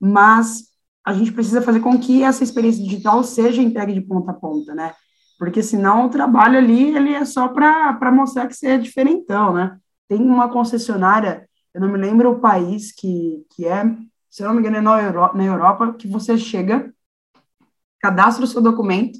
mas 0.00 0.64
a 1.04 1.12
gente 1.12 1.32
precisa 1.32 1.60
fazer 1.60 1.80
com 1.80 1.98
que 1.98 2.22
essa 2.22 2.42
experiência 2.42 2.82
digital 2.82 3.22
seja 3.22 3.62
entregue 3.62 3.92
de 3.92 4.00
ponta 4.00 4.30
a 4.30 4.34
ponta, 4.34 4.74
né? 4.74 4.94
Porque 5.38 5.62
senão 5.62 6.06
o 6.06 6.10
trabalho 6.10 6.58
ali 6.58 6.96
ele 6.96 7.12
é 7.12 7.24
só 7.24 7.48
para 7.48 8.10
mostrar 8.12 8.46
que 8.46 8.54
você 8.54 8.68
é 8.68 8.78
diferentão, 8.78 9.52
né? 9.52 9.78
Tem 10.08 10.20
uma 10.20 10.48
concessionária, 10.48 11.48
eu 11.74 11.80
não 11.80 11.88
me 11.88 11.98
lembro 11.98 12.30
o 12.30 12.40
país 12.40 12.92
que, 12.92 13.44
que 13.54 13.66
é, 13.66 13.84
se 14.30 14.42
eu 14.42 14.48
não 14.48 14.54
me 14.54 14.60
engano, 14.60 14.76
é 14.76 14.80
na 14.80 15.02
Europa, 15.02 15.36
na 15.36 15.44
Europa 15.44 15.92
que 15.94 16.08
você 16.08 16.38
chega, 16.38 16.92
cadastra 18.00 18.44
o 18.44 18.48
seu 18.48 18.62
documento, 18.62 19.18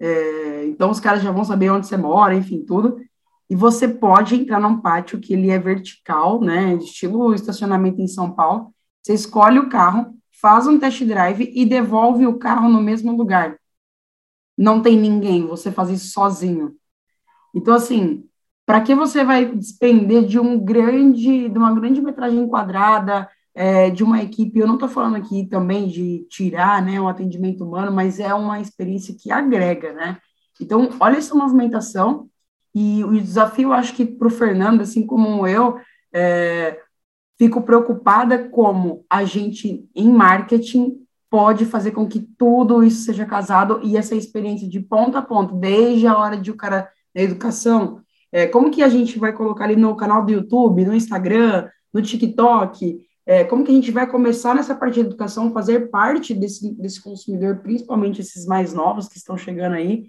é, 0.00 0.66
então 0.66 0.90
os 0.90 1.00
caras 1.00 1.22
já 1.22 1.30
vão 1.30 1.44
saber 1.44 1.70
onde 1.70 1.86
você 1.86 1.96
mora, 1.96 2.34
enfim, 2.34 2.64
tudo, 2.64 2.98
e 3.48 3.54
você 3.54 3.86
pode 3.86 4.34
entrar 4.34 4.58
num 4.58 4.80
pátio 4.80 5.20
que 5.20 5.34
ele 5.34 5.50
é 5.50 5.58
vertical, 5.58 6.40
né, 6.40 6.74
estilo 6.74 7.34
estacionamento 7.34 8.00
em 8.00 8.08
São 8.08 8.30
Paulo. 8.30 8.72
Você 9.02 9.12
escolhe 9.12 9.58
o 9.58 9.68
carro, 9.68 10.14
faz 10.40 10.66
um 10.66 10.78
test 10.78 11.04
drive 11.04 11.52
e 11.54 11.66
devolve 11.66 12.26
o 12.26 12.38
carro 12.38 12.68
no 12.68 12.80
mesmo 12.80 13.14
lugar. 13.14 13.58
Não 14.56 14.82
tem 14.82 14.96
ninguém, 14.98 15.46
você 15.46 15.72
faz 15.72 15.90
isso 15.90 16.12
sozinho. 16.12 16.74
Então, 17.54 17.74
assim, 17.74 18.24
para 18.64 18.80
que 18.80 18.94
você 18.94 19.24
vai 19.24 19.46
despender 19.46 20.24
de 20.24 20.38
um 20.38 20.58
grande, 20.58 21.48
de 21.48 21.58
uma 21.58 21.74
grande 21.74 22.00
metragem 22.00 22.46
quadrada, 22.48 23.28
é, 23.54 23.90
de 23.90 24.02
uma 24.02 24.22
equipe? 24.22 24.58
Eu 24.58 24.66
não 24.66 24.74
estou 24.74 24.88
falando 24.88 25.16
aqui 25.16 25.46
também 25.46 25.88
de 25.88 26.26
tirar, 26.30 26.82
né, 26.82 27.00
o 27.00 27.08
atendimento 27.08 27.64
humano, 27.64 27.92
mas 27.92 28.18
é 28.18 28.32
uma 28.32 28.60
experiência 28.60 29.14
que 29.18 29.30
agrega, 29.30 29.92
né? 29.92 30.18
Então, 30.60 30.88
olha 31.00 31.16
essa 31.16 31.34
movimentação 31.34 32.28
e 32.74 33.04
o 33.04 33.12
desafio, 33.12 33.72
acho 33.72 33.94
que 33.94 34.06
para 34.06 34.28
o 34.28 34.30
Fernando, 34.30 34.80
assim 34.80 35.06
como 35.06 35.46
eu, 35.46 35.78
é, 36.12 36.80
fico 37.38 37.62
preocupada 37.62 38.48
como 38.48 39.04
a 39.10 39.24
gente, 39.24 39.88
em 39.94 40.10
marketing, 40.10 40.96
pode 41.32 41.64
fazer 41.64 41.92
com 41.92 42.06
que 42.06 42.20
tudo 42.20 42.84
isso 42.84 43.06
seja 43.06 43.24
casado 43.24 43.80
e 43.82 43.96
essa 43.96 44.14
experiência 44.14 44.68
de 44.68 44.78
ponta 44.78 45.20
a 45.20 45.22
ponta, 45.22 45.54
desde 45.54 46.06
a 46.06 46.14
hora 46.14 46.36
de 46.36 46.50
o 46.50 46.56
cara 46.56 46.90
da 47.14 47.22
educação, 47.22 48.02
é, 48.30 48.46
como 48.46 48.70
que 48.70 48.82
a 48.82 48.88
gente 48.90 49.18
vai 49.18 49.32
colocar 49.32 49.64
ali 49.64 49.74
no 49.74 49.96
canal 49.96 50.22
do 50.26 50.30
YouTube, 50.30 50.84
no 50.84 50.94
Instagram, 50.94 51.70
no 51.90 52.02
TikTok, 52.02 53.00
é, 53.24 53.44
como 53.44 53.64
que 53.64 53.70
a 53.70 53.74
gente 53.74 53.90
vai 53.90 54.06
começar 54.06 54.54
nessa 54.54 54.74
parte 54.74 54.96
de 54.96 55.00
educação, 55.00 55.54
fazer 55.54 55.88
parte 55.88 56.34
desse, 56.34 56.74
desse 56.74 57.02
consumidor, 57.02 57.60
principalmente 57.62 58.20
esses 58.20 58.44
mais 58.44 58.74
novos 58.74 59.08
que 59.08 59.16
estão 59.16 59.34
chegando 59.34 59.76
aí, 59.76 60.08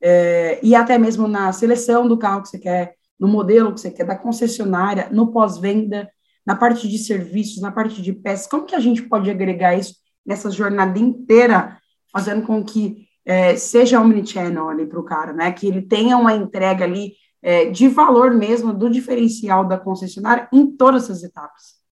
é, 0.00 0.58
e 0.62 0.74
até 0.74 0.96
mesmo 0.96 1.28
na 1.28 1.52
seleção 1.52 2.08
do 2.08 2.16
carro 2.16 2.40
que 2.40 2.48
você 2.48 2.58
quer 2.58 2.94
no 3.20 3.28
modelo 3.28 3.74
que 3.74 3.80
você 3.80 3.90
quer 3.90 4.06
da 4.06 4.16
concessionária, 4.16 5.10
no 5.12 5.30
pós-venda, 5.30 6.08
na 6.46 6.56
parte 6.56 6.88
de 6.88 6.96
serviços, 6.96 7.60
na 7.60 7.70
parte 7.70 8.00
de 8.00 8.14
peças, 8.14 8.46
como 8.46 8.64
que 8.64 8.74
a 8.74 8.80
gente 8.80 9.02
pode 9.02 9.30
agregar 9.30 9.76
isso 9.76 10.01
nessa 10.24 10.50
jornada 10.50 10.98
inteira, 10.98 11.78
fazendo 12.12 12.46
com 12.46 12.64
que 12.64 13.08
é, 13.24 13.56
seja 13.56 14.00
omnichannel 14.00 14.68
ali 14.68 14.86
para 14.86 15.00
o 15.00 15.04
cara, 15.04 15.32
né? 15.32 15.52
Que 15.52 15.66
ele 15.66 15.82
tenha 15.82 16.16
uma 16.16 16.34
entrega 16.34 16.84
ali 16.84 17.14
é, 17.42 17.70
de 17.70 17.88
valor 17.88 18.32
mesmo 18.32 18.72
do 18.72 18.88
diferencial 18.88 19.66
da 19.66 19.78
concessionária 19.78 20.48
em 20.52 20.76
todas 20.76 21.04
essas 21.04 21.22
etapas. 21.22 21.82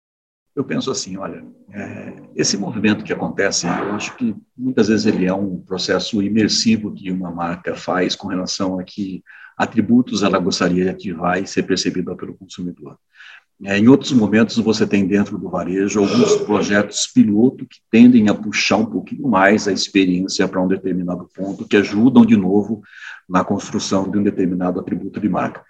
Eu 0.55 0.65
penso 0.65 0.91
assim, 0.91 1.17
olha, 1.17 1.45
é, 1.73 2.23
esse 2.35 2.57
movimento 2.57 3.05
que 3.05 3.13
acontece, 3.13 3.67
eu 3.67 3.93
acho 3.93 4.17
que 4.17 4.35
muitas 4.57 4.89
vezes 4.89 5.07
ele 5.07 5.27
é 5.27 5.33
um 5.33 5.61
processo 5.61 6.21
imersivo 6.23 6.93
que 6.93 7.11
uma 7.11 7.31
marca 7.31 7.75
faz 7.75 8.17
com 8.17 8.29
relação 8.29 8.79
a 8.79 8.85
que 8.85 9.23
atributos 9.57 10.23
ela 10.23 10.39
gostaria 10.39 10.85
de 10.85 10.91
ativar 10.91 11.41
e 11.41 11.47
ser 11.47 11.63
percebida 11.63 12.17
pelo 12.17 12.35
consumidor. 12.35 12.99
É, 13.63 13.79
em 13.79 13.89
outros 13.89 14.13
momentos, 14.13 14.57
você 14.57 14.87
tem 14.87 15.07
dentro 15.07 15.37
do 15.37 15.51
varejo 15.51 16.01
alguns 16.01 16.37
projetos 16.37 17.07
piloto 17.07 17.67
que 17.67 17.79
tendem 17.91 18.29
a 18.29 18.35
puxar 18.35 18.77
um 18.77 18.87
pouquinho 18.87 19.29
mais 19.29 19.69
a 19.69 19.73
experiência 19.73 20.49
para 20.49 20.63
um 20.63 20.69
determinado 20.69 21.29
ponto, 21.35 21.69
que 21.69 21.77
ajudam, 21.77 22.25
de 22.25 22.37
novo, 22.37 22.83
na 23.29 23.45
construção 23.45 24.11
de 24.11 24.19
um 24.19 24.23
determinado 24.23 24.81
atributo 24.81 25.21
de 25.21 25.29
marca. 25.29 25.63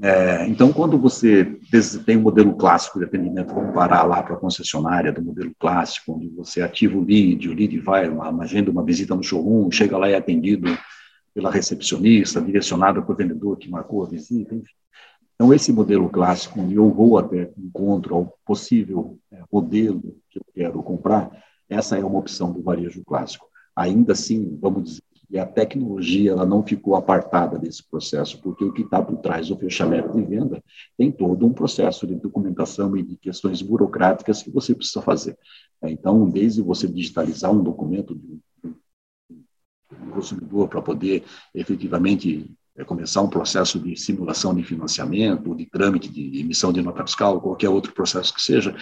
É, 0.00 0.46
então, 0.46 0.72
quando 0.72 0.98
você 0.98 1.56
tem 2.04 2.16
um 2.16 2.22
modelo 2.22 2.54
clássico 2.56 2.98
de 2.98 3.04
atendimento, 3.04 3.54
vamos 3.54 3.74
parar 3.74 4.04
lá 4.04 4.22
para 4.22 4.34
a 4.34 4.38
concessionária 4.38 5.12
do 5.12 5.22
modelo 5.22 5.52
clássico, 5.58 6.14
onde 6.14 6.28
você 6.28 6.62
ativa 6.62 6.96
o 6.96 7.04
lead, 7.04 7.48
o 7.48 7.54
lead 7.54 7.78
vai, 7.80 8.08
uma, 8.08 8.42
agenda 8.42 8.70
uma 8.70 8.84
visita 8.84 9.14
no 9.14 9.22
showroom, 9.22 9.70
chega 9.70 9.96
lá 9.96 10.08
e 10.08 10.12
é 10.12 10.16
atendido 10.16 10.76
pela 11.32 11.50
recepcionista, 11.50 12.40
direcionado 12.40 13.02
para 13.02 13.12
o 13.12 13.16
vendedor 13.16 13.56
que 13.56 13.68
marcou 13.68 14.04
a 14.04 14.08
visita, 14.08 14.54
enfim. 14.54 14.72
Então, 15.34 15.52
esse 15.52 15.72
modelo 15.72 16.08
clássico, 16.08 16.60
onde 16.60 16.76
eu 16.76 16.90
vou 16.90 17.18
até 17.18 17.52
encontro 17.58 18.14
ao 18.14 18.38
possível 18.46 19.18
é, 19.32 19.42
modelo 19.52 20.16
que 20.30 20.38
eu 20.38 20.44
quero 20.54 20.82
comprar, 20.82 21.30
essa 21.68 21.98
é 21.98 22.04
uma 22.04 22.18
opção 22.18 22.52
do 22.52 22.62
varejo 22.62 23.02
clássico. 23.04 23.46
Ainda 23.74 24.12
assim, 24.12 24.56
vamos 24.60 24.84
dizer 24.84 25.02
que 25.28 25.38
a 25.38 25.46
tecnologia 25.46 26.30
ela 26.30 26.46
não 26.46 26.62
ficou 26.62 26.94
apartada 26.94 27.58
desse 27.58 27.82
processo, 27.88 28.40
porque 28.40 28.64
o 28.64 28.72
que 28.72 28.82
está 28.82 29.02
por 29.02 29.16
trás 29.16 29.48
do 29.48 29.56
fechamento 29.56 30.12
de 30.16 30.22
venda 30.22 30.62
tem 30.96 31.10
todo 31.10 31.44
um 31.44 31.52
processo 31.52 32.06
de 32.06 32.14
documentação 32.14 32.96
e 32.96 33.02
de 33.02 33.16
questões 33.16 33.60
burocráticas 33.60 34.42
que 34.42 34.50
você 34.50 34.74
precisa 34.74 35.02
fazer. 35.02 35.36
Então, 35.82 36.28
desde 36.28 36.62
você 36.62 36.86
digitalizar 36.86 37.50
um 37.50 37.62
documento 37.62 38.14
de 38.14 38.40
um 38.62 40.10
consumidor 40.10 40.68
para 40.68 40.82
poder 40.82 41.24
efetivamente 41.54 42.54
é 42.76 42.82
começar 42.82 43.22
um 43.22 43.28
processo 43.28 43.78
de 43.78 43.96
simulação 43.96 44.52
de 44.52 44.64
financiamento, 44.64 45.54
de 45.54 45.64
trâmite 45.64 46.08
de 46.08 46.40
emissão 46.40 46.72
de 46.72 46.82
nota 46.82 47.06
fiscal, 47.06 47.40
qualquer 47.40 47.68
outro 47.68 47.92
processo 47.92 48.34
que 48.34 48.42
seja, 48.42 48.74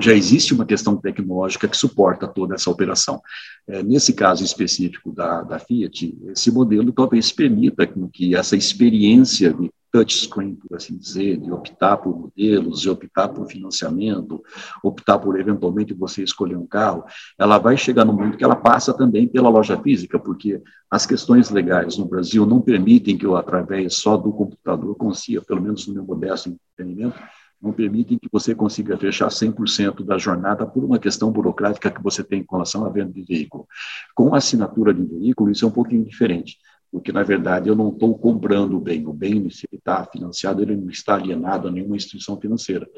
já 0.00 0.12
existe 0.12 0.52
uma 0.52 0.66
questão 0.66 0.96
tecnológica 0.96 1.68
que 1.68 1.76
suporta 1.76 2.26
toda 2.26 2.56
essa 2.56 2.68
operação. 2.68 3.22
É, 3.68 3.80
nesse 3.82 4.12
caso 4.12 4.42
específico 4.42 5.12
da, 5.12 5.42
da 5.42 5.58
Fiat, 5.60 6.18
esse 6.32 6.50
modelo 6.50 6.92
talvez 6.92 7.30
permita 7.30 7.86
que 8.12 8.34
essa 8.34 8.56
experiência 8.56 9.54
de 9.54 9.70
touchscreen, 9.90 10.54
por 10.54 10.76
assim 10.76 10.96
dizer, 10.96 11.38
de 11.38 11.50
optar 11.50 11.96
por 11.96 12.16
modelos, 12.16 12.80
de 12.80 12.90
optar 12.90 13.28
por 13.28 13.46
financiamento, 13.46 14.42
optar 14.82 15.18
por 15.18 15.38
eventualmente 15.38 15.94
você 15.94 16.22
escolher 16.22 16.56
um 16.56 16.66
carro, 16.66 17.04
ela 17.38 17.58
vai 17.58 17.76
chegar 17.76 18.04
no 18.04 18.12
momento 18.12 18.38
que 18.38 18.44
ela 18.44 18.56
passa 18.56 18.92
também 18.92 19.26
pela 19.26 19.48
loja 19.48 19.80
física, 19.80 20.18
porque 20.18 20.62
as 20.90 21.06
questões 21.06 21.50
legais 21.50 21.96
no 21.96 22.06
Brasil 22.06 22.44
não 22.46 22.60
permitem 22.60 23.16
que 23.16 23.26
eu, 23.26 23.36
através 23.36 23.96
só 23.96 24.16
do 24.16 24.32
computador, 24.32 24.94
consiga, 24.96 25.42
pelo 25.42 25.62
menos 25.62 25.86
no 25.86 25.94
meu 25.94 26.04
modesto 26.04 26.54
entendimento, 26.78 27.18
não 27.60 27.72
permitem 27.72 28.18
que 28.18 28.28
você 28.30 28.54
consiga 28.54 28.96
fechar 28.96 29.28
100% 29.28 30.04
da 30.04 30.16
jornada 30.16 30.64
por 30.64 30.84
uma 30.84 30.98
questão 30.98 31.32
burocrática 31.32 31.90
que 31.90 32.02
você 32.02 32.22
tem 32.22 32.42
com 32.44 32.54
relação 32.54 32.84
à 32.84 32.88
venda 32.88 33.12
de 33.12 33.22
veículo. 33.24 33.66
Com 34.14 34.32
a 34.32 34.38
assinatura 34.38 34.94
de 34.94 35.02
veículo, 35.02 35.50
isso 35.50 35.64
é 35.64 35.68
um 35.68 35.72
pouquinho 35.72 36.04
diferente 36.04 36.56
porque 36.90 37.12
na 37.12 37.22
verdade 37.22 37.68
eu 37.68 37.76
não 37.76 37.90
estou 37.90 38.16
comprando 38.16 38.76
o 38.76 38.80
bem. 38.80 39.06
O 39.06 39.12
bem, 39.12 39.48
se 39.50 39.66
ele 39.70 39.78
está 39.78 40.04
financiado, 40.04 40.62
ele 40.62 40.76
não 40.76 40.88
está 40.90 41.14
alienado 41.14 41.68
a 41.68 41.70
nenhuma 41.70 41.96
instituição 41.96 42.40
financeira. 42.40 42.88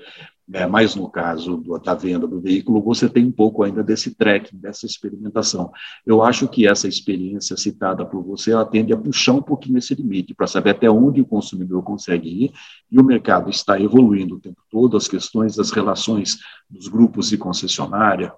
É, 0.53 0.67
mas 0.67 0.97
no 0.97 1.09
caso 1.09 1.57
do, 1.57 1.79
da 1.79 1.95
venda 1.95 2.27
do 2.27 2.41
veículo, 2.41 2.83
você 2.83 3.09
tem 3.09 3.25
um 3.25 3.31
pouco 3.31 3.63
ainda 3.63 3.85
desse 3.85 4.15
tracking, 4.17 4.57
dessa 4.57 4.85
experimentação. 4.85 5.71
Eu 6.05 6.23
acho 6.23 6.49
que 6.49 6.67
essa 6.67 6.89
experiência 6.89 7.57
citada 7.57 8.05
por 8.05 8.23
você, 8.23 8.51
ela 8.51 8.65
tende 8.65 8.93
a 8.93 8.97
puxar 8.97 9.35
um 9.35 9.43
pouquinho 9.43 9.79
esse 9.79 9.95
limite, 9.95 10.35
para 10.35 10.49
saber 10.49 10.71
até 10.71 10.91
onde 10.91 11.21
o 11.21 11.27
consumidor 11.27 11.83
consegue 11.85 12.29
ir, 12.29 12.53
e 12.91 12.99
o 12.99 13.05
mercado 13.05 13.49
está 13.49 13.81
evoluindo 13.81 14.37
o 14.37 14.41
tempo 14.41 14.61
todo, 14.69 14.97
as 14.97 15.07
questões 15.07 15.55
das 15.55 15.71
relações 15.71 16.39
dos 16.69 16.89
grupos 16.89 17.29
de 17.29 17.39
concessionária, 17.39 18.33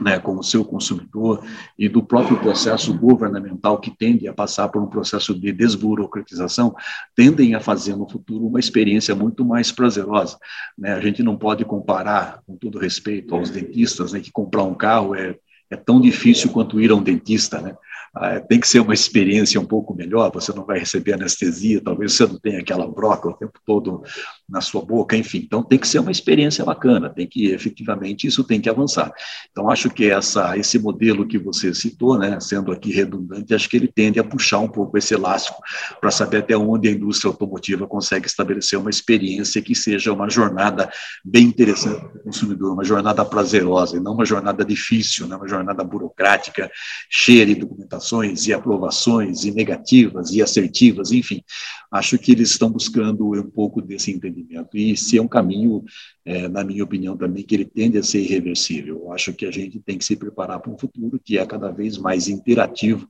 né, 0.00 0.18
com 0.18 0.36
o 0.36 0.42
seu 0.42 0.64
consumidor 0.64 1.44
e 1.78 1.88
do 1.88 2.02
próprio 2.02 2.38
processo 2.38 2.96
governamental 2.96 3.78
que 3.78 3.90
tende 3.90 4.26
a 4.26 4.32
passar 4.32 4.68
por 4.68 4.82
um 4.82 4.86
processo 4.86 5.34
de 5.38 5.52
desburocratização, 5.52 6.74
tendem 7.14 7.54
a 7.54 7.60
fazer 7.60 7.96
no 7.96 8.08
futuro 8.08 8.46
uma 8.46 8.58
experiência 8.58 9.14
muito 9.14 9.44
mais 9.44 9.70
prazerosa. 9.70 10.38
Né? 10.76 10.92
A 10.92 11.00
gente 11.00 11.22
não 11.22 11.36
pode 11.36 11.64
comparar, 11.64 12.40
com 12.46 12.56
todo 12.56 12.78
respeito 12.78 13.34
aos 13.34 13.50
dentistas, 13.50 14.12
né, 14.12 14.20
que 14.20 14.32
comprar 14.32 14.64
um 14.64 14.74
carro 14.74 15.14
é, 15.14 15.36
é 15.70 15.76
tão 15.76 16.00
difícil 16.00 16.50
quanto 16.50 16.80
ir 16.80 16.90
a 16.90 16.94
um 16.94 17.02
dentista, 17.02 17.60
né? 17.60 17.76
Ah, 18.12 18.40
tem 18.40 18.58
que 18.58 18.66
ser 18.66 18.80
uma 18.80 18.92
experiência 18.92 19.60
um 19.60 19.64
pouco 19.64 19.94
melhor, 19.94 20.32
você 20.32 20.52
não 20.52 20.64
vai 20.64 20.80
receber 20.80 21.12
anestesia, 21.12 21.80
talvez 21.80 22.12
você 22.12 22.26
não 22.26 22.40
tenha 22.40 22.58
aquela 22.58 22.84
broca 22.84 23.28
o 23.28 23.32
tempo 23.32 23.60
todo 23.64 24.02
na 24.48 24.60
sua 24.60 24.84
boca, 24.84 25.16
enfim. 25.16 25.42
Então 25.44 25.62
tem 25.62 25.78
que 25.78 25.86
ser 25.86 26.00
uma 26.00 26.10
experiência 26.10 26.64
bacana, 26.64 27.08
tem 27.08 27.24
que 27.24 27.52
efetivamente 27.52 28.26
isso 28.26 28.42
tem 28.42 28.60
que 28.60 28.68
avançar. 28.68 29.12
Então 29.52 29.70
acho 29.70 29.88
que 29.88 30.10
essa 30.10 30.58
esse 30.58 30.76
modelo 30.76 31.24
que 31.24 31.38
você 31.38 31.72
citou, 31.72 32.18
né, 32.18 32.40
sendo 32.40 32.72
aqui 32.72 32.90
redundante, 32.90 33.54
acho 33.54 33.68
que 33.68 33.76
ele 33.76 33.86
tende 33.86 34.18
a 34.18 34.24
puxar 34.24 34.58
um 34.58 34.68
pouco 34.68 34.98
esse 34.98 35.14
elástico 35.14 35.62
para 36.00 36.10
saber 36.10 36.38
até 36.38 36.56
onde 36.56 36.88
a 36.88 36.90
indústria 36.90 37.30
automotiva 37.30 37.86
consegue 37.86 38.26
estabelecer 38.26 38.76
uma 38.76 38.90
experiência 38.90 39.62
que 39.62 39.74
seja 39.76 40.12
uma 40.12 40.28
jornada 40.28 40.90
bem 41.24 41.44
interessante 41.44 42.00
para 42.00 42.18
o 42.18 42.22
consumidor, 42.24 42.72
uma 42.72 42.84
jornada 42.84 43.24
prazerosa 43.24 43.96
e 43.96 44.00
não 44.00 44.14
uma 44.14 44.24
jornada 44.24 44.64
difícil, 44.64 45.28
né, 45.28 45.36
uma 45.36 45.46
jornada 45.46 45.84
burocrática, 45.84 46.68
cheia 47.08 47.46
de 47.46 47.54
documentação 47.54 47.99
e 48.46 48.52
aprovações 48.52 49.44
e 49.44 49.50
negativas 49.50 50.30
e 50.30 50.42
assertivas, 50.42 51.12
enfim, 51.12 51.42
acho 51.90 52.18
que 52.18 52.32
eles 52.32 52.50
estão 52.50 52.70
buscando 52.70 53.32
um 53.32 53.50
pouco 53.50 53.80
desse 53.82 54.10
entendimento. 54.10 54.76
E 54.76 54.96
se 54.96 55.18
é 55.18 55.22
um 55.22 55.28
caminho, 55.28 55.84
é, 56.24 56.48
na 56.48 56.62
minha 56.62 56.84
opinião 56.84 57.16
também, 57.16 57.42
que 57.42 57.54
ele 57.54 57.64
tende 57.64 57.98
a 57.98 58.02
ser 58.02 58.20
irreversível. 58.20 58.98
Eu 59.04 59.12
acho 59.12 59.32
que 59.32 59.46
a 59.46 59.50
gente 59.50 59.80
tem 59.80 59.96
que 59.96 60.04
se 60.04 60.16
preparar 60.16 60.60
para 60.60 60.70
um 60.70 60.78
futuro 60.78 61.20
que 61.22 61.38
é 61.38 61.46
cada 61.46 61.70
vez 61.70 61.96
mais 61.96 62.28
interativo, 62.28 63.08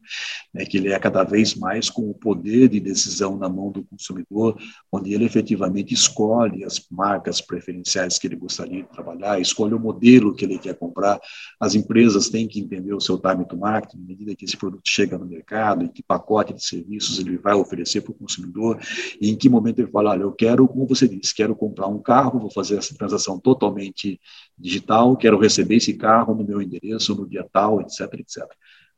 né, 0.54 0.64
que 0.64 0.76
ele 0.76 0.92
é 0.92 0.98
cada 0.98 1.24
vez 1.24 1.54
mais 1.54 1.90
com 1.90 2.08
o 2.08 2.14
poder 2.14 2.68
de 2.68 2.80
decisão 2.80 3.36
na 3.36 3.48
mão 3.48 3.70
do 3.70 3.82
consumidor, 3.82 4.56
onde 4.92 5.12
ele 5.12 5.24
efetivamente 5.24 5.92
escolhe 5.92 6.64
as 6.64 6.86
marcas 6.90 7.40
preferenciais 7.40 8.18
que 8.18 8.26
ele 8.26 8.36
gostaria 8.36 8.82
de 8.82 8.88
trabalhar, 8.88 9.40
escolhe 9.40 9.74
o 9.74 9.80
modelo 9.80 10.34
que 10.34 10.44
ele 10.44 10.58
quer 10.58 10.74
comprar. 10.74 11.20
As 11.58 11.74
empresas 11.74 12.28
têm 12.28 12.46
que 12.46 12.60
entender 12.60 12.94
o 12.94 13.00
seu 13.00 13.18
time 13.18 13.46
to 13.46 13.56
market, 13.56 13.94
à 13.94 13.98
medida 13.98 14.34
que 14.34 14.44
esse 14.44 14.56
produto 14.56 14.82
chega 14.86 15.18
no 15.18 15.26
mercado, 15.26 15.84
em 15.84 15.88
que 15.88 16.02
pacote 16.02 16.54
de 16.54 16.64
serviços 16.64 17.18
ele 17.18 17.38
vai 17.38 17.54
oferecer 17.54 18.00
para 18.00 18.12
o 18.12 18.14
consumidor, 18.14 18.78
e 19.20 19.30
em 19.30 19.36
que 19.36 19.48
momento 19.48 19.80
ele 19.80 19.90
fala, 19.90 20.10
olha, 20.10 20.22
eu 20.22 20.32
quero, 20.32 20.66
como 20.66 20.86
você 20.86 21.08
disse, 21.08 21.34
quero 21.34 21.54
comprar 21.54 21.86
um 21.88 21.98
carro, 21.98 22.38
vou 22.38 22.50
fazer 22.50 22.76
essa 22.76 22.94
transação 23.00 23.38
totalmente 23.38 24.20
digital, 24.58 25.16
quero 25.16 25.38
receber 25.38 25.76
esse 25.76 25.94
carro 25.94 26.34
no 26.34 26.44
meu 26.44 26.60
endereço, 26.60 27.14
no 27.14 27.26
dia 27.26 27.46
tal, 27.50 27.80
etc, 27.80 28.00
etc. 28.14 28.44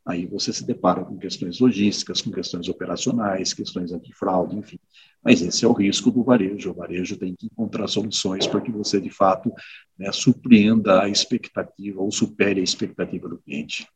Aí 0.05 0.27
você 0.27 0.53
se 0.53 0.67
depara 0.67 1.05
com 1.05 1.17
questões 1.17 1.61
logísticas, 1.61 2.21
com 2.21 2.33
questões 2.33 2.69
operacionais, 2.69 3.55
questões 3.55 3.93
antifraude, 3.93 4.57
enfim. 4.57 4.79
Mas 5.25 5.41
esse 5.41 5.65
é 5.65 5.69
o 5.69 5.73
risco 5.73 6.11
do 6.11 6.25
varejo. 6.25 6.73
O 6.73 6.75
varejo 6.75 7.17
tem 7.17 7.37
que 7.37 7.47
encontrar 7.47 7.87
soluções 7.87 8.45
para 8.45 8.61
que 8.61 8.73
você, 8.73 9.01
de 9.01 9.11
fato, 9.11 9.53
né, 9.97 10.11
surpreenda 10.11 11.03
a 11.03 11.09
expectativa 11.09 12.03
ou 12.03 12.11
supere 12.11 12.61
a 12.61 12.65
expectativa 12.65 13.29
do 13.29 13.39
cliente. 13.39 13.87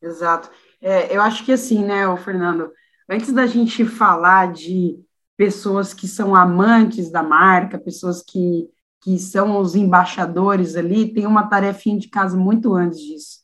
Exato. 0.00 0.48
É, 0.80 1.14
eu 1.14 1.20
acho 1.20 1.44
que 1.44 1.50
assim, 1.50 1.84
né, 1.84 2.16
Fernando, 2.18 2.70
antes 3.10 3.32
da 3.32 3.46
gente 3.46 3.84
falar 3.84 4.52
de 4.52 5.00
pessoas 5.36 5.92
que 5.92 6.06
são 6.06 6.36
amantes 6.36 7.10
da 7.10 7.22
marca, 7.22 7.76
pessoas 7.76 8.22
que, 8.22 8.68
que 9.02 9.18
são 9.18 9.58
os 9.58 9.74
embaixadores 9.74 10.76
ali, 10.76 11.12
tem 11.12 11.26
uma 11.26 11.48
tarefinha 11.48 11.98
de 11.98 12.08
casa 12.08 12.36
muito 12.36 12.72
antes 12.74 13.00
disso, 13.00 13.40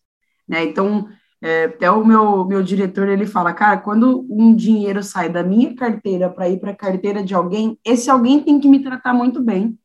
né? 0.49 0.65
Então, 0.65 1.09
é, 1.43 1.65
até 1.65 1.91
o 1.91 2.05
meu, 2.05 2.45
meu 2.45 2.63
diretor, 2.63 3.09
ele 3.09 3.27
fala, 3.27 3.53
cara, 3.53 3.79
quando 3.79 4.27
um 4.31 4.55
dinheiro 4.55 5.03
sai 5.03 5.29
da 5.29 5.43
minha 5.43 5.75
carteira 5.75 6.31
para 6.31 6.49
ir 6.49 6.61
para 6.61 6.71
a 6.71 6.77
carteira 6.77 7.23
de 7.23 7.35
alguém, 7.35 7.79
esse 7.85 8.09
alguém 8.11 8.43
tem 8.43 8.61
que 8.61 8.69
me 8.69 8.83
tratar 8.83 9.13
muito 9.13 9.43
bem. 9.43 9.79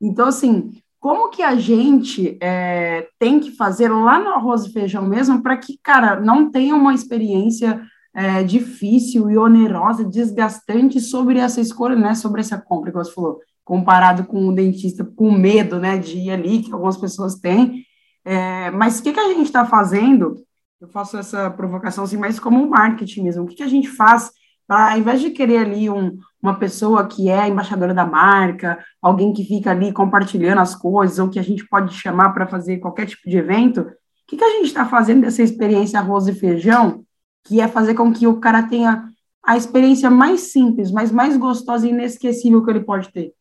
Então, 0.00 0.28
assim, 0.28 0.72
como 0.98 1.30
que 1.30 1.42
a 1.42 1.56
gente 1.56 2.38
é, 2.42 3.08
tem 3.18 3.40
que 3.40 3.52
fazer 3.52 3.88
lá 3.88 4.18
no 4.18 4.30
arroz 4.30 4.66
e 4.66 4.72
feijão 4.72 5.02
mesmo 5.06 5.42
para 5.42 5.56
que, 5.56 5.78
cara, 5.82 6.20
não 6.20 6.50
tenha 6.50 6.74
uma 6.74 6.94
experiência 6.94 7.82
é, 8.14 8.42
difícil 8.42 9.30
e 9.30 9.38
onerosa, 9.38 10.04
desgastante 10.04 11.00
sobre 11.00 11.38
essa 11.38 11.60
escolha, 11.60 11.96
né, 11.96 12.14
sobre 12.14 12.40
essa 12.40 12.58
compra 12.58 12.90
que 12.90 12.98
você 12.98 13.12
falou, 13.12 13.40
comparado 13.70 14.24
com 14.24 14.48
o 14.48 14.52
dentista 14.52 15.04
com 15.04 15.30
medo, 15.30 15.78
né, 15.78 15.96
de 15.96 16.18
ir 16.18 16.32
ali, 16.32 16.60
que 16.60 16.72
algumas 16.72 16.96
pessoas 16.96 17.36
têm. 17.36 17.84
É, 18.24 18.68
mas 18.72 18.98
o 18.98 19.02
que, 19.04 19.12
que 19.12 19.20
a 19.20 19.28
gente 19.28 19.44
está 19.44 19.64
fazendo? 19.64 20.34
Eu 20.80 20.88
faço 20.88 21.16
essa 21.16 21.48
provocação 21.52 22.02
assim, 22.02 22.16
mas 22.16 22.40
como 22.40 22.68
marketing 22.68 23.22
mesmo. 23.22 23.44
O 23.44 23.46
que, 23.46 23.54
que 23.54 23.62
a 23.62 23.68
gente 23.68 23.88
faz 23.88 24.32
para, 24.66 24.94
ao 24.94 24.98
invés 24.98 25.20
de 25.20 25.30
querer 25.30 25.58
ali 25.58 25.88
um, 25.88 26.18
uma 26.42 26.58
pessoa 26.58 27.06
que 27.06 27.30
é 27.30 27.46
embaixadora 27.46 27.94
da 27.94 28.04
marca, 28.04 28.84
alguém 29.00 29.32
que 29.32 29.44
fica 29.44 29.70
ali 29.70 29.92
compartilhando 29.92 30.58
as 30.58 30.74
coisas, 30.74 31.20
ou 31.20 31.28
que 31.28 31.38
a 31.38 31.42
gente 31.42 31.64
pode 31.68 31.94
chamar 31.94 32.30
para 32.30 32.48
fazer 32.48 32.78
qualquer 32.78 33.06
tipo 33.06 33.30
de 33.30 33.38
evento, 33.38 33.82
o 33.82 33.86
que, 34.26 34.36
que 34.36 34.44
a 34.44 34.50
gente 34.50 34.66
está 34.66 34.84
fazendo 34.84 35.20
dessa 35.20 35.44
experiência 35.44 36.00
arroz 36.00 36.26
e 36.26 36.34
feijão 36.34 37.04
que 37.44 37.60
é 37.60 37.68
fazer 37.68 37.94
com 37.94 38.12
que 38.12 38.26
o 38.26 38.40
cara 38.40 38.64
tenha 38.64 39.08
a 39.44 39.56
experiência 39.56 40.10
mais 40.10 40.40
simples, 40.52 40.90
mas 40.90 41.12
mais 41.12 41.36
gostosa 41.36 41.86
e 41.86 41.90
inesquecível 41.90 42.64
que 42.64 42.70
ele 42.70 42.80
pode 42.80 43.12
ter. 43.12 43.32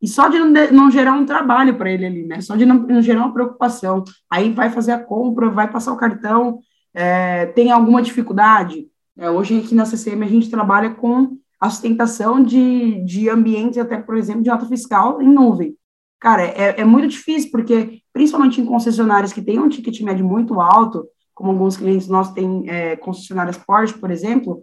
E 0.00 0.08
só 0.08 0.28
de 0.28 0.38
não, 0.38 0.90
gerar 0.90 1.12
um 1.12 1.26
trabalho 1.26 1.76
para 1.76 1.90
ele 1.90 2.06
ali, 2.06 2.26
né? 2.26 2.40
Só 2.40 2.56
de 2.56 2.64
não, 2.64 2.76
não, 2.76 3.02
gerar 3.02 3.20
uma 3.20 3.32
preocupação. 3.32 4.02
Aí 4.30 4.50
vai 4.50 4.70
fazer 4.70 4.92
a 4.92 4.98
compra, 4.98 5.50
vai 5.50 5.70
passar 5.70 5.92
o 5.92 5.96
cartão, 5.96 6.58
é, 6.94 7.46
tem 7.46 7.70
alguma 7.70 8.00
dificuldade. 8.00 8.86
É, 9.18 9.30
hoje 9.30 9.58
aqui 9.58 9.74
na 9.74 9.84
CCM 9.84 10.24
a 10.24 10.28
gente 10.28 10.50
trabalha 10.50 10.90
com 10.90 11.36
a 11.60 11.68
sustentação 11.68 12.42
de, 12.42 13.04
de 13.04 13.28
ambientes, 13.28 13.76
até, 13.76 13.98
por 13.98 14.16
exemplo, 14.16 14.42
de 14.42 14.48
nota 14.48 14.64
fiscal 14.66 15.20
em 15.20 15.28
nuvem. 15.28 15.76
Cara, 16.18 16.44
é, 16.44 16.80
é 16.80 16.84
muito 16.84 17.08
difícil, 17.08 17.50
porque 17.50 18.00
principalmente 18.12 18.60
em 18.60 18.66
concessionárias 18.66 19.32
que 19.32 19.42
têm 19.42 19.58
um 19.58 19.68
ticket 19.68 20.00
médio 20.00 20.24
muito 20.24 20.60
alto, 20.60 21.06
como 21.34 21.50
alguns 21.50 21.76
clientes 21.76 22.08
nossos 22.08 22.32
têm 22.32 22.64
é, 22.68 22.96
concessionárias 22.96 23.58
Porsche, 23.58 23.98
por 23.98 24.10
exemplo, 24.10 24.62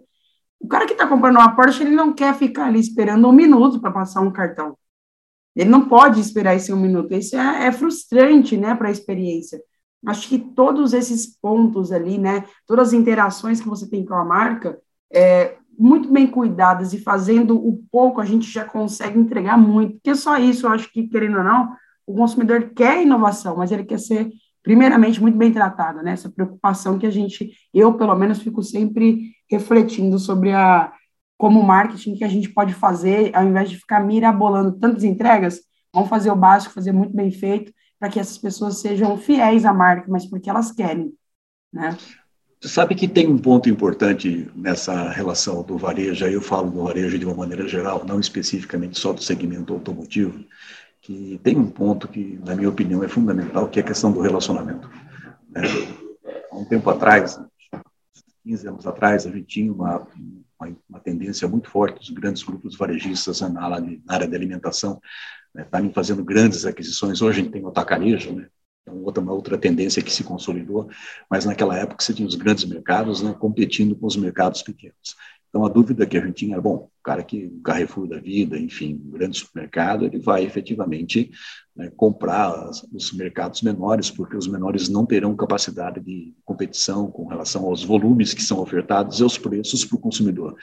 o 0.60 0.66
cara 0.66 0.86
que 0.86 0.92
está 0.92 1.06
comprando 1.06 1.36
uma 1.36 1.54
Porsche, 1.54 1.84
ele 1.84 1.94
não 1.94 2.12
quer 2.12 2.34
ficar 2.34 2.66
ali 2.66 2.80
esperando 2.80 3.28
um 3.28 3.32
minuto 3.32 3.80
para 3.80 3.92
passar 3.92 4.20
um 4.20 4.32
cartão. 4.32 4.76
Ele 5.58 5.70
não 5.70 5.88
pode 5.88 6.20
esperar 6.20 6.54
esse 6.54 6.72
um 6.72 6.76
minuto. 6.76 7.12
Isso 7.12 7.36
é, 7.36 7.66
é 7.66 7.72
frustrante, 7.72 8.56
né, 8.56 8.76
para 8.76 8.88
a 8.88 8.92
experiência. 8.92 9.60
Acho 10.06 10.28
que 10.28 10.38
todos 10.38 10.92
esses 10.92 11.36
pontos 11.40 11.90
ali, 11.90 12.16
né, 12.16 12.44
todas 12.64 12.88
as 12.88 12.94
interações 12.94 13.60
que 13.60 13.68
você 13.68 13.90
tem 13.90 14.04
com 14.04 14.14
a 14.14 14.24
marca, 14.24 14.78
é, 15.12 15.56
muito 15.76 16.12
bem 16.12 16.28
cuidadas 16.28 16.92
e 16.92 16.98
fazendo 16.98 17.56
o 17.56 17.82
pouco, 17.90 18.20
a 18.20 18.24
gente 18.24 18.48
já 18.48 18.64
consegue 18.64 19.18
entregar 19.18 19.58
muito. 19.58 19.94
Porque 19.94 20.14
só 20.14 20.38
isso, 20.38 20.66
eu 20.66 20.70
acho 20.70 20.92
que, 20.92 21.08
querendo 21.08 21.38
ou 21.38 21.44
não, 21.44 21.74
o 22.06 22.14
consumidor 22.14 22.70
quer 22.74 23.02
inovação, 23.02 23.56
mas 23.56 23.72
ele 23.72 23.84
quer 23.84 23.98
ser 23.98 24.30
primeiramente, 24.62 25.20
muito 25.20 25.38
bem 25.38 25.50
tratada, 25.50 26.02
né? 26.02 26.12
Essa 26.12 26.28
preocupação 26.28 26.98
que 26.98 27.06
a 27.06 27.10
gente, 27.10 27.50
eu 27.72 27.94
pelo 27.94 28.14
menos, 28.14 28.40
fico 28.40 28.62
sempre 28.62 29.32
refletindo 29.50 30.18
sobre 30.18 30.52
a 30.52 30.92
como 31.38 31.62
marketing 31.62 32.16
que 32.16 32.24
a 32.24 32.28
gente 32.28 32.48
pode 32.48 32.74
fazer, 32.74 33.34
ao 33.34 33.44
invés 33.44 33.70
de 33.70 33.76
ficar 33.76 34.00
mirabolando 34.00 34.72
tantas 34.72 35.04
entregas, 35.04 35.60
vamos 35.94 36.10
fazer 36.10 36.30
o 36.32 36.36
básico, 36.36 36.74
fazer 36.74 36.92
muito 36.92 37.14
bem 37.14 37.30
feito, 37.30 37.72
para 37.98 38.08
que 38.08 38.18
essas 38.18 38.36
pessoas 38.36 38.80
sejam 38.80 39.16
fiéis 39.16 39.64
à 39.64 39.72
marca, 39.72 40.06
mas 40.10 40.26
porque 40.26 40.50
elas 40.50 40.72
querem, 40.72 41.14
né? 41.72 41.96
Você 42.60 42.68
sabe 42.68 42.96
que 42.96 43.06
tem 43.06 43.28
um 43.28 43.38
ponto 43.38 43.68
importante 43.68 44.50
nessa 44.52 45.10
relação 45.10 45.62
do 45.62 45.78
varejo, 45.78 46.26
eu 46.26 46.42
falo 46.42 46.68
do 46.68 46.82
varejo 46.82 47.16
de 47.16 47.24
uma 47.24 47.34
maneira 47.34 47.68
geral, 47.68 48.04
não 48.04 48.18
especificamente 48.18 48.98
só 48.98 49.12
do 49.12 49.22
segmento 49.22 49.72
automotivo, 49.72 50.44
que 51.00 51.38
tem 51.44 51.56
um 51.56 51.70
ponto 51.70 52.08
que, 52.08 52.40
na 52.44 52.56
minha 52.56 52.68
opinião, 52.68 53.04
é 53.04 53.08
fundamental, 53.08 53.68
que 53.68 53.78
é 53.78 53.82
a 53.82 53.86
questão 53.86 54.10
do 54.10 54.20
relacionamento. 54.20 54.90
É, 55.54 55.60
há 56.50 56.56
um 56.56 56.64
tempo 56.64 56.90
atrás, 56.90 57.40
15 58.42 58.66
anos 58.66 58.86
atrás, 58.88 59.24
a 59.24 59.30
gente 59.30 59.46
tinha 59.46 59.72
uma, 59.72 60.04
uma, 60.60 60.76
uma 60.88 61.00
tendência 61.00 61.46
muito 61.48 61.70
forte 61.70 61.98
dos 61.98 62.10
grandes 62.10 62.42
grupos 62.42 62.76
varejistas 62.76 63.40
na 63.40 63.50
na 63.50 63.78
área 64.08 64.28
de 64.28 64.34
alimentação 64.34 65.00
né, 65.54 65.62
estarem 65.62 65.92
fazendo 65.92 66.24
grandes 66.24 66.64
aquisições. 66.64 67.20
Hoje 67.22 67.40
a 67.40 67.42
gente 67.42 67.52
tem 67.52 67.64
o 67.64 67.68
atacarejo, 67.68 68.32
né, 68.32 68.48
é 68.86 68.90
outra, 68.90 69.22
uma 69.22 69.32
outra 69.32 69.58
tendência 69.58 70.02
que 70.02 70.10
se 70.10 70.24
consolidou, 70.24 70.88
mas 71.30 71.44
naquela 71.44 71.76
época 71.76 72.02
você 72.02 72.14
tinha 72.14 72.26
os 72.26 72.34
grandes 72.34 72.64
mercados 72.64 73.22
né, 73.22 73.34
competindo 73.38 73.94
com 73.94 74.06
os 74.06 74.16
mercados 74.16 74.62
pequenos. 74.62 75.16
Então, 75.48 75.64
a 75.64 75.68
dúvida 75.68 76.06
que 76.06 76.16
a 76.16 76.20
gente 76.20 76.34
tinha 76.34 76.54
era, 76.54 76.62
bom, 76.62 76.74
o 76.74 77.02
cara 77.02 77.22
que, 77.22 77.46
o 77.46 77.60
Carrefour 77.62 78.06
da 78.06 78.18
vida, 78.18 78.58
enfim, 78.58 79.00
um 79.02 79.10
grande 79.10 79.38
supermercado, 79.38 80.04
ele 80.04 80.18
vai 80.18 80.44
efetivamente 80.44 81.30
né, 81.74 81.90
comprar 81.96 82.70
os 82.92 83.12
mercados 83.12 83.62
menores, 83.62 84.10
porque 84.10 84.36
os 84.36 84.46
menores 84.46 84.88
não 84.88 85.06
terão 85.06 85.34
capacidade 85.34 86.00
de 86.00 86.34
competição 86.44 87.10
com 87.10 87.26
relação 87.26 87.64
aos 87.64 87.82
volumes 87.82 88.34
que 88.34 88.42
são 88.42 88.60
ofertados 88.60 89.20
e 89.20 89.22
aos 89.22 89.38
preços 89.38 89.84
para 89.84 89.96
o 89.96 90.00
consumidor. 90.00 90.54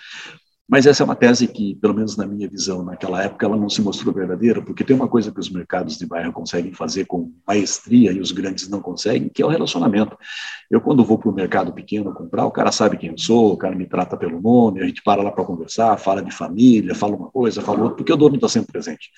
Mas 0.68 0.88
essa 0.88 1.04
é 1.04 1.06
uma 1.06 1.16
tese 1.16 1.48
que, 1.48 1.76
pelo 1.76 1.94
menos 1.94 2.18
na 2.18 2.26
minha 2.26 2.50
visão, 2.50 2.84
naquela 2.84 3.24
época, 3.24 3.46
ela 3.46 3.56
não 3.56 3.70
se 3.70 3.84
mostrou 3.84 4.12
verdadeira, 4.12 4.64
porque 4.64 4.84
tem 4.84 4.96
uma 4.96 5.08
coisa 5.08 5.32
que 5.32 5.40
os 5.40 5.48
mercados 5.48 5.96
de 5.96 6.08
bairro 6.08 6.34
conseguem 6.34 6.74
fazer 6.74 7.06
com 7.06 7.32
maestria 7.48 8.12
e 8.12 8.20
os 8.20 8.32
grandes 8.32 8.68
não 8.68 8.82
conseguem, 8.82 9.30
que 9.30 9.44
é 9.44 9.46
o 9.46 9.50
relacionamento. 9.50 10.18
Eu, 10.70 10.82
quando 10.82 11.06
vou 11.06 11.20
para 11.20 11.30
o 11.30 11.34
mercado 11.34 11.72
pequeno 11.72 12.12
comprar, 12.12 12.48
o 12.48 12.52
cara 12.52 12.72
sabe 12.72 12.98
quem 12.98 13.12
eu 13.12 13.18
sou, 13.18 13.54
o 13.54 13.58
cara 13.58 13.76
me 13.76 13.86
trata 13.86 14.18
pelo 14.18 14.42
nome, 14.42 14.82
a 14.82 14.88
gente 14.88 15.04
para 15.04 15.22
lá 15.22 15.32
para 15.32 15.46
conversar, 15.46 15.98
fala 15.98 16.24
de 16.24 16.32
família, 16.32 16.96
fala 16.96 17.16
uma 17.16 17.30
coisa, 17.30 17.62
fala 17.62 17.84
outra, 17.84 17.98
porque 17.98 18.12
o 18.12 18.18
dono 18.18 18.36
está 18.36 18.50
sempre 18.50 18.72
presente. 18.72 19.12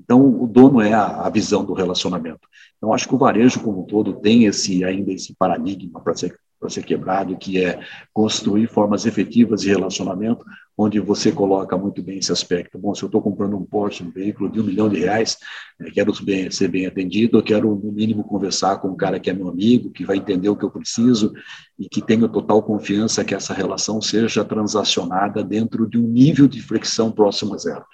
Então, 0.00 0.20
o 0.42 0.46
dono 0.46 0.80
é 0.80 0.92
a, 0.92 1.22
a, 1.22 1.28
visão 1.28 1.64
do 1.64 1.72
relacionamento. 1.72 2.48
Então, 2.76 2.92
acho 2.92 3.08
que 3.08 3.14
o 3.14 3.18
varejo 3.18 3.60
como 3.60 3.82
um 3.82 3.86
todo 3.86 4.12
tem 4.12 4.44
esse 4.44 4.84
ainda 4.84 5.12
esse 5.12 5.34
paradigma 5.34 6.00
para 6.00 6.14
ser 6.14 6.38
para 6.64 6.70
ser 6.70 6.82
quebrado, 6.82 7.36
que 7.36 7.62
é 7.62 7.78
construir 8.10 8.66
formas 8.68 9.04
efetivas 9.04 9.60
de 9.60 9.68
relacionamento, 9.68 10.42
onde 10.76 10.98
você 10.98 11.30
coloca 11.30 11.76
muito 11.76 12.02
bem 12.02 12.18
esse 12.18 12.32
aspecto. 12.32 12.78
Bom, 12.78 12.94
se 12.94 13.02
eu 13.02 13.06
estou 13.06 13.20
comprando 13.20 13.54
um 13.54 13.62
Porsche, 13.62 14.02
um 14.02 14.10
veículo 14.10 14.50
de 14.50 14.60
um 14.60 14.64
milhão 14.64 14.88
de 14.88 14.98
reais, 14.98 15.36
é, 15.78 15.90
quero 15.90 16.12
ser 16.50 16.68
bem 16.68 16.86
atendido, 16.86 17.36
eu 17.36 17.42
quero, 17.42 17.74
no 17.76 17.92
mínimo, 17.92 18.24
conversar 18.24 18.78
com 18.78 18.88
um 18.88 18.96
cara 18.96 19.20
que 19.20 19.28
é 19.28 19.32
meu 19.34 19.48
amigo, 19.48 19.90
que 19.90 20.06
vai 20.06 20.16
entender 20.16 20.48
o 20.48 20.56
que 20.56 20.64
eu 20.64 20.70
preciso 20.70 21.34
e 21.78 21.86
que 21.86 22.00
tenho 22.00 22.28
total 22.28 22.62
confiança 22.62 23.24
que 23.24 23.34
essa 23.34 23.52
relação 23.52 24.00
seja 24.00 24.44
transacionada 24.44 25.44
dentro 25.44 25.86
de 25.86 25.98
um 25.98 26.08
nível 26.08 26.48
de 26.48 26.62
fricção 26.62 27.12
próximo 27.12 27.54
a 27.54 27.58
zero. 27.58 27.84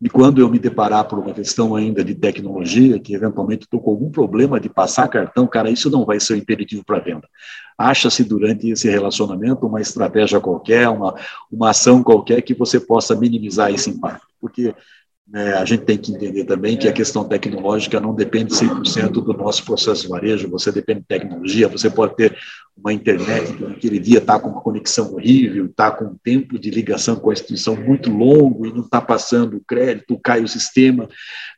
E 0.00 0.08
quando 0.10 0.40
eu 0.40 0.48
me 0.48 0.58
deparar 0.58 1.04
por 1.04 1.18
uma 1.18 1.32
questão 1.32 1.74
ainda 1.74 2.04
de 2.04 2.14
tecnologia, 2.14 2.98
que 2.98 3.14
eventualmente 3.14 3.64
estou 3.64 3.80
com 3.80 3.90
algum 3.90 4.10
problema 4.10 4.58
de 4.58 4.68
passar 4.68 5.08
cartão, 5.08 5.46
cara, 5.46 5.70
isso 5.70 5.88
não 5.90 6.04
vai 6.04 6.18
ser 6.18 6.34
um 6.34 6.38
imperativo 6.38 6.84
para 6.84 6.98
venda. 6.98 7.28
Acha-se 7.82 8.24
durante 8.24 8.70
esse 8.70 8.88
relacionamento 8.88 9.66
uma 9.66 9.80
estratégia 9.80 10.40
qualquer, 10.40 10.88
uma, 10.88 11.14
uma 11.50 11.70
ação 11.70 12.02
qualquer 12.02 12.40
que 12.42 12.54
você 12.54 12.78
possa 12.78 13.14
minimizar 13.14 13.72
esse 13.72 13.90
impacto. 13.90 14.26
Porque 14.40 14.74
é, 15.34 15.52
a 15.52 15.64
gente 15.64 15.84
tem 15.84 15.96
que 15.96 16.12
entender 16.12 16.44
também 16.44 16.76
que 16.76 16.88
a 16.88 16.92
questão 16.92 17.24
tecnológica 17.24 18.00
não 18.00 18.14
depende 18.14 18.52
100% 18.52 19.12
do 19.12 19.32
nosso 19.32 19.64
processo 19.64 20.02
de 20.02 20.08
varejo, 20.08 20.50
você 20.50 20.70
depende 20.70 21.00
de 21.00 21.06
tecnologia, 21.06 21.68
você 21.68 21.88
pode 21.88 22.16
ter 22.16 22.36
uma 22.76 22.92
internet 22.92 23.54
que 23.54 23.64
naquele 23.64 23.98
dia 23.98 24.18
está 24.18 24.38
com 24.38 24.50
uma 24.50 24.60
conexão 24.60 25.12
horrível, 25.12 25.66
está 25.66 25.90
com 25.90 26.06
um 26.06 26.16
tempo 26.22 26.58
de 26.58 26.70
ligação 26.70 27.16
com 27.16 27.30
a 27.30 27.32
instituição 27.32 27.76
muito 27.76 28.10
longo 28.10 28.66
e 28.66 28.72
não 28.72 28.82
está 28.82 29.00
passando 29.00 29.56
o 29.56 29.64
crédito, 29.64 30.20
cai 30.22 30.42
o 30.42 30.48
sistema, 30.48 31.08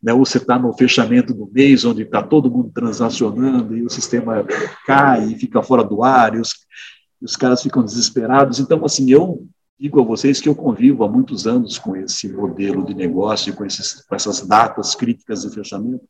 né? 0.02 0.12
ou 0.12 0.24
você 0.24 0.38
está 0.38 0.58
no 0.58 0.72
fechamento 0.76 1.32
do 1.32 1.50
mês, 1.50 1.84
onde 1.84 2.02
está 2.02 2.22
todo 2.22 2.50
mundo 2.50 2.70
transacionando 2.72 3.76
e 3.76 3.82
o 3.82 3.90
sistema 3.90 4.44
cai 4.86 5.32
e 5.32 5.38
fica 5.38 5.62
fora 5.62 5.82
do 5.82 6.04
ar, 6.04 6.34
e 6.34 6.38
os, 6.38 6.54
os 7.20 7.34
caras 7.34 7.62
ficam 7.62 7.82
desesperados. 7.82 8.60
Então, 8.60 8.84
assim, 8.84 9.10
eu 9.10 9.46
digo 9.78 10.00
a 10.00 10.04
vocês 10.04 10.40
que 10.40 10.48
eu 10.48 10.54
convivo 10.54 11.04
há 11.04 11.08
muitos 11.08 11.46
anos 11.46 11.78
com 11.78 11.96
esse 11.96 12.32
modelo 12.32 12.84
de 12.84 12.94
negócio, 12.94 13.54
com, 13.54 13.64
esses, 13.64 14.04
com 14.06 14.14
essas 14.14 14.46
datas 14.46 14.94
críticas 14.94 15.42
de 15.42 15.50
fechamento, 15.50 16.04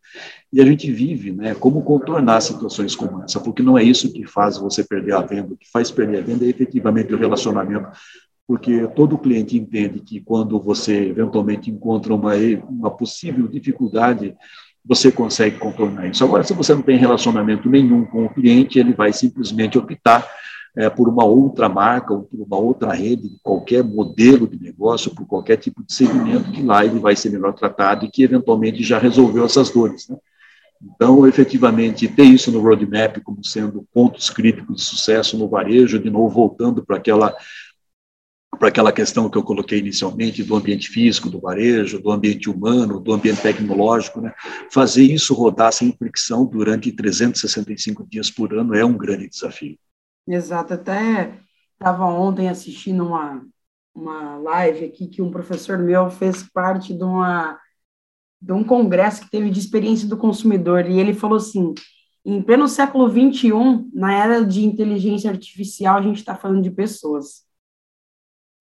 e 0.53 0.61
a 0.61 0.65
gente 0.65 0.91
vive 0.93 1.33
né, 1.33 1.55
como 1.55 1.83
contornar 1.83 2.41
situações 2.41 2.95
como 2.95 3.23
essa, 3.23 3.41
porque 3.41 3.62
não 3.62 3.79
é 3.79 3.83
isso 3.83 4.12
que 4.12 4.27
faz 4.27 4.59
você 4.59 4.85
perder 4.85 5.15
a 5.15 5.23
venda, 5.23 5.55
o 5.55 5.57
que 5.57 5.71
faz 5.71 5.91
perder 5.91 6.19
a 6.19 6.23
venda 6.23 6.45
é 6.45 6.49
efetivamente 6.49 7.15
o 7.15 7.19
relacionamento, 7.19 7.89
porque 8.47 8.87
todo 8.89 9.17
cliente 9.17 9.57
entende 9.57 10.01
que 10.01 10.21
quando 10.21 10.61
você 10.61 11.09
eventualmente 11.09 11.71
encontra 11.71 12.15
uma, 12.15 12.35
uma 12.69 12.91
possível 12.91 13.49
dificuldade, 13.49 14.35
você 14.85 15.11
consegue 15.11 15.59
contornar 15.59 16.09
isso. 16.09 16.23
Agora, 16.23 16.45
se 16.45 16.53
você 16.53 16.75
não 16.75 16.83
tem 16.83 16.99
relacionamento 16.99 17.71
nenhum 17.71 18.05
com 18.05 18.27
o 18.27 18.29
cliente, 18.29 18.79
ele 18.79 18.93
vai 18.93 19.15
simplesmente 19.15 19.79
optar 19.79 20.29
é, 20.77 20.91
por 20.91 21.09
uma 21.09 21.25
outra 21.25 21.68
marca 21.68 22.12
ou 22.12 22.22
por 22.22 22.41
uma 22.41 22.59
outra 22.59 22.93
rede, 22.93 23.37
qualquer 23.43 23.85
modelo 23.85 24.47
de 24.47 24.59
negócio, 24.61 25.14
por 25.14 25.27
qualquer 25.27 25.57
tipo 25.57 25.85
de 25.85 25.95
segmento, 25.95 26.51
que 26.51 26.62
lá 26.62 26.85
ele 26.85 26.99
vai 26.99 27.14
ser 27.14 27.31
melhor 27.31 27.53
tratado 27.53 28.05
e 28.05 28.11
que 28.11 28.25
eventualmente 28.25 28.83
já 28.83 28.99
resolveu 28.99 29.45
essas 29.45 29.70
dores. 29.70 30.09
Né? 30.09 30.16
Então, 30.83 31.27
efetivamente, 31.27 32.09
ter 32.09 32.25
isso 32.25 32.51
no 32.51 32.61
roadmap 32.61 33.20
como 33.22 33.45
sendo 33.45 33.87
pontos 33.93 34.29
críticos 34.29 34.77
de 34.77 34.83
sucesso 34.83 35.39
no 35.39 35.49
varejo, 35.49 35.99
de 35.99 36.11
novo 36.11 36.29
voltando 36.29 36.85
para 36.85 36.97
aquela 36.97 37.35
para 38.59 38.68
aquela 38.68 38.93
questão 38.93 39.29
que 39.29 39.37
eu 39.37 39.43
coloquei 39.43 39.81
inicialmente 39.81 40.45
do 40.45 40.55
ambiente 40.55 40.89
físico, 40.89 41.29
do 41.29 41.41
varejo, 41.41 42.01
do 42.01 42.12
ambiente 42.12 42.49
humano, 42.49 43.01
do 43.01 43.12
ambiente 43.12 43.43
tecnológico, 43.43 44.20
né? 44.20 44.33
fazer 44.70 45.03
isso 45.03 45.35
rodar 45.35 45.72
sem 45.72 45.93
fricção 45.93 46.47
durante 46.47 46.93
365 46.93 48.07
dias 48.09 48.31
por 48.31 48.55
ano 48.55 48.72
é 48.72 48.85
um 48.85 48.97
grande 48.97 49.29
desafio. 49.29 49.77
Exato, 50.27 50.75
até 50.75 51.39
estava 51.75 52.07
ontem 52.07 52.49
assistindo 52.49 53.05
uma, 53.07 53.47
uma 53.95 54.39
live 54.39 54.87
aqui 54.87 55.07
que 55.09 55.20
um 55.20 55.31
professor 55.31 55.79
meu 55.79 56.11
fez 56.11 56.43
parte 56.43 56.95
de 56.95 57.05
uma 57.05 57.61
de 58.41 58.53
um 58.53 58.64
congresso 58.64 59.22
que 59.22 59.31
teve 59.31 59.51
de 59.51 59.59
experiência 59.59 60.09
do 60.09 60.18
consumidor 60.18 60.87
e 60.87 60.99
ele 61.01 61.14
falou 61.14 61.39
assim 61.39 61.75
em 62.25 62.43
pleno 62.43 62.68
século 62.68 63.09
21 63.09 63.91
na 63.95 64.14
era 64.14 64.45
de 64.45 64.64
inteligência 64.64 65.31
artificial 65.31 65.99
a 65.99 66.03
gente 66.03 66.18
está 66.18 66.35
falando 66.37 66.62
de 66.62 66.70
pessoas 66.70 67.45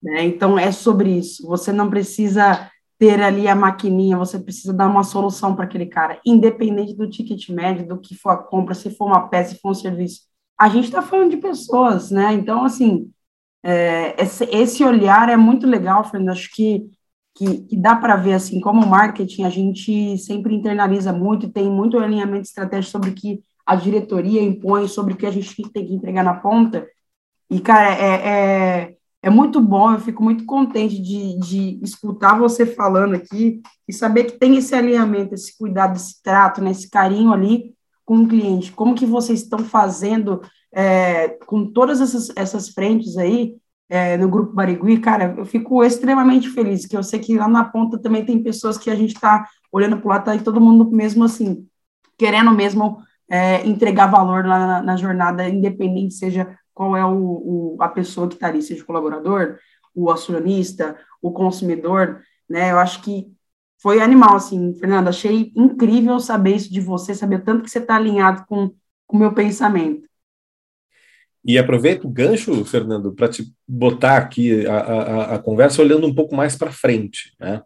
né? 0.02 0.24
então 0.24 0.58
é 0.58 0.72
sobre 0.72 1.10
isso 1.18 1.46
você 1.46 1.72
não 1.72 1.90
precisa 1.90 2.70
ter 2.98 3.20
ali 3.22 3.48
a 3.48 3.54
maquininha 3.54 4.16
você 4.18 4.38
precisa 4.38 4.72
dar 4.72 4.88
uma 4.88 5.04
solução 5.04 5.54
para 5.54 5.64
aquele 5.66 5.86
cara 5.86 6.20
independente 6.26 6.94
do 6.94 7.08
ticket 7.10 7.48
médio 7.50 7.86
do 7.86 8.00
que 8.00 8.14
for 8.14 8.30
a 8.30 8.36
compra 8.38 8.74
se 8.74 8.90
for 8.90 9.06
uma 9.06 9.28
peça 9.28 9.54
se 9.54 9.60
for 9.60 9.70
um 9.70 9.74
serviço 9.74 10.22
a 10.58 10.68
gente 10.68 10.84
está 10.84 11.02
falando 11.02 11.30
de 11.30 11.36
pessoas 11.38 12.10
né 12.10 12.32
então 12.32 12.64
assim 12.64 13.10
é, 13.66 14.22
esse, 14.22 14.44
esse, 14.44 14.84
olhar 14.84 15.30
é 15.30 15.38
muito 15.38 15.66
legal, 15.66 16.04
Fernando. 16.04 16.28
Acho 16.36 16.52
que, 16.54 16.86
que, 17.34 17.62
que 17.62 17.76
dá 17.78 17.96
para 17.96 18.14
ver, 18.14 18.34
assim, 18.34 18.60
como 18.60 18.86
marketing, 18.86 19.44
a 19.44 19.48
gente 19.48 20.18
sempre 20.18 20.54
internaliza 20.54 21.14
muito 21.14 21.46
e 21.46 21.50
tem 21.50 21.70
muito 21.70 21.98
alinhamento 21.98 22.42
estratégico 22.42 22.92
sobre 22.92 23.10
o 23.10 23.14
que 23.14 23.42
a 23.64 23.74
diretoria 23.74 24.42
impõe, 24.42 24.86
sobre 24.86 25.14
o 25.14 25.16
que 25.16 25.24
a 25.24 25.30
gente 25.30 25.62
tem 25.72 25.86
que 25.86 25.94
entregar 25.94 26.22
na 26.22 26.34
ponta. 26.34 26.86
E, 27.50 27.58
cara, 27.58 27.94
é, 27.94 28.28
é, 28.28 28.96
é 29.22 29.30
muito 29.30 29.62
bom, 29.62 29.92
eu 29.92 30.00
fico 30.00 30.22
muito 30.22 30.44
contente 30.44 31.00
de, 31.00 31.38
de 31.38 31.80
escutar 31.82 32.38
você 32.38 32.66
falando 32.66 33.14
aqui 33.14 33.62
e 33.88 33.94
saber 33.94 34.24
que 34.24 34.38
tem 34.38 34.56
esse 34.56 34.74
alinhamento, 34.74 35.32
esse 35.32 35.56
cuidado, 35.56 35.96
esse 35.96 36.22
trato, 36.22 36.60
né, 36.60 36.70
esse 36.70 36.90
carinho 36.90 37.32
ali 37.32 37.74
com 38.04 38.18
o 38.18 38.28
cliente. 38.28 38.72
Como 38.72 38.94
que 38.94 39.06
vocês 39.06 39.42
estão 39.42 39.60
fazendo 39.60 40.42
é, 40.74 41.28
com 41.46 41.66
todas 41.72 42.00
essas, 42.00 42.30
essas 42.36 42.68
frentes 42.68 43.16
aí, 43.16 43.56
é, 43.88 44.16
no 44.16 44.28
Grupo 44.28 44.52
Barigui, 44.52 44.98
cara, 44.98 45.34
eu 45.36 45.44
fico 45.44 45.84
extremamente 45.84 46.48
feliz, 46.48 46.86
que 46.86 46.96
eu 46.96 47.02
sei 47.02 47.20
que 47.20 47.36
lá 47.36 47.46
na 47.46 47.64
ponta 47.64 47.98
também 47.98 48.24
tem 48.24 48.42
pessoas 48.42 48.76
que 48.78 48.90
a 48.90 48.94
gente 48.94 49.14
está 49.14 49.46
olhando 49.70 49.98
para 49.98 50.08
lá, 50.08 50.20
tá 50.20 50.34
e 50.34 50.40
todo 50.40 50.60
mundo 50.60 50.90
mesmo 50.90 51.24
assim, 51.24 51.66
querendo 52.18 52.50
mesmo 52.50 52.98
é, 53.30 53.66
entregar 53.66 54.06
valor 54.06 54.44
lá 54.46 54.66
na, 54.66 54.82
na, 54.82 54.96
jornada, 54.96 55.48
independente 55.48 56.14
seja 56.14 56.56
qual 56.72 56.96
é 56.96 57.04
o, 57.04 57.14
o 57.14 57.76
a 57.80 57.88
pessoa 57.88 58.28
que 58.28 58.34
está 58.34 58.48
ali, 58.48 58.62
seja 58.62 58.82
o 58.82 58.86
colaborador, 58.86 59.58
o 59.94 60.10
acionista, 60.10 60.96
o 61.22 61.30
consumidor, 61.30 62.20
né, 62.48 62.72
eu 62.72 62.78
acho 62.78 63.00
que 63.02 63.32
foi 63.84 64.00
animal, 64.00 64.36
assim, 64.36 64.72
Fernando, 64.72 65.08
achei 65.08 65.52
incrível 65.54 66.18
saber 66.18 66.56
isso 66.56 66.72
de 66.72 66.80
você, 66.80 67.14
saber 67.14 67.44
tanto 67.44 67.64
que 67.64 67.70
você 67.70 67.80
está 67.80 67.96
alinhado 67.96 68.46
com 68.48 68.72
o 69.06 69.18
meu 69.18 69.34
pensamento. 69.34 70.08
E 71.44 71.58
aproveito 71.58 72.06
o 72.06 72.10
gancho, 72.10 72.64
Fernando, 72.64 73.12
para 73.12 73.28
te 73.28 73.52
botar 73.68 74.16
aqui 74.16 74.66
a, 74.66 74.74
a, 74.74 75.34
a, 75.34 75.38
conversa 75.38 75.82
olhando 75.82 76.06
um 76.06 76.14
pouco 76.14 76.34
mais 76.34 76.56
para 76.56 76.72
frente, 76.72 77.34
né? 77.38 77.60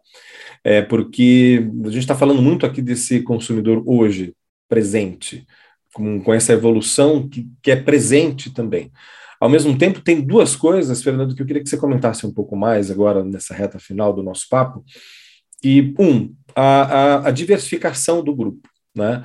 É 0.61 0.81
porque 0.81 1.65
a 1.85 1.89
gente 1.89 1.99
está 1.99 2.15
falando 2.15 2.41
muito 2.41 2.65
aqui 2.65 2.81
desse 2.81 3.21
consumidor 3.21 3.81
hoje, 3.85 4.35
presente, 4.67 5.47
com, 5.93 6.21
com 6.21 6.33
essa 6.33 6.51
evolução 6.51 7.29
que, 7.29 7.47
que 7.63 7.71
é 7.71 7.77
presente 7.77 8.53
também. 8.53 8.91
Ao 9.39 9.47
mesmo 9.47 9.77
tempo, 9.77 10.01
tem 10.01 10.19
duas 10.19 10.53
coisas, 10.53 11.01
Fernando, 11.01 11.33
que 11.33 11.41
eu 11.41 11.45
queria 11.45 11.63
que 11.63 11.69
você 11.69 11.77
comentasse 11.77 12.27
um 12.27 12.33
pouco 12.33 12.57
mais 12.57 12.91
agora 12.91 13.23
nessa 13.23 13.53
reta 13.53 13.79
final 13.79 14.11
do 14.11 14.21
nosso 14.21 14.49
papo. 14.49 14.83
E, 15.63 15.93
um, 15.99 16.33
a, 16.55 16.63
a, 16.63 17.27
a 17.27 17.31
diversificação 17.31 18.23
do 18.23 18.35
grupo, 18.35 18.67
né? 18.95 19.23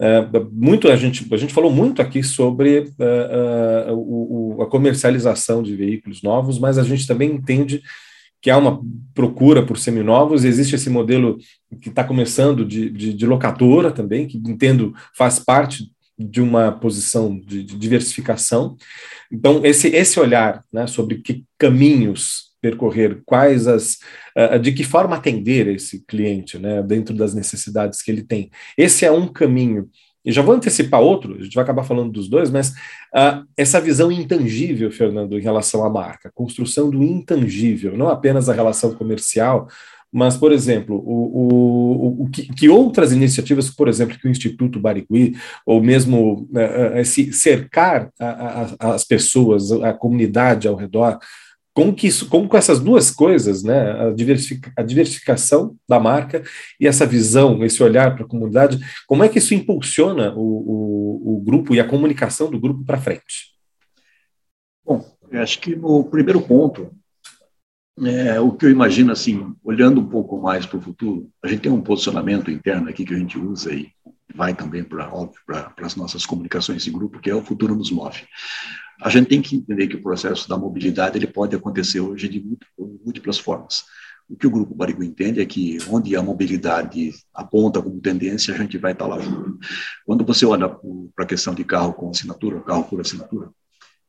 É, 0.00 0.20
muito 0.50 0.88
a 0.88 0.96
gente, 0.96 1.32
a 1.32 1.36
gente 1.36 1.54
falou 1.54 1.70
muito 1.70 2.02
aqui 2.02 2.24
sobre 2.24 2.80
uh, 2.80 3.92
uh, 3.92 4.56
o, 4.56 4.62
a 4.62 4.66
comercialização 4.66 5.62
de 5.62 5.76
veículos 5.76 6.22
novos, 6.22 6.58
mas 6.58 6.76
a 6.76 6.82
gente 6.82 7.06
também 7.06 7.30
entende 7.30 7.80
que 8.40 8.50
há 8.50 8.58
uma 8.58 8.80
procura 9.14 9.64
por 9.64 9.78
seminovos, 9.78 10.44
existe 10.44 10.74
esse 10.74 10.90
modelo 10.90 11.38
que 11.80 11.88
está 11.88 12.02
começando 12.02 12.64
de, 12.64 12.90
de, 12.90 13.14
de, 13.14 13.26
locadora 13.26 13.92
também, 13.92 14.26
que 14.26 14.36
entendo 14.38 14.92
faz 15.16 15.38
parte 15.38 15.92
de 16.18 16.40
uma 16.40 16.72
posição 16.72 17.38
de, 17.38 17.62
de 17.62 17.78
diversificação. 17.78 18.76
Então, 19.30 19.64
esse, 19.64 19.86
esse 19.88 20.18
olhar 20.18 20.64
né, 20.72 20.88
sobre 20.88 21.18
que 21.18 21.44
caminhos 21.56 22.50
percorrer, 22.60 23.22
quais 23.24 23.68
as, 23.68 23.98
uh, 24.36 24.58
de 24.58 24.72
que 24.72 24.84
forma 24.84 25.16
atender 25.16 25.68
esse 25.68 26.04
cliente, 26.06 26.58
né, 26.58 26.82
dentro 26.82 27.14
das 27.14 27.34
necessidades 27.34 28.02
que 28.02 28.10
ele 28.10 28.22
tem. 28.22 28.50
Esse 28.76 29.04
é 29.04 29.10
um 29.10 29.26
caminho. 29.26 29.88
E 30.24 30.30
já 30.30 30.40
vou 30.40 30.54
antecipar 30.54 31.00
outro, 31.00 31.36
a 31.36 31.42
gente 31.42 31.54
vai 31.54 31.64
acabar 31.64 31.82
falando 31.82 32.12
dos 32.12 32.28
dois, 32.28 32.48
mas 32.48 32.70
uh, 32.70 33.44
essa 33.56 33.80
visão 33.80 34.10
intangível, 34.12 34.90
Fernando, 34.92 35.36
em 35.36 35.42
relação 35.42 35.84
à 35.84 35.90
marca, 35.90 36.30
construção 36.32 36.90
do 36.90 37.02
intangível, 37.02 37.96
não 37.96 38.08
apenas 38.08 38.48
a 38.48 38.54
relação 38.54 38.94
comercial, 38.94 39.66
mas, 40.12 40.36
por 40.36 40.52
exemplo, 40.52 40.96
o, 40.96 42.20
o, 42.20 42.22
o 42.24 42.30
que, 42.30 42.46
que, 42.52 42.68
outras 42.68 43.12
iniciativas, 43.12 43.70
por 43.70 43.88
exemplo, 43.88 44.18
que 44.18 44.28
o 44.28 44.30
Instituto 44.30 44.78
Barigui, 44.78 45.34
ou 45.64 45.82
mesmo 45.82 46.46
uh, 46.52 47.00
uh, 47.00 47.32
cercar 47.32 48.10
a, 48.20 48.66
a, 48.78 48.94
as 48.94 49.04
pessoas, 49.04 49.72
a 49.72 49.94
comunidade 49.94 50.68
ao 50.68 50.76
redor, 50.76 51.18
como 51.74 51.94
que 51.94 52.06
isso, 52.06 52.28
como 52.28 52.48
com 52.48 52.56
essas 52.56 52.78
duas 52.80 53.10
coisas, 53.10 53.62
né, 53.62 53.92
a, 53.92 54.10
diversific, 54.10 54.70
a 54.76 54.82
diversificação 54.82 55.76
da 55.88 55.98
marca 55.98 56.42
e 56.78 56.86
essa 56.86 57.06
visão, 57.06 57.64
esse 57.64 57.82
olhar 57.82 58.14
para 58.14 58.24
a 58.24 58.28
comunidade, 58.28 58.78
como 59.06 59.24
é 59.24 59.28
que 59.28 59.38
isso 59.38 59.54
impulsiona 59.54 60.34
o, 60.34 60.40
o, 60.40 61.36
o 61.36 61.40
grupo 61.40 61.74
e 61.74 61.80
a 61.80 61.88
comunicação 61.88 62.50
do 62.50 62.60
grupo 62.60 62.84
para 62.84 63.00
frente? 63.00 63.52
Bom, 64.84 65.04
acho 65.32 65.60
que 65.60 65.74
no 65.74 66.04
primeiro 66.04 66.42
ponto, 66.42 66.90
é, 68.00 68.40
o 68.40 68.52
que 68.52 68.66
eu 68.66 68.70
imagino 68.70 69.12
assim, 69.12 69.54
olhando 69.62 70.00
um 70.00 70.08
pouco 70.08 70.40
mais 70.40 70.66
para 70.66 70.78
o 70.78 70.82
futuro, 70.82 71.30
a 71.42 71.48
gente 71.48 71.60
tem 71.60 71.72
um 71.72 71.80
posicionamento 71.80 72.50
interno 72.50 72.88
aqui 72.88 73.04
que 73.04 73.14
a 73.14 73.18
gente 73.18 73.38
usa 73.38 73.72
e 73.72 73.90
vai 74.34 74.54
também 74.54 74.82
para 74.82 75.10
para 75.46 75.72
as 75.86 75.94
nossas 75.94 76.24
comunicações 76.24 76.84
de 76.84 76.90
grupo, 76.90 77.20
que 77.20 77.30
é 77.30 77.34
o 77.34 77.44
futuro 77.44 77.74
nos 77.74 77.90
move. 77.90 78.22
A 79.00 79.08
gente 79.08 79.28
tem 79.28 79.42
que 79.42 79.56
entender 79.56 79.88
que 79.88 79.96
o 79.96 80.02
processo 80.02 80.48
da 80.48 80.56
mobilidade 80.56 81.18
ele 81.18 81.26
pode 81.26 81.56
acontecer 81.56 82.00
hoje 82.00 82.28
de 82.28 82.44
múltiplas 82.78 83.38
formas. 83.38 83.84
O 84.28 84.36
que 84.36 84.46
o 84.46 84.50
Grupo 84.50 84.74
Barigo 84.74 85.02
entende 85.02 85.40
é 85.40 85.46
que 85.46 85.78
onde 85.88 86.16
a 86.16 86.22
mobilidade 86.22 87.12
aponta 87.34 87.82
como 87.82 88.00
tendência, 88.00 88.54
a 88.54 88.56
gente 88.56 88.78
vai 88.78 88.92
estar 88.92 89.06
lá 89.06 89.18
junto. 89.20 89.58
Quando 90.06 90.24
você 90.24 90.46
olha 90.46 90.68
para 91.14 91.24
a 91.24 91.28
questão 91.28 91.54
de 91.54 91.64
carro 91.64 91.92
com 91.92 92.10
assinatura, 92.10 92.60
carro 92.60 92.84
por 92.84 93.00
assinatura, 93.00 93.50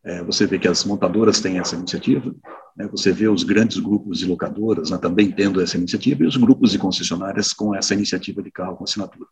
é, 0.06 0.22
você 0.24 0.46
vê 0.46 0.60
que 0.60 0.68
as 0.68 0.84
montadoras 0.84 1.40
têm 1.40 1.60
essa 1.60 1.76
iniciativa, 1.76 2.36
né, 2.76 2.88
você 2.88 3.12
vê 3.12 3.28
os 3.28 3.44
grandes 3.44 3.78
grupos 3.80 4.20
de 4.20 4.26
locadoras 4.26 4.90
né, 4.90 4.98
também 4.98 5.32
tendo 5.32 5.62
essa 5.62 5.78
iniciativa 5.78 6.24
e 6.24 6.28
os 6.28 6.36
grupos 6.36 6.72
de 6.72 6.80
concessionárias 6.80 7.54
com 7.54 7.74
essa 7.74 7.94
iniciativa 7.94 8.42
de 8.42 8.52
carro 8.52 8.76
com 8.76 8.84
assinatura. 8.84 9.28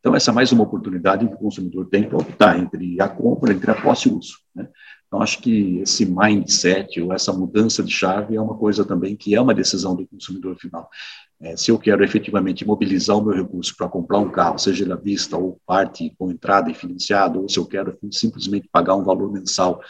Então, 0.00 0.14
essa 0.14 0.30
é 0.30 0.34
mais 0.34 0.50
uma 0.50 0.64
oportunidade 0.64 1.26
que 1.26 1.34
o 1.34 1.38
consumidor 1.38 1.86
tem 1.86 2.08
para 2.08 2.18
optar 2.18 2.58
entre 2.58 3.00
a 3.00 3.08
compra, 3.08 3.52
entre 3.52 3.70
a 3.70 3.74
posse 3.74 4.08
e 4.08 4.12
uso. 4.12 4.38
Né? 4.54 4.68
Então, 5.08 5.22
acho 5.22 5.40
que 5.40 5.78
esse 5.78 6.04
mindset 6.04 7.00
ou 7.00 7.14
essa 7.14 7.32
mudança 7.32 7.82
de 7.82 7.90
chave 7.90 8.36
é 8.36 8.40
uma 8.40 8.56
coisa 8.56 8.84
também 8.84 9.16
que 9.16 9.34
é 9.34 9.40
uma 9.40 9.54
decisão 9.54 9.96
do 9.96 10.06
consumidor 10.06 10.56
final. 10.56 10.88
É, 11.40 11.56
se 11.56 11.70
eu 11.70 11.78
quero 11.78 12.04
efetivamente 12.04 12.66
mobilizar 12.66 13.16
o 13.16 13.24
meu 13.24 13.34
recurso 13.34 13.74
para 13.74 13.88
comprar 13.88 14.18
um 14.18 14.30
carro, 14.30 14.58
seja 14.58 14.84
ele 14.84 14.92
à 14.92 14.96
vista 14.96 15.36
ou 15.36 15.58
parte 15.64 16.14
com 16.18 16.30
entrada 16.30 16.70
e 16.70 16.74
financiado, 16.74 17.40
ou 17.40 17.48
se 17.48 17.58
eu 17.58 17.64
quero 17.64 17.96
simplesmente 18.10 18.68
pagar 18.70 18.96
um 18.96 19.04
valor 19.04 19.32
mensal 19.32 19.80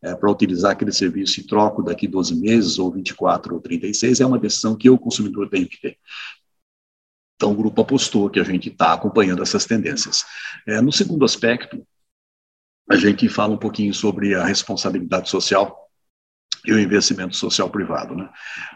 é, 0.00 0.14
para 0.14 0.30
utilizar 0.30 0.72
aquele 0.72 0.92
serviço 0.92 1.40
e 1.40 1.46
troco 1.46 1.82
daqui 1.82 2.06
12 2.06 2.36
meses, 2.38 2.78
ou 2.78 2.92
24 2.92 3.54
ou 3.54 3.60
36, 3.60 4.20
é 4.20 4.26
uma 4.26 4.38
decisão 4.38 4.76
que 4.76 4.88
eu, 4.88 4.96
consumidor, 4.96 5.48
tenho 5.48 5.68
que 5.68 5.80
ter. 5.80 5.96
Então, 7.34 7.52
o 7.52 7.54
grupo 7.54 7.80
apostou 7.80 8.28
que 8.28 8.38
a 8.38 8.44
gente 8.44 8.68
está 8.68 8.92
acompanhando 8.92 9.42
essas 9.42 9.64
tendências. 9.64 10.24
É, 10.66 10.80
no 10.80 10.92
segundo 10.92 11.24
aspecto, 11.24 11.84
a 12.90 12.96
gente 12.96 13.28
fala 13.28 13.54
um 13.54 13.58
pouquinho 13.58 13.92
sobre 13.92 14.34
a 14.34 14.44
responsabilidade 14.44 15.28
social 15.28 15.88
e 16.66 16.72
o 16.72 16.78
investimento 16.78 17.36
social 17.36 17.70
privado. 17.70 18.14
Né? 18.14 18.28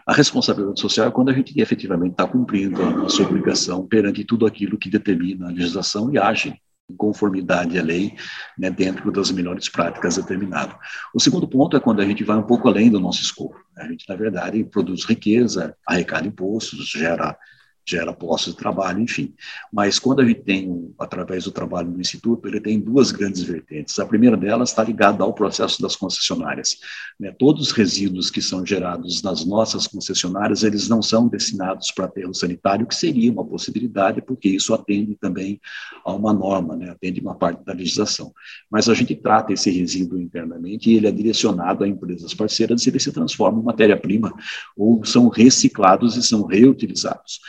A 0.05 0.13
responsabilidade 0.13 0.79
social 0.79 1.07
é 1.07 1.11
quando 1.11 1.29
a 1.29 1.33
gente 1.33 1.59
efetivamente 1.59 2.11
está 2.11 2.27
cumprindo 2.27 2.81
a 2.81 2.89
nossa 2.91 3.23
obrigação 3.23 3.85
perante 3.85 4.23
tudo 4.23 4.45
aquilo 4.45 4.77
que 4.77 4.89
determina 4.89 5.47
a 5.47 5.51
legislação 5.51 6.11
e 6.13 6.17
age 6.17 6.59
em 6.89 6.95
conformidade 6.95 7.79
à 7.79 7.81
lei, 7.81 8.15
né, 8.57 8.69
dentro 8.69 9.09
das 9.11 9.31
melhores 9.31 9.69
práticas 9.69 10.17
determinado. 10.17 10.75
O 11.13 11.19
segundo 11.19 11.47
ponto 11.47 11.77
é 11.77 11.79
quando 11.79 12.01
a 12.01 12.05
gente 12.05 12.23
vai 12.23 12.37
um 12.37 12.43
pouco 12.43 12.67
além 12.67 12.89
do 12.89 12.99
nosso 12.99 13.21
escopo. 13.21 13.57
Né? 13.75 13.83
A 13.83 13.87
gente, 13.87 14.07
na 14.07 14.15
verdade, 14.15 14.63
produz 14.65 15.05
riqueza, 15.05 15.75
arrecada 15.87 16.27
impostos, 16.27 16.89
gera 16.89 17.37
gera 17.85 18.13
postos 18.13 18.53
de 18.53 18.59
trabalho, 18.59 19.01
enfim. 19.01 19.33
Mas 19.71 19.99
quando 19.99 20.21
a 20.21 20.25
gente 20.25 20.41
tem, 20.41 20.93
através 20.97 21.43
do 21.43 21.51
trabalho 21.51 21.91
do 21.91 21.99
Instituto, 21.99 22.47
ele 22.47 22.59
tem 22.59 22.79
duas 22.79 23.11
grandes 23.11 23.43
vertentes. 23.43 23.99
A 23.99 24.05
primeira 24.05 24.37
delas 24.37 24.69
está 24.69 24.83
ligada 24.83 25.23
ao 25.23 25.33
processo 25.33 25.81
das 25.81 25.95
concessionárias. 25.95 26.77
Né? 27.19 27.31
Todos 27.37 27.67
os 27.67 27.71
resíduos 27.71 28.29
que 28.29 28.41
são 28.41 28.65
gerados 28.65 29.21
nas 29.21 29.45
nossas 29.45 29.85
concessionárias, 29.85 30.63
eles 30.63 30.87
não 30.87 31.01
são 31.01 31.27
destinados 31.27 31.91
para 31.91 32.05
aterro 32.05 32.33
sanitário, 32.33 32.87
que 32.87 32.95
seria 32.95 33.31
uma 33.31 33.45
possibilidade, 33.45 34.21
porque 34.21 34.47
isso 34.47 34.73
atende 34.73 35.15
também 35.15 35.59
a 36.05 36.13
uma 36.13 36.33
norma, 36.33 36.75
né? 36.75 36.89
atende 36.89 37.19
uma 37.19 37.35
parte 37.35 37.63
da 37.65 37.73
legislação. 37.73 38.33
Mas 38.71 38.87
a 38.87 38.93
gente 38.93 39.15
trata 39.15 39.51
esse 39.51 39.69
resíduo 39.69 40.19
internamente 40.19 40.89
e 40.89 40.95
ele 40.95 41.07
é 41.07 41.11
direcionado 41.11 41.83
a 41.83 41.87
empresas 41.87 42.33
parceiras 42.33 42.85
e 42.85 42.89
ele 42.89 42.99
se 42.99 43.11
transforma 43.11 43.59
em 43.59 43.63
matéria-prima 43.63 44.33
ou 44.77 45.03
são 45.03 45.27
reciclados 45.27 46.15
e 46.15 46.23
são 46.23 46.45
reutilizados. 46.45 47.39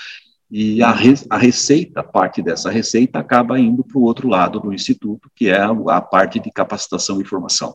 E 0.51 0.83
a, 0.83 0.93
re, 0.93 1.15
a 1.31 1.39
receita, 1.39 2.03
parte 2.03 2.43
dessa 2.43 2.71
receita, 2.71 3.19
acaba 3.19 3.59
indo 3.59 3.83
para 3.83 3.99
o 3.99 4.03
outro 4.03 4.29
lado 4.29 4.61
do 4.61 4.73
Instituto, 4.73 5.31
que 5.35 5.49
é 5.49 5.59
a, 5.59 5.71
a 5.71 6.01
parte 6.01 6.39
de 6.39 6.51
capacitação 6.51 7.21
e 7.21 7.25
formação. 7.25 7.75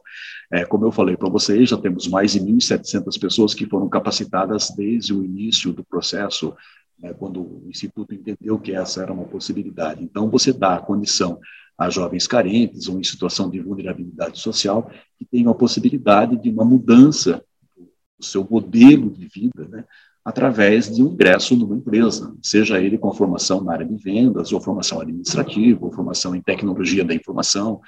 É, 0.51 0.65
como 0.65 0.85
eu 0.85 0.91
falei 0.91 1.17
para 1.17 1.29
vocês, 1.29 1.69
já 1.69 1.77
temos 1.77 2.07
mais 2.07 2.31
de 2.31 2.39
1.700 2.39 3.19
pessoas 3.19 3.53
que 3.53 3.65
foram 3.65 3.89
capacitadas 3.89 4.69
desde 4.75 5.13
o 5.13 5.23
início 5.23 5.73
do 5.73 5.83
processo, 5.83 6.55
né, 6.99 7.13
quando 7.13 7.41
o 7.41 7.65
Instituto 7.69 8.13
entendeu 8.13 8.57
que 8.59 8.73
essa 8.73 9.01
era 9.01 9.13
uma 9.13 9.25
possibilidade. 9.25 10.03
Então, 10.03 10.29
você 10.29 10.53
dá 10.53 10.75
a 10.75 10.81
condição 10.81 11.39
a 11.77 11.89
jovens 11.89 12.27
carentes 12.27 12.89
ou 12.89 12.99
em 12.99 13.03
situação 13.03 13.49
de 13.49 13.61
vulnerabilidade 13.61 14.37
social 14.37 14.91
que 15.17 15.23
tenham 15.23 15.49
a 15.49 15.55
possibilidade 15.55 16.35
de 16.35 16.49
uma 16.49 16.65
mudança 16.65 17.41
do 17.77 18.25
seu 18.25 18.45
modelo 18.49 19.09
de 19.09 19.27
vida, 19.27 19.65
né, 19.69 19.85
através 20.23 20.93
de 20.93 21.03
um 21.03 21.07
ingresso 21.07 21.55
numa 21.55 21.75
empresa, 21.75 22.35
seja 22.41 22.79
ele 22.79 22.97
com 22.97 23.13
formação 23.13 23.63
na 23.63 23.73
área 23.73 23.85
de 23.85 23.95
vendas, 23.95 24.51
ou 24.51 24.61
formação 24.61 25.01
administrativa, 25.01 25.85
ou 25.85 25.91
formação 25.91 26.35
em 26.35 26.41
tecnologia 26.41 27.03
da 27.03 27.13
informação, 27.13 27.81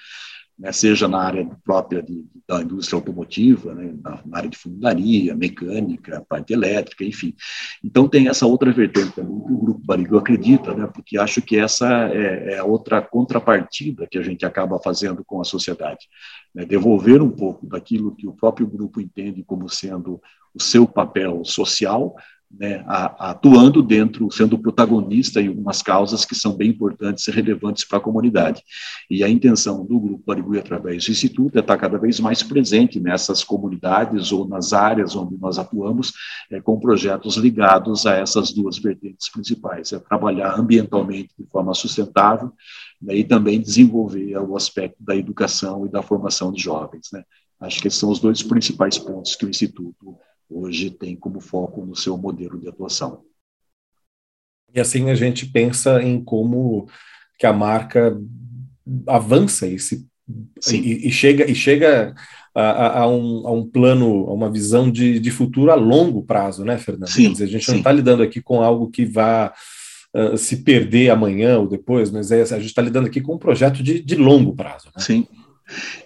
né, 0.62 0.72
seja 0.72 1.08
na 1.08 1.20
área 1.20 1.50
própria 1.64 2.04
de, 2.04 2.24
da 2.48 2.62
indústria 2.62 2.96
automotiva, 2.96 3.74
né, 3.74 3.96
na, 4.02 4.22
na, 4.24 4.38
área 4.38 4.50
de 4.50 4.58
fundaria, 4.58 5.36
mecânica, 5.36 6.24
parte 6.30 6.54
elétrica, 6.54 7.04
enfim. 7.04 7.34
Então 7.84 8.08
tem 8.08 8.28
essa 8.28 8.46
outra 8.46 8.72
vertente 8.72 9.12
também 9.14 9.40
que 9.40 9.52
o 9.52 9.58
Grupo 9.58 9.82
Barigol 9.84 10.20
acredita, 10.20 10.74
né, 10.76 10.88
porque 10.94 11.18
acho 11.18 11.42
que 11.42 11.58
essa 11.58 12.10
é, 12.14 12.54
é 12.54 12.58
a 12.60 12.64
outra 12.64 13.02
contrapartida 13.02 14.08
que 14.10 14.20
a 14.20 14.22
gente 14.22 14.46
acaba 14.46 14.80
fazendo 14.80 15.24
com 15.26 15.42
a 15.42 15.44
sociedade. 15.44 16.08
Né, 16.54 16.64
devolver 16.64 17.22
um 17.24 17.32
pouco 17.32 17.66
daquilo 17.66 18.16
que 18.16 18.28
o 18.28 18.34
próprio 18.34 18.68
grupo 18.68 19.02
entende 19.02 19.44
como 19.44 19.68
sendo 19.68 20.22
o 20.54 20.62
seu 20.62 20.88
papel 20.88 21.44
social, 21.46 22.16
né, 22.60 22.84
atuando 22.88 23.82
dentro, 23.82 24.30
sendo 24.32 24.58
protagonista 24.58 25.42
em 25.42 25.48
algumas 25.48 25.82
causas 25.82 26.26
que 26.26 26.36
são 26.36 26.54
bem 26.54 26.70
importantes 26.70 27.28
e 27.28 27.32
relevantes 27.32 27.86
para 27.86 27.98
a 27.98 28.02
comunidade. 28.02 28.62
E 29.10 29.24
a 29.24 29.30
intenção 29.30 29.86
do 29.86 30.00
Grupo 30.00 30.24
Barigui, 30.26 30.60
através 30.60 31.06
do 31.06 31.12
Instituto, 31.12 31.56
é 31.56 31.62
estar 31.62 31.78
cada 31.78 31.98
vez 31.98 32.20
mais 32.20 32.44
presente 32.44 33.00
nessas 33.00 33.44
comunidades 33.44 34.32
ou 34.32 34.48
nas 34.48 34.74
áreas 34.74 35.16
onde 35.16 35.38
nós 35.38 35.58
atuamos, 35.58 36.14
é, 36.52 36.60
com 36.60 36.80
projetos 36.80 37.38
ligados 37.38 38.06
a 38.06 38.16
essas 38.16 38.52
duas 38.52 38.78
vertentes 38.78 39.30
principais, 39.30 39.94
é 39.94 40.00
trabalhar 40.00 40.60
ambientalmente 40.60 41.30
de 41.40 41.46
forma 41.46 41.74
sustentável 41.74 42.52
né, 43.02 43.16
e 43.16 43.24
também 43.24 43.62
desenvolver 43.62 44.38
o 44.38 44.56
aspecto 44.58 44.98
da 45.00 45.16
educação 45.16 45.86
e 45.86 45.90
da 45.90 46.02
formação 46.02 46.52
de 46.52 46.62
jovens. 46.62 47.10
Né. 47.14 47.24
Acho 47.62 47.82
que 47.82 47.88
esses 47.88 48.00
são 48.00 48.10
os 48.10 48.20
dois 48.20 48.44
principais 48.44 48.98
pontos 48.98 49.36
que 49.36 49.46
o 49.46 49.50
Instituto 49.50 50.18
hoje 50.52 50.92
tem 50.92 51.16
como 51.16 51.40
foco 51.40 51.86
no 51.86 51.96
seu 51.96 52.18
modelo 52.18 52.60
de 52.60 52.68
atuação. 52.68 53.24
E 54.74 54.80
assim 54.80 55.10
a 55.10 55.16
gente 55.16 55.46
pensa 55.46 56.02
em 56.02 56.24
como 56.24 56.88
que 57.40 57.46
a 57.46 57.54
marca 57.54 58.18
avança 59.08 59.68
e, 59.68 59.80
se, 59.80 60.08
e, 60.72 61.08
e, 61.08 61.12
chega 61.12 61.50
e 61.50 61.56
chega 61.56 62.14
a, 62.54 63.00
a, 63.00 63.08
um, 63.08 63.48
a, 63.48 63.52
um, 63.52 63.68
plano, 63.68 64.28
a 64.28 64.34
uma 64.34 64.50
visão 64.50 64.92
de, 64.92 65.20
de, 65.20 65.32
futuro 65.32 65.72
a 65.72 65.76
longo 65.76 66.24
prazo, 66.24 66.64
né, 66.64 66.78
Fernando? 66.78 67.10
Sim, 67.10 67.32
dizer, 67.32 67.46
a 67.46 67.48
gente 67.48 67.66
sim. 67.66 67.72
não 67.72 67.78
está 67.80 67.92
lidando 67.92 68.24
aqui 68.24 68.42
com 68.42 68.62
algo 68.62 68.90
que 68.90 69.06
vá 69.06 69.54
uh, 70.14 70.38
se 70.38 70.58
perder 70.58 71.10
amanhã 71.10 71.60
ou 71.60 71.68
depois, 71.68 72.12
mas 72.12 72.32
é, 72.32 72.42
a 72.42 72.60
gente 72.60 72.66
está 72.66 72.82
lidando 72.82 73.08
aqui 73.08 73.22
com 73.22 73.36
um 73.36 73.40
projeto 73.40 73.82
de, 73.82 74.02
de 74.02 74.16
longo 74.16 74.54
prazo. 74.54 74.88
Né? 74.96 75.04
Sim, 75.04 75.28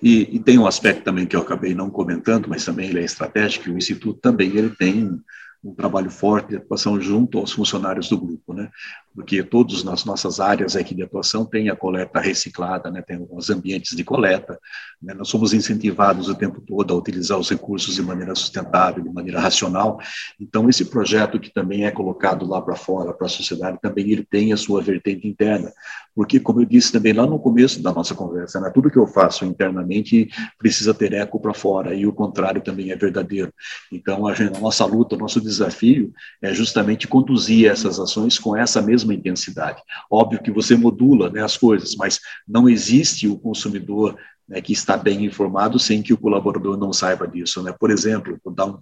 e, 0.01 0.35
e, 0.35 0.39
tem 0.39 0.57
um 0.57 0.67
aspecto 0.67 1.03
também 1.03 1.25
que 1.25 1.35
eu 1.35 1.41
acabei 1.41 1.73
não 1.73 1.89
comentando, 1.89 2.47
mas 2.47 2.65
também 2.65 2.89
ele 2.89 2.99
é 2.99 3.03
estratégico, 3.03 3.69
o 3.69 3.77
Instituto 3.77 4.19
também 4.19 4.55
ele 4.55 4.69
tem 4.69 5.21
um 5.65 5.73
trabalho 5.73 6.11
forte 6.11 6.49
de 6.49 6.57
atuação 6.57 7.01
junto 7.01 7.39
aos 7.39 7.51
funcionários 7.51 8.07
do 8.07 8.19
grupo, 8.19 8.53
né? 8.53 8.69
Porque 9.15 9.41
todas 9.41 9.83
nas 9.83 10.05
nossas 10.05 10.39
áreas 10.39 10.75
aqui 10.75 10.93
de 10.93 11.01
atuação 11.01 11.43
tem 11.43 11.69
a 11.69 11.75
coleta 11.75 12.19
reciclada, 12.19 12.91
né? 12.91 13.01
Tem 13.01 13.25
os 13.31 13.49
ambientes 13.49 13.95
de 13.95 14.03
coleta, 14.03 14.59
né? 15.01 15.15
Nós 15.15 15.27
somos 15.27 15.53
incentivados 15.53 16.29
o 16.29 16.35
tempo 16.35 16.61
todo 16.61 16.93
a 16.93 16.97
utilizar 16.97 17.39
os 17.39 17.49
recursos 17.49 17.95
de 17.95 18.03
maneira 18.03 18.35
sustentável, 18.35 19.03
de 19.03 19.09
maneira 19.09 19.39
racional. 19.39 19.99
Então 20.39 20.69
esse 20.69 20.85
projeto 20.85 21.39
que 21.39 21.51
também 21.51 21.85
é 21.85 21.91
colocado 21.91 22.45
lá 22.45 22.61
para 22.61 22.75
fora, 22.75 23.11
para 23.11 23.25
a 23.25 23.29
sociedade, 23.29 23.79
também 23.81 24.11
ele 24.11 24.23
tem 24.23 24.53
a 24.53 24.57
sua 24.57 24.83
vertente 24.83 25.27
interna, 25.27 25.73
porque 26.13 26.39
como 26.39 26.61
eu 26.61 26.65
disse 26.65 26.91
também 26.91 27.13
lá 27.13 27.25
no 27.25 27.39
começo 27.39 27.81
da 27.81 27.91
nossa 27.91 28.13
conversa, 28.13 28.61
né? 28.61 28.69
Tudo 28.69 28.91
que 28.91 28.99
eu 28.99 29.07
faço 29.07 29.45
internamente 29.45 30.29
precisa 30.59 30.93
ter 30.93 31.11
eco 31.13 31.39
para 31.39 31.55
fora 31.55 31.95
e 31.95 32.05
o 32.05 32.13
contrário 32.13 32.61
também 32.61 32.91
é 32.91 32.95
verdadeiro. 32.95 33.51
Então 33.91 34.27
a, 34.27 34.33
gente, 34.35 34.55
a 34.55 34.59
nossa 34.59 34.85
luta, 34.85 35.15
o 35.15 35.17
nosso 35.19 35.41
desafio 35.41 35.54
desafio 35.55 36.13
é 36.41 36.53
justamente 36.53 37.07
conduzir 37.07 37.69
essas 37.69 37.99
ações 37.99 38.37
com 38.37 38.55
essa 38.55 38.81
mesma 38.81 39.13
intensidade. 39.13 39.81
Óbvio 40.09 40.41
que 40.41 40.51
você 40.51 40.75
modula 40.75 41.29
né, 41.29 41.43
as 41.43 41.57
coisas, 41.57 41.95
mas 41.95 42.19
não 42.47 42.69
existe 42.69 43.27
o 43.27 43.37
consumidor 43.37 44.17
né, 44.47 44.61
que 44.61 44.73
está 44.73 44.95
bem 44.97 45.25
informado 45.25 45.79
sem 45.79 46.01
que 46.03 46.13
o 46.13 46.17
colaborador 46.17 46.77
não 46.77 46.93
saiba 46.93 47.27
disso. 47.27 47.63
Né? 47.63 47.73
Por 47.77 47.89
exemplo, 47.89 48.39
vou 48.43 48.53
dar 48.53 48.65
um, 48.65 48.79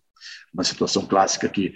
uma 0.54 0.64
situação 0.64 1.06
clássica 1.06 1.48
aqui: 1.48 1.74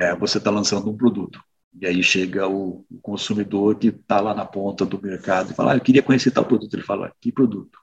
é, 0.00 0.14
você 0.16 0.38
está 0.38 0.50
lançando 0.50 0.90
um 0.90 0.96
produto. 0.96 1.40
E 1.78 1.86
aí 1.86 2.02
chega 2.02 2.48
o, 2.48 2.86
o 2.90 3.00
consumidor 3.02 3.74
que 3.76 3.88
está 3.88 4.20
lá 4.20 4.34
na 4.34 4.46
ponta 4.46 4.86
do 4.86 5.00
mercado 5.00 5.50
e 5.50 5.54
fala: 5.54 5.72
ah, 5.72 5.76
Eu 5.76 5.80
queria 5.80 6.02
conhecer 6.02 6.30
tal 6.30 6.44
produto. 6.44 6.74
Ele 6.74 6.82
fala: 6.82 7.12
Que 7.20 7.32
produto? 7.32 7.78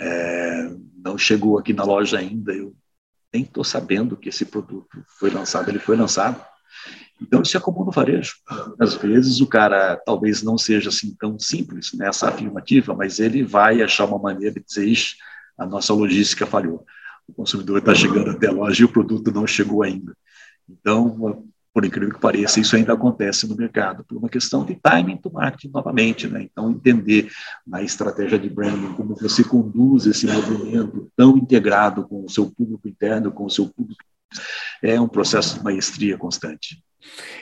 É, 0.00 0.70
não 0.96 1.18
chegou 1.18 1.58
aqui 1.58 1.72
na 1.72 1.84
loja 1.84 2.18
ainda. 2.18 2.52
Eu 2.52 2.74
nem 3.32 3.42
estou 3.42 3.64
sabendo 3.64 4.16
que 4.16 4.28
esse 4.28 4.44
produto 4.44 5.04
foi 5.18 5.30
lançado, 5.30 5.68
ele 5.68 5.78
foi 5.78 5.96
lançado. 5.96 6.42
Então, 7.20 7.42
isso 7.42 7.56
é 7.56 7.60
comum 7.60 7.84
no 7.84 7.90
varejo. 7.90 8.34
Às 8.78 8.94
vezes, 8.94 9.40
o 9.40 9.46
cara 9.46 9.96
talvez 9.96 10.42
não 10.42 10.56
seja 10.56 10.88
assim 10.88 11.14
tão 11.18 11.38
simples 11.38 11.92
nessa 11.92 12.28
afirmativa, 12.28 12.94
mas 12.94 13.18
ele 13.18 13.42
vai 13.42 13.82
achar 13.82 14.04
uma 14.04 14.18
maneira 14.18 14.54
de 14.54 14.64
dizer: 14.64 14.86
Ixi, 14.86 15.16
a 15.58 15.66
nossa 15.66 15.92
logística 15.92 16.46
falhou. 16.46 16.86
O 17.26 17.32
consumidor 17.32 17.78
está 17.78 17.94
chegando 17.94 18.30
até 18.30 18.46
a 18.46 18.52
loja 18.52 18.82
e 18.82 18.84
o 18.84 18.92
produto 18.92 19.32
não 19.32 19.46
chegou 19.46 19.82
ainda. 19.82 20.16
Então, 20.68 21.44
por 21.72 21.84
incrível 21.84 22.14
que 22.14 22.20
pareça, 22.20 22.60
isso 22.60 22.74
ainda 22.74 22.92
acontece 22.92 23.46
no 23.46 23.54
mercado, 23.54 24.04
por 24.04 24.16
uma 24.16 24.28
questão 24.28 24.64
de 24.64 24.74
timing 24.74 25.20
do 25.22 25.32
marketing 25.32 25.72
novamente. 25.72 26.26
Né? 26.26 26.42
Então, 26.42 26.70
entender 26.70 27.30
na 27.66 27.82
estratégia 27.82 28.38
de 28.38 28.48
branding 28.48 28.94
como 28.94 29.14
você 29.14 29.44
conduz 29.44 30.06
esse 30.06 30.26
movimento 30.26 31.10
tão 31.16 31.36
integrado 31.36 32.06
com 32.08 32.24
o 32.24 32.30
seu 32.30 32.50
público 32.50 32.88
interno, 32.88 33.30
com 33.30 33.44
o 33.44 33.50
seu 33.50 33.68
público, 33.68 34.02
é 34.82 35.00
um 35.00 35.08
processo 35.08 35.58
de 35.58 35.64
maestria 35.64 36.16
constante. 36.16 36.82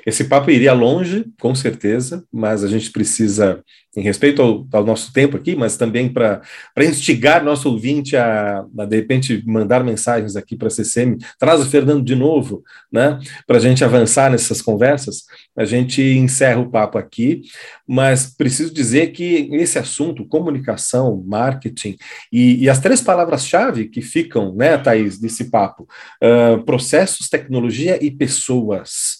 Esse 0.07 0.25
papo 0.25 0.51
iria 0.51 0.73
longe, 0.73 1.25
com 1.41 1.55
certeza, 1.55 2.25
mas 2.33 2.63
a 2.63 2.69
gente 2.69 2.93
precisa, 2.93 3.63
em 3.97 4.03
respeito 4.03 4.41
ao, 4.41 4.67
ao 4.73 4.85
nosso 4.85 5.13
tempo 5.13 5.37
aqui, 5.37 5.57
mas 5.57 5.77
também 5.77 6.13
para 6.13 6.43
instigar 6.79 7.43
nosso 7.43 7.69
ouvinte 7.69 8.17
a, 8.17 8.65
a, 8.79 8.85
de 8.85 8.97
repente, 8.97 9.43
mandar 9.47 9.83
mensagens 9.83 10.37
aqui 10.37 10.57
para 10.57 10.69
a 10.69 10.71
CCM, 10.71 11.17
traz 11.39 11.61
o 11.61 11.67
Fernando 11.67 12.05
de 12.05 12.15
novo, 12.15 12.63
né, 12.93 13.19
para 13.47 13.57
a 13.57 13.61
gente 13.61 13.83
avançar 13.83 14.31
nessas 14.31 14.63
conversas, 14.63 15.25
a 15.57 15.65
gente 15.65 16.01
encerra 16.01 16.61
o 16.61 16.71
papo 16.71 16.99
aqui, 16.99 17.43
mas 17.87 18.27
preciso 18.27 18.73
dizer 18.73 19.09
que 19.09 19.49
esse 19.53 19.79
assunto, 19.79 20.27
comunicação, 20.27 21.25
marketing, 21.27 21.97
e, 22.33 22.63
e 22.63 22.71
as 22.71 22.79
três 22.79 23.01
palavras-chave 23.01 23.89
que 23.89 24.03
ficam, 24.03 24.55
né, 24.55 24.79
Thaís, 24.79 25.19
desse 25.19 25.51
papo, 25.51 25.89
uh, 26.23 26.63
processos, 26.65 27.29
tecnologia 27.29 27.99
e 28.05 28.11
pessoas, 28.11 29.19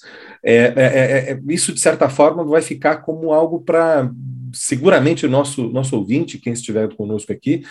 é 0.49 0.73
é, 0.77 0.83
é, 0.83 1.33
é, 1.33 1.41
isso, 1.49 1.73
de 1.73 1.81
certa 1.81 2.09
forma, 2.09 2.45
vai 2.45 2.63
ficar 2.63 2.99
como 2.99 3.33
algo 3.33 3.61
para, 3.61 4.09
seguramente, 4.53 5.27
o 5.27 5.31
nosso, 5.31 5.69
nosso 5.71 5.97
ouvinte, 5.97 6.39
quem 6.39 6.53
estiver 6.53 6.95
conosco 6.95 7.33
aqui, 7.33 7.65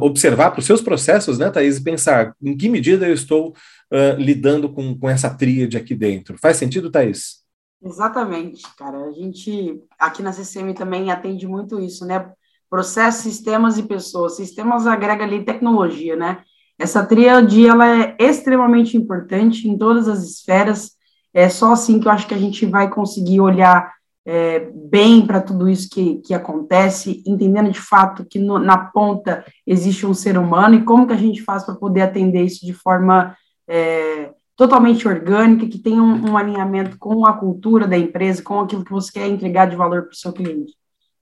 observar 0.00 0.52
para 0.52 0.60
os 0.60 0.66
seus 0.66 0.80
processos, 0.80 1.36
né, 1.38 1.50
Thaís, 1.50 1.78
e 1.78 1.82
pensar 1.82 2.36
em 2.40 2.56
que 2.56 2.68
medida 2.68 3.08
eu 3.08 3.12
estou 3.12 3.48
uh, 3.48 4.16
lidando 4.16 4.68
com, 4.68 4.96
com 4.96 5.10
essa 5.10 5.28
tríade 5.28 5.76
aqui 5.76 5.96
dentro. 5.96 6.38
Faz 6.38 6.56
sentido, 6.56 6.92
Thaís? 6.92 7.42
Exatamente, 7.84 8.62
cara. 8.78 9.06
A 9.08 9.10
gente, 9.10 9.82
aqui 9.98 10.22
na 10.22 10.32
CCM 10.32 10.72
também 10.74 11.10
atende 11.10 11.48
muito 11.48 11.80
isso, 11.80 12.06
né? 12.06 12.30
Processos, 12.70 13.22
sistemas 13.22 13.76
e 13.76 13.82
pessoas. 13.82 14.36
Sistemas 14.36 14.86
agrega 14.86 15.24
ali 15.24 15.44
tecnologia, 15.44 16.14
né? 16.14 16.44
Essa 16.78 17.04
tríade, 17.04 17.66
ela 17.66 17.86
é 17.86 18.16
extremamente 18.20 18.96
importante 18.96 19.68
em 19.68 19.76
todas 19.76 20.08
as 20.08 20.22
esferas, 20.22 20.92
É 21.34 21.48
só 21.48 21.72
assim 21.72 21.98
que 21.98 22.06
eu 22.06 22.12
acho 22.12 22.26
que 22.26 22.34
a 22.34 22.38
gente 22.38 22.66
vai 22.66 22.90
conseguir 22.90 23.40
olhar 23.40 23.92
é, 24.24 24.70
bem 24.74 25.26
para 25.26 25.40
tudo 25.40 25.68
isso 25.68 25.88
que, 25.90 26.16
que 26.16 26.34
acontece, 26.34 27.22
entendendo 27.26 27.70
de 27.70 27.80
fato 27.80 28.24
que 28.24 28.38
no, 28.38 28.58
na 28.58 28.78
ponta 28.78 29.44
existe 29.66 30.06
um 30.06 30.14
ser 30.14 30.38
humano 30.38 30.76
e 30.76 30.84
como 30.84 31.06
que 31.06 31.12
a 31.12 31.16
gente 31.16 31.42
faz 31.42 31.64
para 31.64 31.74
poder 31.74 32.02
atender 32.02 32.44
isso 32.44 32.64
de 32.64 32.72
forma 32.72 33.36
é, 33.66 34.30
totalmente 34.56 35.08
orgânica, 35.08 35.66
que 35.66 35.78
tenha 35.78 36.02
um, 36.02 36.30
um, 36.30 36.36
alinhamento 36.36 36.96
com 36.98 37.26
a 37.26 37.32
cultura 37.32 37.86
da 37.86 37.98
empresa, 37.98 38.42
com 38.42 38.60
aquilo 38.60 38.84
que 38.84 38.92
você 38.92 39.12
quer 39.12 39.26
entregar 39.26 39.66
de 39.66 39.76
valor 39.76 40.02
para 40.02 40.12
o 40.12 40.16
seu 40.16 40.32
cliente. 40.32 40.74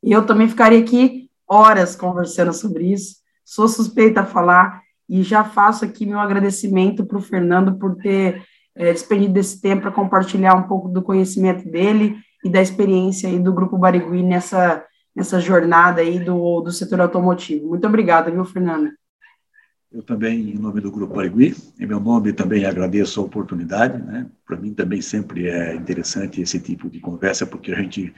Eu 0.02 0.26
também 0.26 0.48
ficaria 0.48 0.80
aqui 0.80 1.30
horas 1.48 1.96
conversando 1.96 2.52
sobre 2.52 2.92
isso, 2.92 3.16
sou 3.44 3.66
suspeita 3.66 4.20
a 4.20 4.26
falar 4.26 4.82
e 5.08 5.22
já 5.22 5.42
faço 5.42 5.84
aqui 5.84 6.06
meu 6.06 6.20
agradecimento 6.20 7.04
para 7.04 7.18
o 7.18 7.22
Fernando 7.22 7.76
por 7.76 7.96
ter 7.96 8.42
é, 8.77 8.93
despendido 8.93 9.35
desse 9.35 9.61
tempo 9.61 9.83
para 9.83 9.93
compartilhar 9.93 10.55
um 10.55 10.64
pouco 10.64 10.89
do 10.89 11.03
conhecimento 11.03 11.68
dele 11.68 12.16
e 12.45 12.49
da 12.49 12.62
experiência 12.62 13.29
aí 13.29 13.39
do 13.39 13.53
Grupo 13.53 13.77
Barigui 13.77 14.23
nessa, 14.23 14.85
nessa 15.14 15.41
jornada 15.41 16.01
aí 16.01 16.18
do, 16.18 16.61
do 16.61 16.73
setor 16.73 17.01
automotivo. 17.01 17.68
Muito 17.68 17.87
obrigada, 17.87 18.31
viu, 18.31 18.45
Fernanda? 18.45 18.93
Eu 19.93 20.05
também, 20.05 20.51
em 20.51 20.59
nome 20.59 20.81
do 20.81 20.91
Grupo 20.91 21.16
Barigui, 21.16 21.57
em 21.79 21.85
meu 21.85 21.99
nome 21.99 22.33
também 22.33 22.64
agradeço 22.64 23.21
a 23.21 23.25
oportunidade, 23.25 24.01
né? 24.01 24.25
Para 24.47 24.57
mim 24.57 24.73
também 24.73 25.03
sempre 25.03 25.49
é 25.49 25.75
interessante 25.75 26.41
esse 26.41 26.61
tipo 26.61 26.89
de 26.89 27.01
conversa, 27.01 27.45
porque 27.45 27.73
a 27.73 27.83
gente 27.83 28.14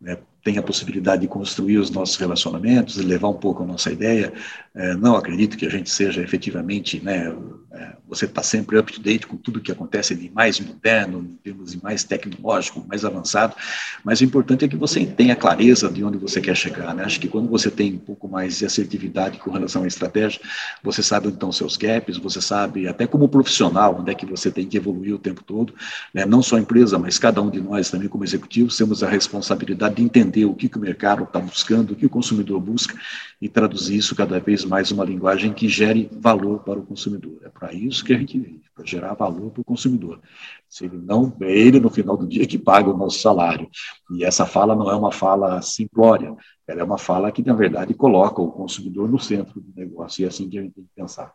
né, 0.00 0.18
tem 0.46 0.58
a 0.58 0.62
possibilidade 0.62 1.22
de 1.22 1.28
construir 1.28 1.78
os 1.78 1.90
nossos 1.90 2.14
relacionamentos, 2.14 2.96
levar 2.98 3.28
um 3.30 3.34
pouco 3.34 3.64
a 3.64 3.66
nossa 3.66 3.90
ideia. 3.90 4.32
É, 4.72 4.94
não 4.94 5.16
acredito 5.16 5.56
que 5.56 5.66
a 5.66 5.68
gente 5.68 5.90
seja 5.90 6.22
efetivamente, 6.22 7.00
né, 7.02 7.34
é, 7.72 7.96
você 8.08 8.26
está 8.26 8.44
sempre 8.44 8.78
up 8.78 8.92
to 8.92 9.00
date 9.00 9.26
com 9.26 9.36
tudo 9.36 9.60
que 9.60 9.72
acontece 9.72 10.14
de 10.14 10.30
mais 10.30 10.60
moderno, 10.60 11.18
em 11.18 11.36
termos 11.42 11.72
de 11.72 11.82
mais 11.82 12.04
tecnológico, 12.04 12.84
mais 12.88 13.04
avançado, 13.04 13.56
mas 14.04 14.20
o 14.20 14.24
importante 14.24 14.64
é 14.64 14.68
que 14.68 14.76
você 14.76 15.04
tenha 15.04 15.34
clareza 15.34 15.90
de 15.90 16.04
onde 16.04 16.16
você 16.16 16.40
quer 16.40 16.54
chegar. 16.54 16.94
Né? 16.94 17.02
Acho 17.02 17.18
que 17.18 17.26
quando 17.26 17.48
você 17.48 17.68
tem 17.68 17.94
um 17.94 17.98
pouco 17.98 18.28
mais 18.28 18.58
de 18.58 18.66
assertividade 18.66 19.38
com 19.38 19.50
relação 19.50 19.82
à 19.82 19.86
estratégia, 19.88 20.40
você 20.80 21.02
sabe 21.02 21.26
estão 21.26 21.50
seus 21.50 21.76
gaps, 21.76 22.18
você 22.18 22.40
sabe 22.40 22.86
até 22.86 23.04
como 23.04 23.28
profissional 23.28 23.98
onde 23.98 24.12
é 24.12 24.14
que 24.14 24.24
você 24.24 24.48
tem 24.48 24.66
que 24.66 24.76
evoluir 24.76 25.14
o 25.14 25.18
tempo 25.18 25.42
todo, 25.42 25.74
né? 26.14 26.24
não 26.24 26.40
só 26.40 26.56
a 26.56 26.60
empresa, 26.60 26.98
mas 27.00 27.18
cada 27.18 27.42
um 27.42 27.50
de 27.50 27.60
nós 27.60 27.90
também 27.90 28.08
como 28.08 28.22
executivos 28.22 28.76
temos 28.76 29.02
a 29.02 29.08
responsabilidade 29.08 29.85
de 29.88 30.02
entender 30.02 30.26
entender 30.26 30.44
o 30.44 30.54
que, 30.54 30.68
que 30.68 30.76
o 30.76 30.80
mercado 30.80 31.24
está 31.24 31.38
buscando, 31.40 31.92
o 31.92 31.96
que 31.96 32.06
o 32.06 32.10
consumidor 32.10 32.60
busca 32.60 32.98
e 33.40 33.48
traduzir 33.48 33.96
isso 33.96 34.14
cada 34.14 34.38
vez 34.38 34.64
mais 34.64 34.90
uma 34.90 35.04
linguagem 35.04 35.52
que 35.52 35.68
gere 35.68 36.08
valor 36.12 36.60
para 36.60 36.78
o 36.78 36.82
consumidor. 36.82 37.38
É 37.44 37.48
para 37.48 37.72
isso 37.72 38.04
que 38.04 38.12
a 38.12 38.18
gente 38.18 38.38
vive, 38.38 38.62
para 38.74 38.84
gerar 38.84 39.14
valor 39.14 39.50
para 39.50 39.60
o 39.60 39.64
consumidor. 39.64 40.20
Se 40.68 40.84
ele 40.84 40.98
não, 40.98 41.34
é 41.40 41.50
ele 41.50 41.80
no 41.80 41.90
final 41.90 42.16
do 42.16 42.26
dia 42.26 42.46
que 42.46 42.58
paga 42.58 42.90
o 42.90 42.96
nosso 42.96 43.20
salário. 43.20 43.68
E 44.12 44.24
essa 44.24 44.44
fala 44.44 44.74
não 44.74 44.90
é 44.90 44.96
uma 44.96 45.12
fala 45.12 45.60
simplória, 45.62 46.34
ela 46.66 46.80
é 46.80 46.84
uma 46.84 46.98
fala 46.98 47.30
que, 47.30 47.44
na 47.46 47.54
verdade, 47.54 47.94
coloca 47.94 48.42
o 48.42 48.50
consumidor 48.50 49.08
no 49.08 49.18
centro 49.18 49.60
do 49.60 49.72
negócio, 49.74 50.22
e 50.22 50.24
é 50.24 50.28
assim 50.28 50.48
que 50.48 50.58
a 50.58 50.62
gente 50.62 50.74
tem 50.74 50.84
que 50.84 50.90
pensar. 50.94 51.32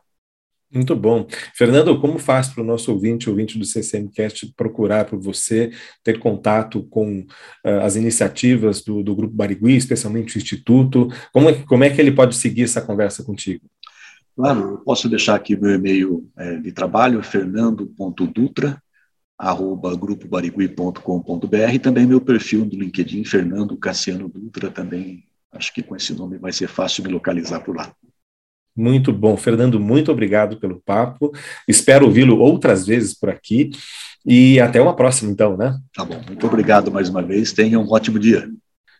Muito 0.73 0.95
bom. 0.95 1.27
Fernando, 1.53 1.99
como 1.99 2.17
faz 2.17 2.47
para 2.47 2.63
o 2.63 2.65
nosso 2.65 2.93
ouvinte, 2.93 3.29
ouvinte 3.29 3.59
do 3.59 3.65
CCMcast, 3.65 4.53
procurar 4.55 5.03
por 5.03 5.19
você, 5.19 5.69
ter 6.01 6.17
contato 6.17 6.83
com 6.83 7.19
uh, 7.19 7.81
as 7.83 7.97
iniciativas 7.97 8.81
do, 8.81 9.03
do 9.03 9.13
Grupo 9.13 9.35
Barigui, 9.35 9.75
especialmente 9.75 10.37
o 10.37 10.39
Instituto? 10.39 11.09
Como 11.33 11.49
é, 11.49 11.53
como 11.65 11.83
é 11.83 11.89
que 11.89 11.99
ele 11.99 12.13
pode 12.13 12.35
seguir 12.35 12.63
essa 12.63 12.81
conversa 12.81 13.21
contigo? 13.21 13.65
Claro, 14.33 14.61
eu 14.61 14.77
posso 14.77 15.09
deixar 15.09 15.35
aqui 15.35 15.57
meu 15.57 15.71
e-mail 15.71 16.25
é, 16.37 16.55
de 16.55 16.71
trabalho, 16.71 17.21
fernando.dutra, 17.21 18.81
arroba 19.37 19.93
grupobarigui.com.br, 19.93 21.73
e 21.73 21.79
também 21.79 22.07
meu 22.07 22.21
perfil 22.21 22.63
do 22.63 22.77
LinkedIn, 22.77 23.25
Fernando 23.25 23.75
Cassiano 23.75 24.29
Dutra, 24.29 24.71
também 24.71 25.25
acho 25.51 25.73
que 25.73 25.83
com 25.83 25.97
esse 25.97 26.13
nome 26.13 26.37
vai 26.37 26.53
ser 26.53 26.69
fácil 26.69 27.03
me 27.03 27.11
localizar 27.11 27.59
por 27.59 27.75
lá. 27.75 27.93
Muito 28.75 29.11
bom. 29.11 29.35
Fernando, 29.35 29.79
muito 29.79 30.11
obrigado 30.11 30.57
pelo 30.57 30.81
papo. 30.85 31.31
Espero 31.67 32.05
ouvi-lo 32.05 32.39
outras 32.39 32.85
vezes 32.85 33.13
por 33.13 33.29
aqui. 33.29 33.71
E 34.25 34.59
até 34.59 34.81
uma 34.81 34.95
próxima, 34.95 35.31
então, 35.31 35.57
né? 35.57 35.77
Tá 35.93 36.05
bom. 36.05 36.21
Muito 36.25 36.45
obrigado 36.45 36.91
mais 36.91 37.09
uma 37.09 37.21
vez. 37.21 37.51
Tenha 37.51 37.79
um 37.79 37.91
ótimo 37.91 38.19
dia. 38.19 38.49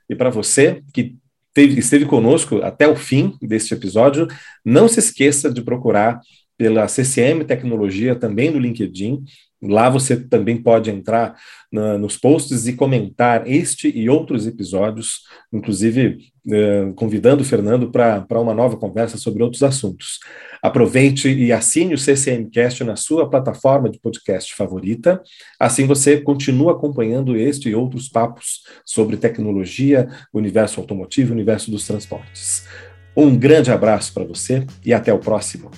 E 0.09 0.15
para 0.15 0.29
você 0.29 0.81
que 0.93 1.15
teve, 1.53 1.79
esteve 1.79 2.05
conosco 2.05 2.57
até 2.57 2.87
o 2.87 2.95
fim 2.95 3.35
deste 3.41 3.73
episódio, 3.73 4.27
não 4.65 4.87
se 4.87 4.99
esqueça 4.99 5.51
de 5.51 5.61
procurar 5.61 6.19
pela 6.57 6.87
CCM 6.87 7.43
Tecnologia, 7.45 8.15
também 8.15 8.51
no 8.51 8.59
LinkedIn. 8.59 9.23
Lá 9.61 9.89
você 9.89 10.17
também 10.17 10.57
pode 10.57 10.89
entrar 10.89 11.35
na, 11.71 11.97
nos 11.97 12.17
posts 12.17 12.67
e 12.67 12.73
comentar 12.73 13.47
este 13.47 13.89
e 13.95 14.09
outros 14.09 14.47
episódios, 14.47 15.21
inclusive 15.53 16.17
eh, 16.51 16.91
convidando 16.95 17.43
o 17.43 17.45
Fernando 17.45 17.91
para 17.91 18.41
uma 18.41 18.53
nova 18.53 18.75
conversa 18.75 19.17
sobre 19.17 19.43
outros 19.43 19.61
assuntos. 19.61 20.19
Aproveite 20.63 21.29
e 21.29 21.51
assine 21.51 21.93
o 21.93 21.97
CCMcast 21.97 22.83
na 22.83 22.95
sua 22.95 23.29
plataforma 23.29 23.89
de 23.89 23.99
podcast 23.99 24.55
favorita, 24.55 25.21
assim 25.59 25.85
você 25.85 26.19
continua 26.19 26.71
acompanhando 26.71 27.37
este 27.37 27.69
e 27.69 27.75
outros 27.75 28.09
papos 28.09 28.63
sobre 28.83 29.17
tecnologia, 29.17 30.09
universo 30.33 30.79
automotivo, 30.79 31.33
universo 31.33 31.69
dos 31.69 31.85
transportes. 31.85 32.67
Um 33.15 33.37
grande 33.37 33.71
abraço 33.71 34.13
para 34.13 34.23
você 34.23 34.65
e 34.83 34.93
até 34.93 35.13
o 35.13 35.19
próximo. 35.19 35.69